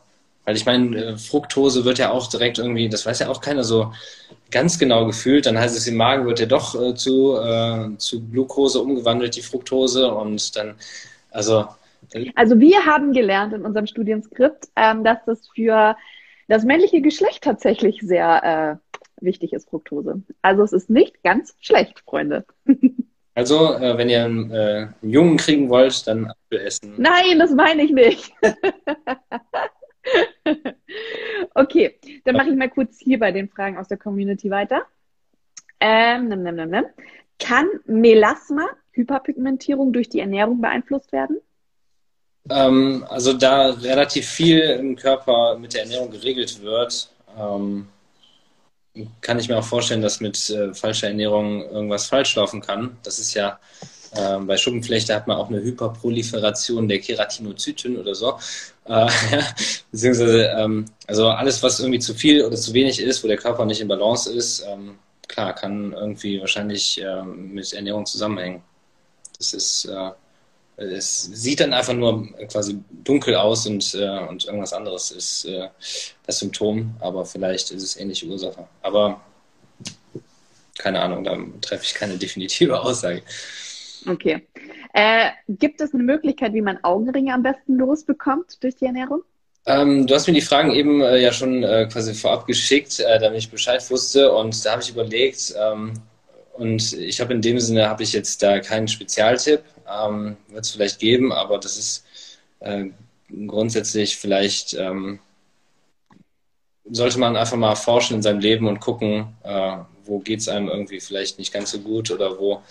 weil 0.44 0.56
ich 0.56 0.66
meine, 0.66 0.96
äh, 0.98 1.18
Fructose 1.18 1.86
wird 1.86 1.98
ja 1.98 2.12
auch 2.12 2.28
direkt 2.28 2.58
irgendwie, 2.58 2.90
das 2.90 3.06
weiß 3.06 3.20
ja 3.20 3.30
auch 3.30 3.42
keiner 3.42 3.64
so 3.64 3.94
ganz 4.52 4.78
genau 4.78 5.06
gefühlt. 5.06 5.46
Dann 5.46 5.58
heißt 5.58 5.78
es 5.78 5.88
im 5.88 5.96
Magen 5.96 6.26
wird 6.26 6.42
ja 6.42 6.46
doch 6.46 6.76
äh, 6.76 6.94
zu, 6.96 7.38
äh, 7.38 7.98
zu 7.98 8.22
Glucose 8.30 8.82
umgewandelt, 8.82 9.36
die 9.36 9.42
Fructose. 9.42 10.12
Und 10.12 10.56
dann, 10.58 10.76
also. 11.32 11.68
Also 12.36 12.60
wir 12.60 12.86
haben 12.86 13.14
gelernt 13.14 13.54
in 13.54 13.66
unserem 13.66 13.88
Studienskript, 13.88 14.70
ähm, 14.76 15.04
dass 15.04 15.24
das 15.26 15.48
für 15.54 15.96
das 16.48 16.64
männliche 16.64 17.02
Geschlecht 17.02 17.44
tatsächlich 17.44 18.00
sehr 18.02 18.80
äh, 19.20 19.24
wichtig 19.24 19.54
ist, 19.54 19.70
Fructose. 19.70 20.22
Also 20.42 20.64
es 20.64 20.74
ist 20.74 20.90
nicht 20.90 21.24
ganz 21.24 21.56
schlecht, 21.60 22.00
Freunde. 22.00 22.46
Also, 23.38 23.76
äh, 23.76 23.96
wenn 24.00 24.10
ihr 24.10 24.26
einen, 24.26 24.50
äh, 24.50 24.88
einen, 25.00 25.12
Jungen 25.12 25.38
kriegen 25.38 25.70
wollt, 25.70 26.08
dann 26.08 26.26
Apfel 26.26 26.60
essen. 26.60 26.96
Nein, 26.98 27.38
das 27.38 27.52
meine 27.52 27.84
ich 27.84 27.92
nicht. 27.92 28.34
okay, 31.54 32.00
dann 32.26 32.36
mache 32.36 32.50
ich 32.50 32.56
mal 32.56 32.68
kurz 32.68 32.98
hier 33.00 33.20
bei 33.20 33.32
den 33.32 33.48
Fragen 33.48 33.78
aus 33.78 33.90
der 33.90 34.00
Community 34.00 34.50
weiter. 34.50 34.88
Ähm, 35.80 36.30
nimm, 36.30 36.42
nimm, 36.42 36.56
nimm, 36.56 36.72
nimm. 36.72 36.86
Kann 37.38 37.68
Melasma, 37.86 38.66
Hyperpigmentierung 38.94 39.94
durch 39.94 40.10
die 40.10 40.20
Ernährung 40.20 40.60
beeinflusst 40.60 41.12
werden? 41.12 41.38
Ähm, 42.50 43.06
also 43.10 43.34
da 43.34 43.72
relativ 43.72 44.28
viel 44.28 44.60
im 44.60 44.96
Körper 44.96 45.58
mit 45.58 45.74
der 45.74 45.84
Ernährung 45.84 46.12
geregelt 46.12 46.62
wird, 46.62 47.10
ähm, 47.38 47.88
kann 49.22 49.40
ich 49.40 49.48
mir 49.48 49.58
auch 49.58 49.66
vorstellen, 49.66 50.02
dass 50.02 50.20
mit 50.20 50.50
äh, 50.50 50.74
falscher 50.74 51.08
Ernährung 51.08 51.64
irgendwas 51.70 52.08
falsch 52.08 52.36
laufen 52.36 52.62
kann. 52.62 52.98
Das 53.04 53.20
ist 53.20 53.34
ja 53.34 53.60
äh, 54.12 54.38
bei 54.40 54.58
Schuppenflechte 54.58 55.14
hat 55.14 55.28
man 55.28 55.38
auch 55.38 55.50
eine 55.50 55.62
Hyperproliferation 55.62 56.88
der 56.88 57.00
Keratinozyten 57.00 57.98
oder 57.98 58.16
so. 58.16 58.40
Äh, 58.86 59.08
beziehungsweise, 59.92 60.46
ähm, 60.58 60.86
also 61.06 61.30
alles, 61.30 61.62
was 61.62 61.80
irgendwie 61.80 62.00
zu 62.00 62.14
viel 62.14 62.44
oder 62.44 62.56
zu 62.56 62.74
wenig 62.74 63.00
ist, 63.02 63.24
wo 63.24 63.28
der 63.28 63.38
Körper 63.38 63.66
nicht 63.66 63.82
in 63.82 63.88
Balance 63.88 64.32
ist, 64.32 64.66
ähm, 64.68 64.98
klar, 65.28 65.54
kann 65.54 65.94
irgendwie 65.94 66.40
wahrscheinlich 66.40 67.02
äh, 67.02 67.24
mit 67.24 67.74
Ernährung 67.74 68.06
zusammenhängen. 68.06 68.64
Das 69.38 69.54
ist, 69.54 69.86
äh, 69.86 70.12
es 70.78 71.24
sieht 71.24 71.60
dann 71.60 71.74
einfach 71.74 71.94
nur 71.94 72.28
quasi 72.48 72.80
dunkel 73.04 73.36
aus 73.36 73.66
und, 73.66 73.96
äh, 73.96 74.20
und 74.28 74.46
irgendwas 74.46 74.74
anderes 74.74 75.12
ist 75.12 75.46
äh, 75.46 75.70
das 76.26 76.40
Symptom, 76.40 76.96
aber 77.00 77.26
vielleicht 77.26 77.72
ist 77.72 77.84
es 77.84 77.98
ähnliche 77.98 78.28
Ursache. 78.28 78.68
Aber 78.84 79.20
keine 80.78 81.02
Ahnung, 81.02 81.24
da 81.24 81.36
treffe 81.62 81.84
ich 81.84 81.96
keine 81.96 82.18
definitive 82.18 82.80
Aussage. 82.80 83.24
Okay. 84.08 84.48
Äh, 84.94 85.32
gibt 85.50 85.82
es 85.82 85.94
eine 85.94 86.04
Möglichkeit, 86.04 86.54
wie 86.54 86.62
man 86.62 86.84
Augenringe 86.84 87.34
am 87.34 87.44
besten 87.44 87.76
losbekommt 87.76 88.64
durch 88.64 88.76
die 88.76 88.86
Ernährung? 88.86 89.24
Ähm, 89.66 90.08
du 90.08 90.16
hast 90.16 90.28
mir 90.28 90.34
die 90.34 90.42
Fragen 90.42 90.72
eben 90.72 91.02
äh, 91.02 91.18
ja 91.18 91.34
schon 91.34 91.64
äh, 91.64 91.90
quasi 91.92 92.14
vorab 92.14 92.48
geschickt, 92.48 93.00
äh, 93.00 93.20
damit 93.20 93.40
ich 93.40 93.52
Bescheid 93.52 93.84
wusste. 93.92 94.32
Und 94.32 94.66
da 94.66 94.72
habe 94.72 94.82
ich 94.82 94.90
überlegt, 94.90 95.54
ähm, 95.60 95.94
und 96.58 96.94
ich 96.94 97.22
habe 97.22 97.34
in 97.34 97.42
dem 97.42 97.60
Sinne, 97.60 97.88
habe 97.90 98.04
ich 98.04 98.14
jetzt 98.14 98.44
da 98.44 98.60
keinen 98.60 98.88
Spezialtipp. 98.88 99.64
Ähm, 99.90 100.38
Wird 100.50 100.66
es 100.66 100.72
vielleicht 100.72 101.00
geben, 101.00 101.32
aber 101.32 101.58
das 101.60 101.78
ist 101.78 102.06
äh, 102.60 102.86
grundsätzlich 103.48 104.18
vielleicht, 104.18 104.74
ähm, 104.74 105.20
sollte 106.90 107.20
man 107.20 107.36
einfach 107.36 107.58
mal 107.58 107.76
forschen 107.76 108.16
in 108.16 108.22
seinem 108.22 108.40
Leben 108.40 108.68
und 108.68 108.80
gucken, 108.80 109.36
äh, 109.44 109.78
wo 110.06 110.20
geht 110.20 110.40
es 110.40 110.48
einem 110.48 110.70
irgendwie 110.70 111.00
vielleicht 111.00 111.38
nicht 111.38 111.54
ganz 111.54 111.72
so 111.72 111.80
gut 111.80 112.12
oder 112.12 112.38
wo 112.40 112.62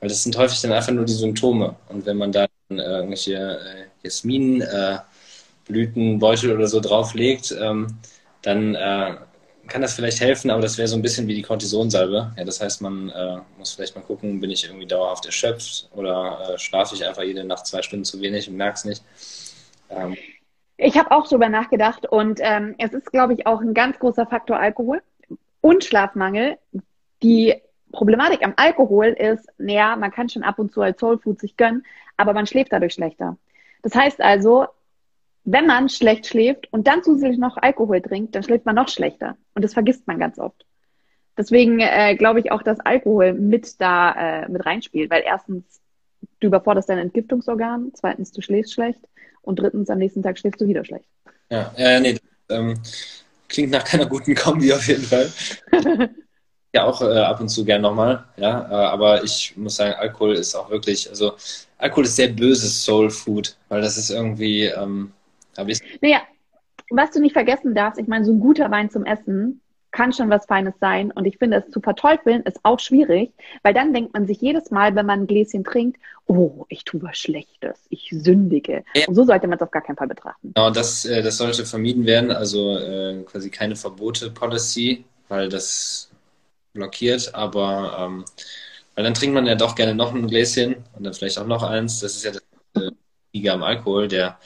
weil 0.00 0.08
das 0.08 0.22
sind 0.22 0.36
häufig 0.36 0.60
dann 0.60 0.72
einfach 0.72 0.92
nur 0.92 1.04
die 1.04 1.12
Symptome. 1.12 1.76
Und 1.88 2.06
wenn 2.06 2.16
man 2.16 2.32
da 2.32 2.46
äh, 2.70 2.74
irgendwelche 2.74 3.34
äh, 3.34 3.84
Jasminblütenbeutel 4.02 6.50
äh, 6.50 6.54
oder 6.54 6.66
so 6.66 6.80
drauflegt, 6.80 7.54
ähm, 7.60 7.98
dann 8.42 8.74
äh, 8.74 9.14
kann 9.68 9.82
das 9.82 9.94
vielleicht 9.94 10.20
helfen, 10.20 10.50
aber 10.50 10.62
das 10.62 10.78
wäre 10.78 10.88
so 10.88 10.96
ein 10.96 11.02
bisschen 11.02 11.26
wie 11.26 11.34
die 11.34 11.42
Cortisonsalbe. 11.42 12.32
Ja, 12.36 12.44
das 12.44 12.60
heißt, 12.60 12.82
man 12.82 13.10
äh, 13.10 13.38
muss 13.58 13.72
vielleicht 13.72 13.94
mal 13.94 14.02
gucken, 14.02 14.40
bin 14.40 14.50
ich 14.50 14.64
irgendwie 14.64 14.86
dauerhaft 14.86 15.26
erschöpft 15.26 15.88
oder 15.94 16.54
äh, 16.54 16.58
schlafe 16.58 16.94
ich 16.94 17.04
einfach 17.04 17.22
jede 17.22 17.44
Nacht 17.44 17.66
zwei 17.66 17.82
Stunden 17.82 18.04
zu 18.04 18.20
wenig 18.20 18.48
und 18.48 18.56
merke 18.56 18.74
es 18.74 18.84
nicht. 18.84 19.02
Ähm, 19.90 20.16
ich 20.76 20.96
habe 20.98 21.10
auch 21.10 21.26
darüber 21.26 21.48
nachgedacht 21.48 22.06
und 22.06 22.38
ähm, 22.42 22.74
es 22.78 22.92
ist, 22.92 23.10
glaube 23.10 23.34
ich, 23.34 23.46
auch 23.46 23.60
ein 23.60 23.74
ganz 23.74 23.98
großer 23.98 24.26
Faktor 24.26 24.58
Alkohol 24.58 25.02
und 25.60 25.84
Schlafmangel. 25.84 26.58
Die 27.22 27.54
Problematik 27.92 28.44
am 28.44 28.54
Alkohol 28.56 29.06
ist, 29.06 29.48
naja, 29.58 29.96
man 29.96 30.10
kann 30.10 30.28
schon 30.28 30.42
ab 30.42 30.58
und 30.58 30.72
zu 30.72 30.82
als 30.82 31.00
Soulfood 31.00 31.40
sich 31.40 31.56
gönnen, 31.56 31.84
aber 32.16 32.34
man 32.34 32.46
schläft 32.46 32.72
dadurch 32.72 32.94
schlechter. 32.94 33.38
Das 33.82 33.94
heißt 33.94 34.20
also, 34.20 34.66
wenn 35.46 35.66
man 35.66 35.88
schlecht 35.88 36.26
schläft 36.26 36.70
und 36.72 36.88
dann 36.88 37.04
zusätzlich 37.04 37.38
noch 37.38 37.56
Alkohol 37.56 38.02
trinkt, 38.02 38.34
dann 38.34 38.42
schläft 38.42 38.66
man 38.66 38.74
noch 38.74 38.88
schlechter. 38.88 39.36
Und 39.54 39.62
das 39.64 39.74
vergisst 39.74 40.06
man 40.06 40.18
ganz 40.18 40.38
oft. 40.38 40.66
Deswegen 41.38 41.78
äh, 41.78 42.16
glaube 42.16 42.40
ich 42.40 42.50
auch, 42.50 42.62
dass 42.62 42.80
Alkohol 42.80 43.32
mit 43.32 43.80
da 43.80 44.42
äh, 44.42 44.48
mit 44.48 44.66
reinspielt, 44.66 45.08
weil 45.10 45.22
erstens 45.24 45.64
du 46.40 46.48
überforderst 46.48 46.88
dein 46.88 46.98
Entgiftungsorgan, 46.98 47.92
zweitens 47.94 48.32
du 48.32 48.42
schläfst 48.42 48.74
schlecht 48.74 49.00
und 49.42 49.60
drittens 49.60 49.88
am 49.88 49.98
nächsten 49.98 50.22
Tag 50.22 50.36
schläfst 50.36 50.60
du 50.60 50.66
wieder 50.66 50.84
schlecht. 50.84 51.08
Ja, 51.48 51.72
äh, 51.76 52.00
nee, 52.00 52.18
ähm, 52.50 52.74
klingt 53.48 53.70
nach 53.70 53.84
keiner 53.84 54.06
guten 54.06 54.34
Kombi 54.34 54.72
auf 54.72 54.88
jeden 54.88 55.04
Fall. 55.04 55.30
ja, 56.74 56.84
auch 56.84 57.00
äh, 57.02 57.18
ab 57.18 57.40
und 57.40 57.50
zu 57.50 57.64
gern 57.64 57.82
nochmal, 57.82 58.24
ja, 58.36 58.68
äh, 58.68 58.86
aber 58.86 59.22
ich 59.22 59.56
muss 59.56 59.76
sagen, 59.76 59.94
Alkohol 59.94 60.34
ist 60.34 60.56
auch 60.56 60.70
wirklich, 60.70 61.08
also 61.08 61.34
Alkohol 61.78 62.04
ist 62.04 62.16
sehr 62.16 62.28
böses 62.28 62.84
Soul 62.84 63.10
Food, 63.10 63.56
weil 63.68 63.82
das 63.82 63.96
ist 63.96 64.10
irgendwie, 64.10 64.64
ähm, 64.64 65.12
Naja, 66.00 66.20
was 66.90 67.10
du 67.10 67.20
nicht 67.20 67.32
vergessen 67.32 67.74
darfst, 67.74 68.00
ich 68.00 68.06
meine, 68.06 68.24
so 68.24 68.32
ein 68.32 68.40
guter 68.40 68.70
Wein 68.70 68.90
zum 68.90 69.04
Essen 69.04 69.60
kann 69.96 70.12
schon 70.12 70.28
was 70.28 70.46
Feines 70.46 70.74
sein. 70.78 71.10
Und 71.10 71.24
ich 71.24 71.38
finde, 71.38 71.56
es 71.56 71.70
zu 71.70 71.80
verteufeln 71.80 72.42
ist 72.42 72.60
auch 72.64 72.78
schwierig, 72.78 73.32
weil 73.62 73.72
dann 73.72 73.94
denkt 73.94 74.12
man 74.12 74.26
sich 74.26 74.40
jedes 74.40 74.70
Mal, 74.70 74.94
wenn 74.94 75.06
man 75.06 75.20
ein 75.20 75.26
Gläschen 75.26 75.64
trinkt, 75.64 75.98
oh, 76.26 76.66
ich 76.68 76.84
tue 76.84 77.02
was 77.02 77.16
Schlechtes, 77.16 77.86
ich 77.88 78.10
sündige. 78.10 78.84
Ja. 78.94 79.06
Und 79.08 79.14
so 79.14 79.24
sollte 79.24 79.46
man 79.46 79.56
es 79.56 79.62
auf 79.62 79.70
gar 79.70 79.82
keinen 79.82 79.96
Fall 79.96 80.08
betrachten. 80.08 80.52
Genau, 80.54 80.70
das, 80.70 81.06
äh, 81.06 81.22
das 81.22 81.38
sollte 81.38 81.64
vermieden 81.64 82.04
werden. 82.04 82.30
Also 82.30 82.76
äh, 82.76 83.22
quasi 83.24 83.48
keine 83.48 83.74
Verbote-Policy, 83.74 85.04
weil 85.28 85.48
das 85.48 86.10
blockiert. 86.74 87.34
Aber 87.34 87.96
ähm, 87.98 88.24
weil 88.94 89.04
dann 89.04 89.14
trinkt 89.14 89.34
man 89.34 89.46
ja 89.46 89.54
doch 89.54 89.74
gerne 89.74 89.94
noch 89.94 90.14
ein 90.14 90.26
Gläschen 90.26 90.76
und 90.94 91.04
dann 91.04 91.14
vielleicht 91.14 91.38
auch 91.38 91.46
noch 91.46 91.62
eins. 91.62 92.00
Das 92.00 92.16
ist 92.16 92.24
ja 92.24 92.32
das 92.32 92.42
äh, 93.32 93.48
am 93.48 93.62
Alkohol, 93.62 94.08
der 94.08 94.38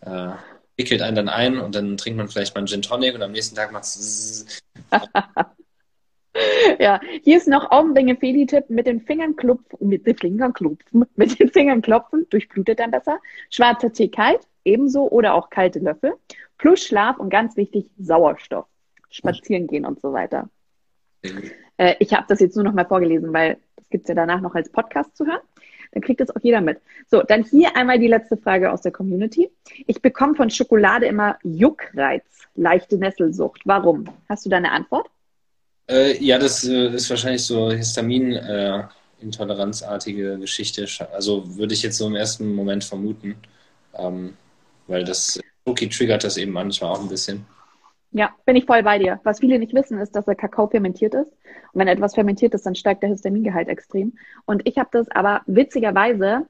äh, 0.00 0.30
wickelt 0.78 1.02
einen 1.02 1.16
dann 1.16 1.28
ein 1.28 1.58
und 1.58 1.74
dann 1.74 1.96
trinkt 1.96 2.16
man 2.16 2.28
vielleicht 2.28 2.54
mal 2.54 2.60
einen 2.60 2.68
Gin 2.68 2.82
Tonic 2.82 3.14
und 3.14 3.22
am 3.22 3.32
nächsten 3.32 3.56
Tag 3.56 3.72
macht 3.72 3.84
es. 3.84 4.62
ja, 6.78 7.00
hier 7.22 7.36
ist 7.36 7.48
noch 7.48 7.70
Augenringe 7.70 8.16
Feli-Tipp 8.16 8.70
mit 8.70 8.86
den 8.86 9.00
Fingern 9.00 9.36
klopfen, 9.36 9.88
mit 9.88 10.06
den 10.06 10.16
Fingern 10.16 10.52
klopfen, 10.52 11.04
mit 11.16 11.38
den 11.38 11.50
Fingern 11.50 11.82
klopfen, 11.82 12.26
durchblutet 12.30 12.78
dann 12.78 12.92
besser. 12.92 13.18
Schwarzer 13.50 13.92
Tee 13.92 14.08
kalt, 14.08 14.40
ebenso 14.64 15.10
oder 15.10 15.34
auch 15.34 15.50
kalte 15.50 15.80
Löffel. 15.80 16.14
Plus 16.56 16.84
Schlaf 16.84 17.18
und 17.18 17.30
ganz 17.30 17.56
wichtig, 17.56 17.86
Sauerstoff. 17.98 18.66
Spazieren 19.10 19.66
gehen 19.66 19.84
und 19.84 20.00
so 20.00 20.12
weiter. 20.12 20.48
Äh, 21.76 21.94
ich 21.98 22.12
habe 22.12 22.26
das 22.28 22.40
jetzt 22.40 22.56
nur 22.56 22.64
noch 22.64 22.72
mal 22.72 22.86
vorgelesen, 22.86 23.32
weil 23.32 23.58
das 23.76 23.88
gibt 23.90 24.04
es 24.04 24.08
ja 24.08 24.14
danach 24.14 24.40
noch 24.40 24.54
als 24.54 24.70
Podcast 24.70 25.16
zu 25.16 25.26
hören. 25.26 25.40
Dann 25.92 26.02
kriegt 26.02 26.20
das 26.20 26.30
auch 26.30 26.40
jeder 26.42 26.60
mit. 26.60 26.80
So, 27.10 27.22
dann 27.22 27.44
hier 27.44 27.74
einmal 27.76 27.98
die 27.98 28.08
letzte 28.08 28.36
Frage 28.36 28.70
aus 28.72 28.82
der 28.82 28.92
Community. 28.92 29.50
Ich 29.86 30.02
bekomme 30.02 30.34
von 30.34 30.50
Schokolade 30.50 31.06
immer 31.06 31.38
Juckreiz, 31.42 32.24
leichte 32.54 32.98
Nesselsucht. 32.98 33.62
Warum? 33.64 34.04
Hast 34.28 34.44
du 34.46 34.50
da 34.50 34.58
eine 34.58 34.72
Antwort? 34.72 35.08
Äh, 35.88 36.22
ja, 36.22 36.38
das 36.38 36.64
äh, 36.64 36.88
ist 36.88 37.08
wahrscheinlich 37.08 37.44
so 37.44 37.70
Histamin-intoleranzartige 37.70 40.34
äh, 40.34 40.38
Geschichte. 40.38 40.86
Also 41.12 41.56
würde 41.56 41.72
ich 41.74 41.82
jetzt 41.82 41.96
so 41.96 42.06
im 42.06 42.16
ersten 42.16 42.54
Moment 42.54 42.84
vermuten, 42.84 43.36
ähm, 43.94 44.36
weil 44.86 45.04
das 45.04 45.40
Cookie 45.64 45.88
triggert 45.88 46.24
das 46.24 46.36
eben 46.36 46.52
manchmal 46.52 46.92
auch 46.92 47.00
ein 47.00 47.08
bisschen. 47.08 47.46
Ja, 48.10 48.34
bin 48.46 48.56
ich 48.56 48.64
voll 48.64 48.82
bei 48.82 48.98
dir. 48.98 49.20
Was 49.22 49.40
viele 49.40 49.58
nicht 49.58 49.74
wissen, 49.74 49.98
ist, 49.98 50.16
dass 50.16 50.24
der 50.24 50.34
Kakao 50.34 50.66
fermentiert 50.66 51.14
ist. 51.14 51.30
Und 51.72 51.80
wenn 51.80 51.88
etwas 51.88 52.14
fermentiert 52.14 52.54
ist, 52.54 52.64
dann 52.64 52.74
steigt 52.74 53.02
der 53.02 53.10
Histamingehalt 53.10 53.68
extrem. 53.68 54.16
Und 54.46 54.66
ich 54.66 54.78
habe 54.78 54.88
das 54.92 55.10
aber 55.10 55.42
witzigerweise, 55.46 56.46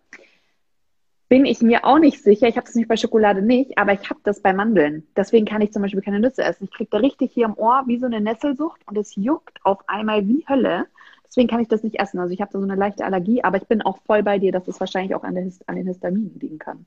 bin 1.28 1.44
ich 1.44 1.61
mir 1.61 1.84
auch 1.84 1.98
nicht 1.98 2.22
sicher. 2.22 2.48
Ich 2.48 2.56
habe 2.56 2.66
das 2.66 2.74
nicht 2.74 2.88
bei 2.88 2.96
Schokolade 2.96 3.42
nicht, 3.42 3.76
aber 3.76 3.92
ich 3.92 4.09
habe 4.09 4.20
das 4.22 4.40
bei 4.40 4.52
Mandeln. 4.52 5.06
Deswegen 5.16 5.46
kann 5.46 5.61
ich 5.61 5.72
zum 5.72 5.82
Beispiel 5.82 6.00
keine 6.00 6.20
Nüsse 6.20 6.42
essen. 6.42 6.64
Ich 6.64 6.70
kriege 6.70 6.90
da 6.90 6.98
richtig 6.98 7.32
hier 7.32 7.46
im 7.46 7.59
Ohr 7.59 7.82
wie 7.86 7.98
so 7.98 8.06
eine 8.06 8.20
Nesselsucht 8.20 8.80
und 8.86 8.96
es 8.96 9.14
juckt 9.16 9.59
auf 9.64 9.80
einmal 9.88 10.26
wie 10.26 10.44
Hölle. 10.48 10.86
Deswegen 11.26 11.48
kann 11.48 11.61
ich 11.61 11.68
das 11.68 11.82
nicht 11.82 12.00
essen. 12.00 12.18
Also 12.18 12.32
ich 12.32 12.40
habe 12.40 12.52
da 12.52 12.59
so 12.59 12.64
eine 12.64 12.76
leichte 12.76 13.04
Allergie, 13.04 13.44
aber 13.44 13.59
ich 13.59 13.66
bin 13.66 13.82
auch 13.82 13.98
voll 14.06 14.22
bei 14.22 14.38
dir, 14.38 14.52
dass 14.52 14.68
es 14.68 14.80
wahrscheinlich 14.80 15.14
auch 15.14 15.24
an, 15.24 15.34
der, 15.34 15.50
an 15.66 15.76
den 15.76 15.86
Histaminen 15.86 16.38
liegen 16.38 16.59
kann. 16.59 16.86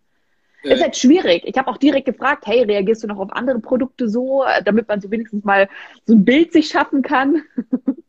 Äh, 0.64 0.74
ist 0.74 0.82
halt 0.82 0.95
schwierig. 0.95 1.43
Ich 1.45 1.57
habe 1.57 1.70
auch 1.70 1.78
direkt 1.78 2.05
gefragt, 2.05 2.45
hey, 2.45 2.64
reagierst 2.64 3.03
du 3.03 3.07
noch 3.07 3.18
auf 3.18 3.32
andere 3.32 3.59
Produkte 3.59 4.09
so, 4.09 4.43
damit 4.64 4.88
man 4.88 5.01
so 5.01 5.09
wenigstens 5.09 5.43
mal 5.43 5.70
so 6.05 6.14
ein 6.14 6.26
Bild 6.26 6.53
sich 6.53 6.70
schaffen 6.70 7.01
kann? 7.01 7.43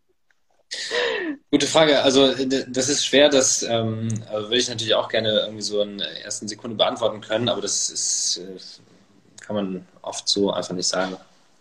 Gute 1.51 1.67
Frage. 1.67 2.03
Also 2.03 2.33
das 2.69 2.89
ist 2.89 3.05
schwer, 3.05 3.29
das 3.29 3.63
ähm, 3.63 4.09
also 4.31 4.49
würde 4.49 4.59
ich 4.59 4.69
natürlich 4.69 4.95
auch 4.95 5.09
gerne 5.09 5.41
irgendwie 5.41 5.63
so 5.63 5.83
in 5.83 5.99
der 5.99 6.25
ersten 6.25 6.49
Sekunde 6.49 6.77
beantworten 6.77 7.21
können, 7.21 7.49
aber 7.49 7.61
das 7.61 7.91
ist, 7.91 8.39
äh, 8.39 9.45
kann 9.45 9.57
man 9.57 9.87
oft 10.01 10.29
so 10.29 10.51
einfach 10.51 10.75
nicht 10.75 10.89
sagen. 10.89 11.17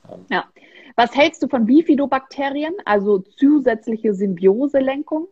Ähm. 0.10 0.26
Ja. 0.30 0.46
Was 0.96 1.16
hältst 1.16 1.42
du 1.44 1.48
von 1.48 1.66
Bifidobakterien, 1.66 2.74
also 2.86 3.20
zusätzliche 3.38 4.14
Symbioselenkung? 4.14 5.28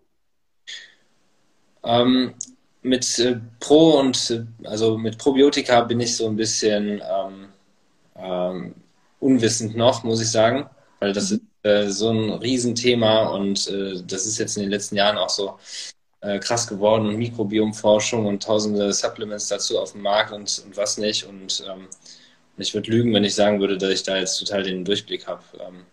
Ähm, 1.84 2.34
mit 2.82 3.20
äh, 3.20 3.40
Pro 3.60 4.00
und 4.00 4.30
äh, 4.32 4.68
also 4.68 4.98
mit 4.98 5.18
Probiotika 5.18 5.82
bin 5.82 6.00
ich 6.00 6.16
so 6.16 6.28
ein 6.28 6.36
bisschen 6.36 7.02
ähm, 7.02 7.50
ähm, 8.16 8.76
unwissend 9.20 9.76
noch, 9.76 10.04
muss 10.04 10.22
ich 10.22 10.30
sagen, 10.30 10.70
weil 11.00 11.14
das 11.14 11.32
mhm. 11.32 11.36
ist 11.36 11.70
äh, 11.70 11.90
so 11.90 12.10
ein 12.10 12.32
Riesenthema 12.32 13.28
und 13.30 13.68
äh, 13.68 14.02
das 14.06 14.26
ist 14.26 14.38
jetzt 14.38 14.58
in 14.58 14.64
den 14.64 14.72
letzten 14.72 14.96
Jahren 14.96 15.18
auch 15.18 15.30
so 15.30 15.58
äh, 16.22 16.40
krass 16.40 16.68
geworden 16.68 17.08
und 17.08 17.18
Mikrobiomforschung 17.18 18.26
und 18.26 18.44
tausende 18.44 18.92
Supplements 18.94 19.48
dazu 19.48 19.80
auf 19.80 19.94
dem 19.94 20.02
Markt 20.02 20.32
und, 20.32 20.64
und 20.66 20.78
was 20.78 20.98
nicht 20.98 21.26
und 21.26 21.64
ähm, 21.70 21.88
ich 22.58 22.74
würde 22.74 22.92
lügen, 22.92 23.14
wenn 23.14 23.24
ich 23.24 23.36
sagen 23.36 23.62
würde, 23.62 23.78
dass 23.78 23.92
ich 23.92 24.04
da 24.04 24.18
jetzt 24.18 24.38
total 24.38 24.64
den 24.64 24.84
Durchblick 24.84 25.28
habe. 25.28 25.44
Ähm. 25.60 25.86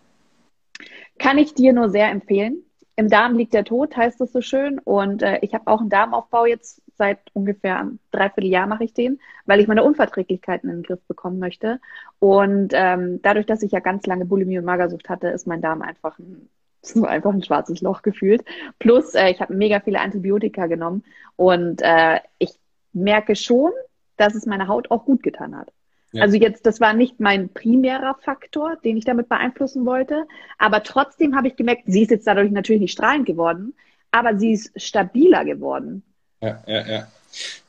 Kann 1.19 1.39
ich 1.39 1.55
dir 1.55 1.73
nur 1.73 1.91
sehr 1.91 2.11
empfehlen 2.11 2.66
im 2.97 3.09
Darm 3.09 3.37
liegt 3.37 3.53
der 3.53 3.65
Tod, 3.65 3.95
heißt 3.95 4.21
es 4.23 4.33
so 4.33 4.41
schön. 4.41 4.79
Und 4.79 5.23
äh, 5.23 5.39
ich 5.43 5.55
habe 5.55 5.67
auch 5.67 5.81
einen 5.81 5.91
Darmaufbau 5.91 6.47
jetzt 6.47 6.83
seit 6.97 7.19
ungefähr 7.35 7.79
einem 7.79 7.99
Dreivierteljahr 8.11 8.67
mache 8.67 8.85
ich 8.85 8.95
den, 8.95 9.21
weil 9.45 9.61
ich 9.61 9.69
meine 9.69 9.85
Unverträglichkeiten 9.85 10.71
in 10.71 10.77
den 10.77 10.83
Griff 10.83 11.03
bekommen 11.07 11.39
möchte. 11.39 11.79
Und 12.19 12.73
ähm, 12.73 13.21
dadurch, 13.23 13.45
dass 13.45 13.63
ich 13.63 13.73
ja 13.73 13.81
ganz 13.81 14.07
lange 14.07 14.25
Bulimie 14.25 14.59
und 14.59 14.65
Magersucht 14.65 15.11
hatte, 15.11 15.29
ist 15.29 15.47
mein 15.47 15.61
Darm 15.61 15.83
einfach 15.83 16.19
ein, 16.19 16.49
so 16.83 17.05
einfach 17.05 17.33
ein 17.35 17.43
schwarzes 17.43 17.83
Loch 17.83 18.01
gefühlt. 18.01 18.45
Plus, 18.79 19.15
äh, 19.15 19.31
ich 19.31 19.41
habe 19.41 19.55
mega 19.55 19.81
viele 19.81 20.01
Antibiotika 20.01 20.67
genommen 20.67 21.05
und 21.37 21.83
äh, 21.83 22.21
ich 22.39 22.59
merke 22.95 23.37
schon, 23.37 23.73
dass 24.17 24.35
es 24.35 24.47
meiner 24.47 24.69
Haut 24.69 24.91
auch 24.91 25.05
gut 25.05 25.23
getan 25.23 25.55
hat. 25.55 25.71
Ja. 26.17 26.23
Also 26.23 26.37
jetzt, 26.37 26.65
das 26.65 26.81
war 26.81 26.95
nicht 26.95 27.21
mein 27.21 27.51
primärer 27.51 28.17
Faktor, 28.23 28.77
den 28.85 28.97
ich 28.97 29.05
damit 29.05 29.29
beeinflussen 29.29 29.85
wollte. 29.85 30.25
Aber 30.59 30.83
trotzdem 30.83 31.37
habe 31.37 31.49
ich 31.49 31.57
gemerkt, 31.57 31.83
sie 31.87 32.03
ist 32.03 32.11
jetzt 32.11 32.27
dadurch 32.27 32.51
natürlich 32.51 32.81
nicht 32.81 32.93
strahlend 32.93 33.27
geworden, 33.27 33.75
aber 34.11 34.39
sie 34.39 34.53
ist 34.53 34.71
stabiler 34.81 35.45
geworden. 35.45 36.03
Ja, 36.41 36.63
ja, 36.67 36.87
ja. 36.87 37.07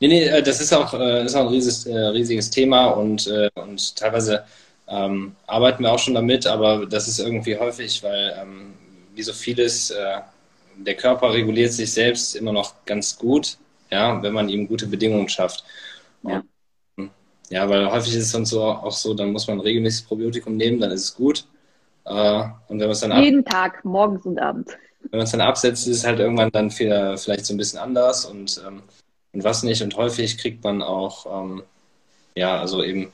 Nee, 0.00 0.08
nee, 0.08 0.24
äh, 0.24 0.42
das 0.42 0.60
ist 0.60 0.72
auch, 0.72 0.94
äh, 0.94 1.26
ist 1.26 1.34
auch 1.34 1.42
ein 1.42 1.48
riesiges, 1.48 1.86
äh, 1.86 1.98
riesiges 1.98 2.48
Thema 2.50 2.86
und, 2.86 3.30
und 3.54 3.96
teilweise 3.96 4.44
ähm, 4.88 5.36
arbeiten 5.46 5.82
wir 5.82 5.92
auch 5.92 5.98
schon 5.98 6.14
damit, 6.14 6.46
aber 6.46 6.86
das 6.86 7.08
ist 7.08 7.18
irgendwie 7.18 7.56
häufig, 7.58 8.02
weil 8.02 8.34
ähm, 8.40 8.72
wie 9.14 9.22
so 9.22 9.34
vieles, 9.34 9.90
äh, 9.90 10.20
der 10.76 10.94
Körper 10.94 11.32
reguliert 11.32 11.72
sich 11.72 11.92
selbst 11.92 12.34
immer 12.36 12.52
noch 12.52 12.86
ganz 12.86 13.18
gut, 13.18 13.58
ja, 13.90 14.22
wenn 14.22 14.32
man 14.32 14.48
ihm 14.48 14.66
gute 14.66 14.86
Bedingungen 14.86 15.28
schafft. 15.28 15.64
Ja. 16.22 16.42
Ja, 17.50 17.68
weil 17.68 17.90
häufig 17.90 18.14
ist 18.14 18.26
es 18.26 18.32
dann 18.32 18.44
so 18.44 18.62
auch 18.62 18.92
so, 18.92 19.14
dann 19.14 19.32
muss 19.32 19.46
man 19.46 19.60
regelmäßig 19.60 20.06
Probiotikum 20.06 20.56
nehmen, 20.56 20.80
dann 20.80 20.90
ist 20.90 21.04
es 21.04 21.14
gut. 21.14 21.46
Äh, 22.04 22.42
und 22.68 22.78
wenn 22.78 22.78
man 22.78 22.90
es 22.90 23.00
dann 23.00 23.22
jeden 23.22 23.44
Tag, 23.44 23.84
morgens 23.84 24.24
und 24.26 24.38
abends. 24.38 24.72
Wenn 25.10 25.18
man 25.18 25.24
es 25.24 25.30
dann 25.30 25.40
absetzt, 25.40 25.86
ist 25.86 25.98
es 25.98 26.06
halt 26.06 26.18
irgendwann 26.18 26.50
dann 26.50 26.70
vielleicht 26.70 27.46
so 27.46 27.54
ein 27.54 27.56
bisschen 27.56 27.78
anders 27.78 28.26
und, 28.26 28.60
ähm, 28.66 28.82
und 29.32 29.44
was 29.44 29.62
nicht. 29.62 29.82
Und 29.82 29.96
häufig 29.96 30.36
kriegt 30.36 30.62
man 30.64 30.82
auch, 30.82 31.26
ähm, 31.44 31.62
ja, 32.34 32.60
also 32.60 32.82
eben, 32.82 33.12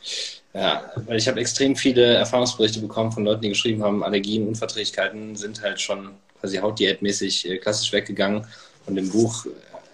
ja, 0.52 0.90
weil 1.06 1.18
ich 1.18 1.28
habe 1.28 1.40
extrem 1.40 1.76
viele 1.76 2.14
Erfahrungsberichte 2.14 2.80
bekommen 2.80 3.12
von 3.12 3.24
Leuten, 3.24 3.42
die 3.42 3.50
geschrieben 3.50 3.82
haben, 3.82 4.02
Allergien, 4.02 4.48
Unverträglichkeiten 4.48 5.36
sind 5.36 5.62
halt 5.62 5.80
schon 5.80 6.10
quasi 6.40 6.58
hautdiätmäßig 6.58 7.48
äh, 7.48 7.58
klassisch 7.58 7.92
weggegangen. 7.92 8.46
Und 8.86 8.96
im 8.96 9.10
Buch 9.10 9.46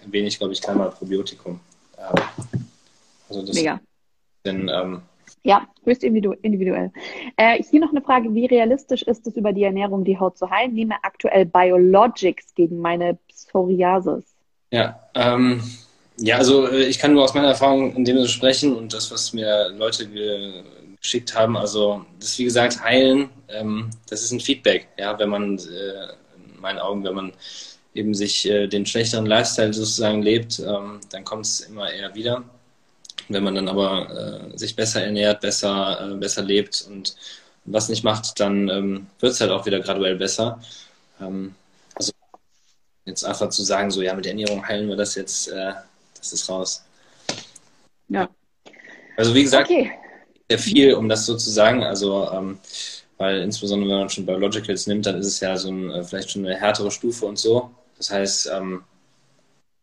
erwähne 0.03 0.27
ich, 0.27 0.37
glaube 0.37 0.53
ich, 0.53 0.61
keinmal 0.61 0.89
Probiotikum. 0.89 1.59
Also 3.29 3.45
das 3.45 3.55
Mega. 3.55 3.79
Denn, 4.45 4.69
ähm, 4.73 5.01
ja, 5.43 5.67
höchst 5.85 6.03
individuell. 6.03 6.91
Äh, 7.35 7.63
hier 7.63 7.79
noch 7.79 7.91
eine 7.91 8.01
Frage, 8.01 8.33
wie 8.33 8.45
realistisch 8.45 9.01
ist 9.03 9.25
es, 9.25 9.35
über 9.35 9.53
die 9.53 9.63
Ernährung 9.63 10.03
die 10.03 10.19
Haut 10.19 10.37
zu 10.37 10.49
heilen? 10.49 10.73
Nehme 10.73 10.95
aktuell 11.01 11.45
Biologics 11.45 12.53
gegen 12.53 12.79
meine 12.79 13.17
Psoriasis. 13.27 14.23
Ja, 14.71 14.99
ähm, 15.15 15.61
ja, 16.17 16.37
also 16.37 16.67
äh, 16.67 16.83
ich 16.83 16.99
kann 16.99 17.13
nur 17.13 17.23
aus 17.23 17.33
meiner 17.33 17.49
Erfahrung 17.49 17.95
in 17.95 18.05
dem 18.05 18.17
Sinne 18.17 18.29
sprechen 18.29 18.75
und 18.75 18.93
das, 18.93 19.11
was 19.11 19.33
mir 19.33 19.69
Leute 19.69 20.07
ge 20.07 20.63
geschickt 21.01 21.33
haben, 21.35 21.57
also 21.57 22.05
das 22.19 22.37
wie 22.37 22.43
gesagt, 22.43 22.83
heilen, 22.83 23.29
ähm, 23.47 23.89
das 24.07 24.21
ist 24.21 24.31
ein 24.31 24.39
Feedback, 24.39 24.87
ja, 24.99 25.17
wenn 25.17 25.29
man, 25.29 25.57
äh, 25.57 26.13
in 26.35 26.61
meinen 26.61 26.77
Augen, 26.77 27.03
wenn 27.03 27.15
man 27.15 27.33
eben 27.95 28.13
sich 28.13 28.47
äh, 28.47 28.67
den 28.67 28.85
schlechteren 28.85 29.25
Lifestyle 29.25 29.73
sozusagen 29.73 30.21
lebt, 30.21 30.59
ähm, 30.59 30.99
dann 31.09 31.23
kommt 31.25 31.47
es 31.47 31.61
immer 31.61 31.91
eher 31.91 32.13
wieder. 32.13 32.43
Wenn 33.33 33.43
man 33.43 33.55
dann 33.55 33.67
aber 33.67 34.51
äh, 34.53 34.57
sich 34.57 34.75
besser 34.75 35.03
ernährt, 35.03 35.41
besser, 35.41 36.11
äh, 36.11 36.15
besser 36.15 36.41
lebt 36.41 36.85
und 36.89 37.15
was 37.65 37.89
nicht 37.89 38.03
macht, 38.03 38.39
dann 38.39 38.69
ähm, 38.69 39.07
wird 39.19 39.33
es 39.33 39.41
halt 39.41 39.51
auch 39.51 39.65
wieder 39.65 39.79
graduell 39.79 40.15
besser. 40.15 40.59
ähm, 41.19 41.55
also 41.95 42.11
jetzt 43.05 43.23
einfach 43.23 43.49
zu 43.49 43.63
sagen, 43.63 43.91
so 43.91 44.01
ja, 44.01 44.13
mit 44.13 44.25
der 44.25 44.31
Ernährung 44.31 44.67
heilen 44.67 44.89
wir 44.89 44.95
das 44.95 45.15
jetzt, 45.15 45.47
äh, 45.49 45.73
das 46.17 46.33
ist 46.33 46.49
raus. 46.49 46.83
Ja. 48.09 48.29
Also 49.17 49.33
wie 49.35 49.43
gesagt, 49.43 49.69
okay. 49.69 49.91
sehr 50.49 50.59
viel, 50.59 50.93
um 50.93 51.07
das 51.09 51.25
so 51.25 51.37
zu 51.37 51.49
sagen. 51.49 51.83
Also 51.83 52.29
ähm, 52.31 52.59
weil 53.21 53.41
insbesondere 53.41 53.91
wenn 53.91 53.99
man 53.99 54.09
schon 54.09 54.25
Biologicals 54.25 54.87
nimmt, 54.87 55.05
dann 55.05 55.19
ist 55.19 55.27
es 55.27 55.39
ja 55.39 55.55
so 55.55 55.69
ein, 55.69 55.91
äh, 55.91 56.03
vielleicht 56.03 56.31
schon 56.31 56.43
eine 56.43 56.55
härtere 56.55 56.89
Stufe 56.89 57.27
und 57.27 57.37
so. 57.37 57.69
Das 57.97 58.09
heißt, 58.09 58.49
ähm, 58.51 58.83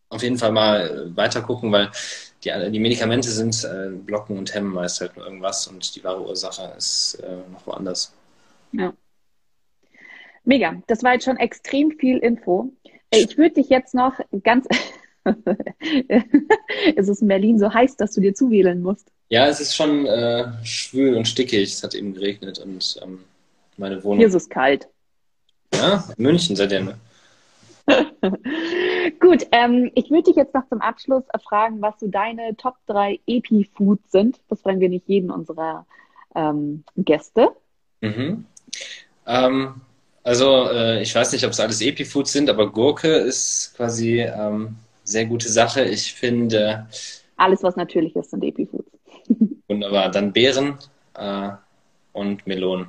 auf 0.08 0.22
jeden 0.24 0.38
Fall 0.38 0.50
mal 0.50 1.14
weiter 1.14 1.42
gucken, 1.42 1.70
weil 1.70 1.90
die, 2.44 2.70
die 2.70 2.78
Medikamente 2.78 3.30
sind 3.30 3.64
äh, 3.64 3.90
blocken 3.90 4.38
und 4.38 4.54
hemmen 4.54 4.72
meist 4.72 5.00
halt 5.00 5.16
nur 5.16 5.26
irgendwas 5.26 5.66
und 5.66 5.94
die 5.96 6.04
wahre 6.04 6.24
Ursache 6.24 6.72
ist 6.76 7.14
äh, 7.22 7.36
noch 7.50 7.66
woanders. 7.66 8.12
Ja. 8.72 8.92
Mega, 10.44 10.80
das 10.86 11.02
war 11.02 11.14
jetzt 11.14 11.24
schon 11.24 11.36
extrem 11.36 11.92
viel 11.92 12.18
Info. 12.18 12.72
Äh, 13.10 13.20
ich 13.20 13.36
würde 13.36 13.56
dich 13.56 13.68
jetzt 13.68 13.94
noch 13.94 14.18
ganz. 14.42 14.66
es 16.96 17.08
ist 17.08 17.22
in 17.22 17.28
Berlin 17.28 17.58
so 17.58 17.72
heiß, 17.72 17.96
dass 17.96 18.12
du 18.12 18.20
dir 18.20 18.34
zuwählen 18.34 18.80
musst. 18.80 19.08
Ja, 19.28 19.46
es 19.46 19.60
ist 19.60 19.74
schon 19.74 20.06
äh, 20.06 20.46
schwül 20.64 21.16
und 21.16 21.28
stickig. 21.28 21.74
Es 21.74 21.82
hat 21.82 21.94
eben 21.94 22.14
geregnet 22.14 22.60
und 22.60 22.98
ähm, 23.02 23.24
meine 23.76 24.02
Wohnung. 24.02 24.18
Hier 24.18 24.28
ist 24.28 24.34
es 24.34 24.48
kalt. 24.48 24.88
Ja, 25.74 26.08
München 26.16 26.56
seid 26.56 26.72
ihr, 26.72 26.80
ne? 26.80 26.98
Gut, 29.20 29.46
ähm, 29.52 29.90
ich 29.94 30.10
würde 30.10 30.24
dich 30.24 30.36
jetzt 30.36 30.54
noch 30.54 30.68
zum 30.68 30.80
Abschluss 30.80 31.24
fragen, 31.46 31.80
was 31.80 31.98
so 31.98 32.08
deine 32.08 32.56
Top 32.56 32.76
3 32.86 33.20
Epi-Foods 33.26 34.10
sind. 34.10 34.40
Das 34.48 34.60
fragen 34.60 34.80
wir 34.80 34.88
nicht 34.88 35.08
jeden 35.08 35.30
unserer 35.30 35.86
ähm, 36.34 36.84
Gäste. 36.96 37.48
Mhm. 38.00 38.44
Ähm, 39.26 39.80
also, 40.22 40.68
äh, 40.68 41.02
ich 41.02 41.14
weiß 41.14 41.32
nicht, 41.32 41.44
ob 41.44 41.52
es 41.52 41.60
alles 41.60 41.80
Epi-Foods 41.80 42.32
sind, 42.32 42.50
aber 42.50 42.70
Gurke 42.70 43.08
ist 43.08 43.74
quasi 43.76 44.20
ähm, 44.20 44.76
sehr 45.04 45.26
gute 45.26 45.48
Sache. 45.48 45.84
Ich 45.84 46.12
finde. 46.12 46.86
Alles, 47.36 47.62
was 47.62 47.76
natürlich 47.76 48.14
ist, 48.14 48.30
sind 48.30 48.44
Epi-Foods. 48.44 48.90
Wunderbar. 49.68 50.10
Dann 50.10 50.32
Beeren 50.32 50.78
äh, 51.14 51.50
und 52.12 52.46
Melonen. 52.46 52.88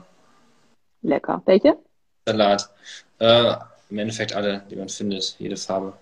Lecker. 1.01 1.41
Welche? 1.45 1.77
Salat. 2.25 2.69
Äh, 3.19 3.55
Im 3.89 3.97
Endeffekt 3.97 4.33
alle, 4.33 4.63
die 4.69 4.75
man 4.75 4.89
findet, 4.89 5.35
jede 5.39 5.57
Farbe. 5.57 5.93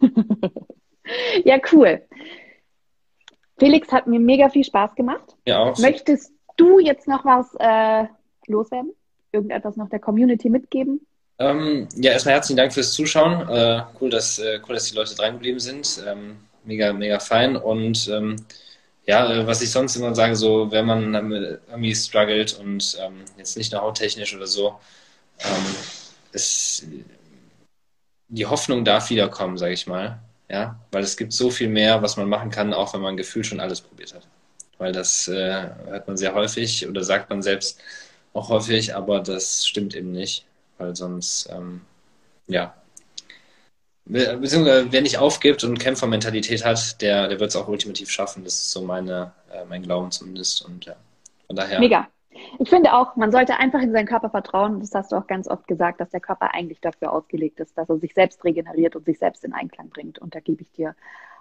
ja, 1.44 1.58
cool. 1.72 2.02
Felix 3.58 3.90
hat 3.90 4.06
mir 4.06 4.20
mega 4.20 4.48
viel 4.48 4.64
Spaß 4.64 4.94
gemacht. 4.94 5.36
Ja, 5.46 5.58
auch. 5.58 5.78
Möchtest 5.78 6.32
du 6.56 6.78
jetzt 6.78 7.08
noch 7.08 7.24
was 7.24 7.46
äh, 7.58 8.08
loswerden? 8.46 8.92
Irgendetwas 9.32 9.76
noch 9.76 9.88
der 9.88 9.98
Community 9.98 10.48
mitgeben? 10.48 11.00
Ähm, 11.38 11.88
ja, 11.96 12.12
erstmal 12.12 12.34
herzlichen 12.34 12.56
Dank 12.56 12.72
fürs 12.72 12.92
Zuschauen. 12.92 13.48
Äh, 13.48 13.82
cool, 14.00 14.10
dass, 14.10 14.38
äh, 14.38 14.60
cool, 14.66 14.74
dass 14.74 14.90
die 14.90 14.96
Leute 14.96 15.14
dran 15.14 15.34
geblieben 15.34 15.60
sind. 15.60 16.02
Ähm, 16.06 16.36
mega, 16.64 16.92
mega 16.92 17.18
fein. 17.20 17.56
Und 17.56 18.08
ähm, 18.12 18.36
ja, 19.06 19.30
äh, 19.32 19.46
was 19.46 19.62
ich 19.62 19.70
sonst 19.70 19.96
immer 19.96 20.14
sage, 20.14 20.36
so, 20.36 20.70
wenn 20.70 20.86
man 20.86 21.14
irgendwie 21.70 21.94
struggelt 21.94 22.58
und 22.58 22.98
ähm, 23.00 23.24
jetzt 23.36 23.56
nicht 23.56 23.72
nur 23.72 23.82
hauttechnisch 23.82 24.36
oder 24.36 24.46
so, 24.46 24.78
ist, 26.32 26.86
die 28.28 28.46
Hoffnung 28.46 28.84
darf 28.84 29.10
wiederkommen, 29.10 29.58
sage 29.58 29.74
ich 29.74 29.86
mal. 29.86 30.20
Ja, 30.50 30.78
weil 30.92 31.02
es 31.02 31.16
gibt 31.16 31.34
so 31.34 31.50
viel 31.50 31.68
mehr, 31.68 32.00
was 32.02 32.16
man 32.16 32.28
machen 32.28 32.50
kann, 32.50 32.72
auch 32.72 32.94
wenn 32.94 33.02
man 33.02 33.18
gefühlt 33.18 33.46
schon 33.46 33.60
alles 33.60 33.82
probiert 33.82 34.14
hat. 34.14 34.26
Weil 34.78 34.92
das 34.92 35.28
äh, 35.28 35.68
hört 35.86 36.06
man 36.06 36.16
sehr 36.16 36.34
häufig 36.34 36.88
oder 36.88 37.04
sagt 37.04 37.28
man 37.28 37.42
selbst 37.42 37.80
auch 38.32 38.48
häufig, 38.48 38.94
aber 38.94 39.20
das 39.20 39.66
stimmt 39.66 39.94
eben 39.94 40.12
nicht, 40.12 40.46
weil 40.78 40.96
sonst, 40.96 41.50
ähm, 41.52 41.82
ja, 42.46 42.74
beziehungsweise 44.06 44.90
wer 44.90 45.02
nicht 45.02 45.18
aufgibt 45.18 45.64
und 45.64 45.78
Kämpfermentalität 45.78 46.64
hat, 46.64 47.00
der, 47.02 47.28
der 47.28 47.40
wird 47.40 47.50
es 47.50 47.56
auch 47.56 47.68
ultimativ 47.68 48.10
schaffen. 48.10 48.44
Das 48.44 48.54
ist 48.54 48.70
so 48.72 48.82
meine, 48.82 49.32
äh, 49.52 49.64
mein 49.66 49.82
Glauben 49.82 50.10
zumindest. 50.10 50.64
Und 50.64 50.86
ja, 50.86 50.96
von 51.46 51.56
daher. 51.56 51.78
Mega. 51.78 52.08
Ich 52.58 52.70
finde 52.70 52.94
auch, 52.94 53.16
man 53.16 53.32
sollte 53.32 53.58
einfach 53.58 53.80
in 53.80 53.92
seinen 53.92 54.06
Körper 54.06 54.30
vertrauen. 54.30 54.80
Das 54.80 54.94
hast 54.94 55.12
du 55.12 55.16
auch 55.16 55.26
ganz 55.26 55.48
oft 55.48 55.66
gesagt, 55.66 56.00
dass 56.00 56.10
der 56.10 56.20
Körper 56.20 56.54
eigentlich 56.54 56.80
dafür 56.80 57.12
ausgelegt 57.12 57.60
ist, 57.60 57.76
dass 57.76 57.88
er 57.88 57.98
sich 57.98 58.14
selbst 58.14 58.44
regeneriert 58.44 58.96
und 58.96 59.04
sich 59.04 59.18
selbst 59.18 59.44
in 59.44 59.52
Einklang 59.52 59.90
bringt. 59.90 60.18
Und 60.18 60.34
da 60.34 60.40
gebe 60.40 60.62
ich 60.62 60.70
dir 60.72 60.94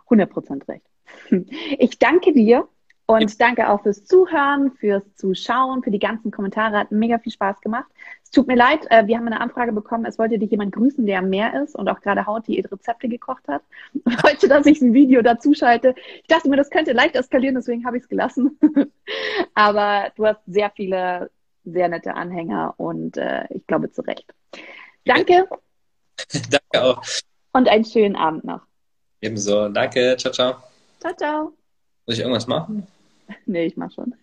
100% 0.09 0.67
recht. 0.67 0.85
Ich 1.79 1.99
danke 1.99 2.33
dir 2.33 2.67
und 3.05 3.39
danke 3.39 3.69
auch 3.69 3.81
fürs 3.83 4.05
Zuhören, 4.05 4.71
fürs 4.73 5.15
Zuschauen, 5.15 5.81
für 5.81 5.91
die 5.91 5.99
ganzen 5.99 6.31
Kommentare. 6.31 6.77
Hat 6.77 6.91
mega 6.91 7.19
viel 7.19 7.31
Spaß 7.31 7.61
gemacht. 7.61 7.89
Es 8.27 8.31
tut 8.31 8.47
mir 8.47 8.57
leid, 8.57 8.85
äh, 8.89 9.07
wir 9.07 9.15
haben 9.15 9.25
eine 9.25 9.39
Anfrage 9.39 9.71
bekommen, 9.71 10.03
es 10.03 10.19
wollte 10.19 10.37
dich 10.37 10.51
jemand 10.51 10.73
grüßen, 10.73 11.05
der 11.05 11.19
am 11.19 11.29
Meer 11.29 11.63
ist 11.63 11.75
und 11.75 11.87
auch 11.87 12.01
gerade 12.01 12.25
Haut 12.25 12.45
die 12.45 12.59
Rezepte 12.59 13.07
gekocht 13.07 13.47
hat. 13.47 13.61
Und 14.03 14.21
wollte, 14.21 14.49
dass 14.49 14.65
ich 14.65 14.81
ein 14.81 14.93
Video 14.93 15.21
dazu 15.21 15.53
schalte. 15.53 15.95
Ich 16.21 16.27
dachte 16.27 16.49
mir, 16.49 16.57
das 16.57 16.69
könnte 16.69 16.91
leicht 16.91 17.15
eskalieren, 17.15 17.55
deswegen 17.55 17.85
habe 17.85 17.95
ich 17.95 18.03
es 18.03 18.09
gelassen. 18.09 18.59
Aber 19.53 20.11
du 20.17 20.25
hast 20.25 20.41
sehr 20.45 20.69
viele, 20.75 21.31
sehr 21.63 21.87
nette 21.87 22.15
Anhänger 22.15 22.73
und 22.75 23.15
äh, 23.15 23.45
ich 23.49 23.65
glaube 23.65 23.91
zu 23.93 24.01
Recht. 24.01 24.25
Danke. 25.05 25.47
Danke 26.49 26.83
auch. 26.85 27.01
Und 27.53 27.69
einen 27.69 27.85
schönen 27.85 28.17
Abend 28.17 28.43
noch. 28.43 28.61
Ebenso. 29.21 29.69
Danke. 29.69 30.17
Ciao, 30.17 30.33
ciao. 30.33 30.55
Ciao, 30.99 31.13
ciao. 31.15 31.53
Muss 32.05 32.17
ich 32.17 32.19
irgendwas 32.19 32.47
machen? 32.47 32.85
Nee, 33.45 33.67
ich 33.67 33.77
mach 33.77 33.91
schon. 33.91 34.13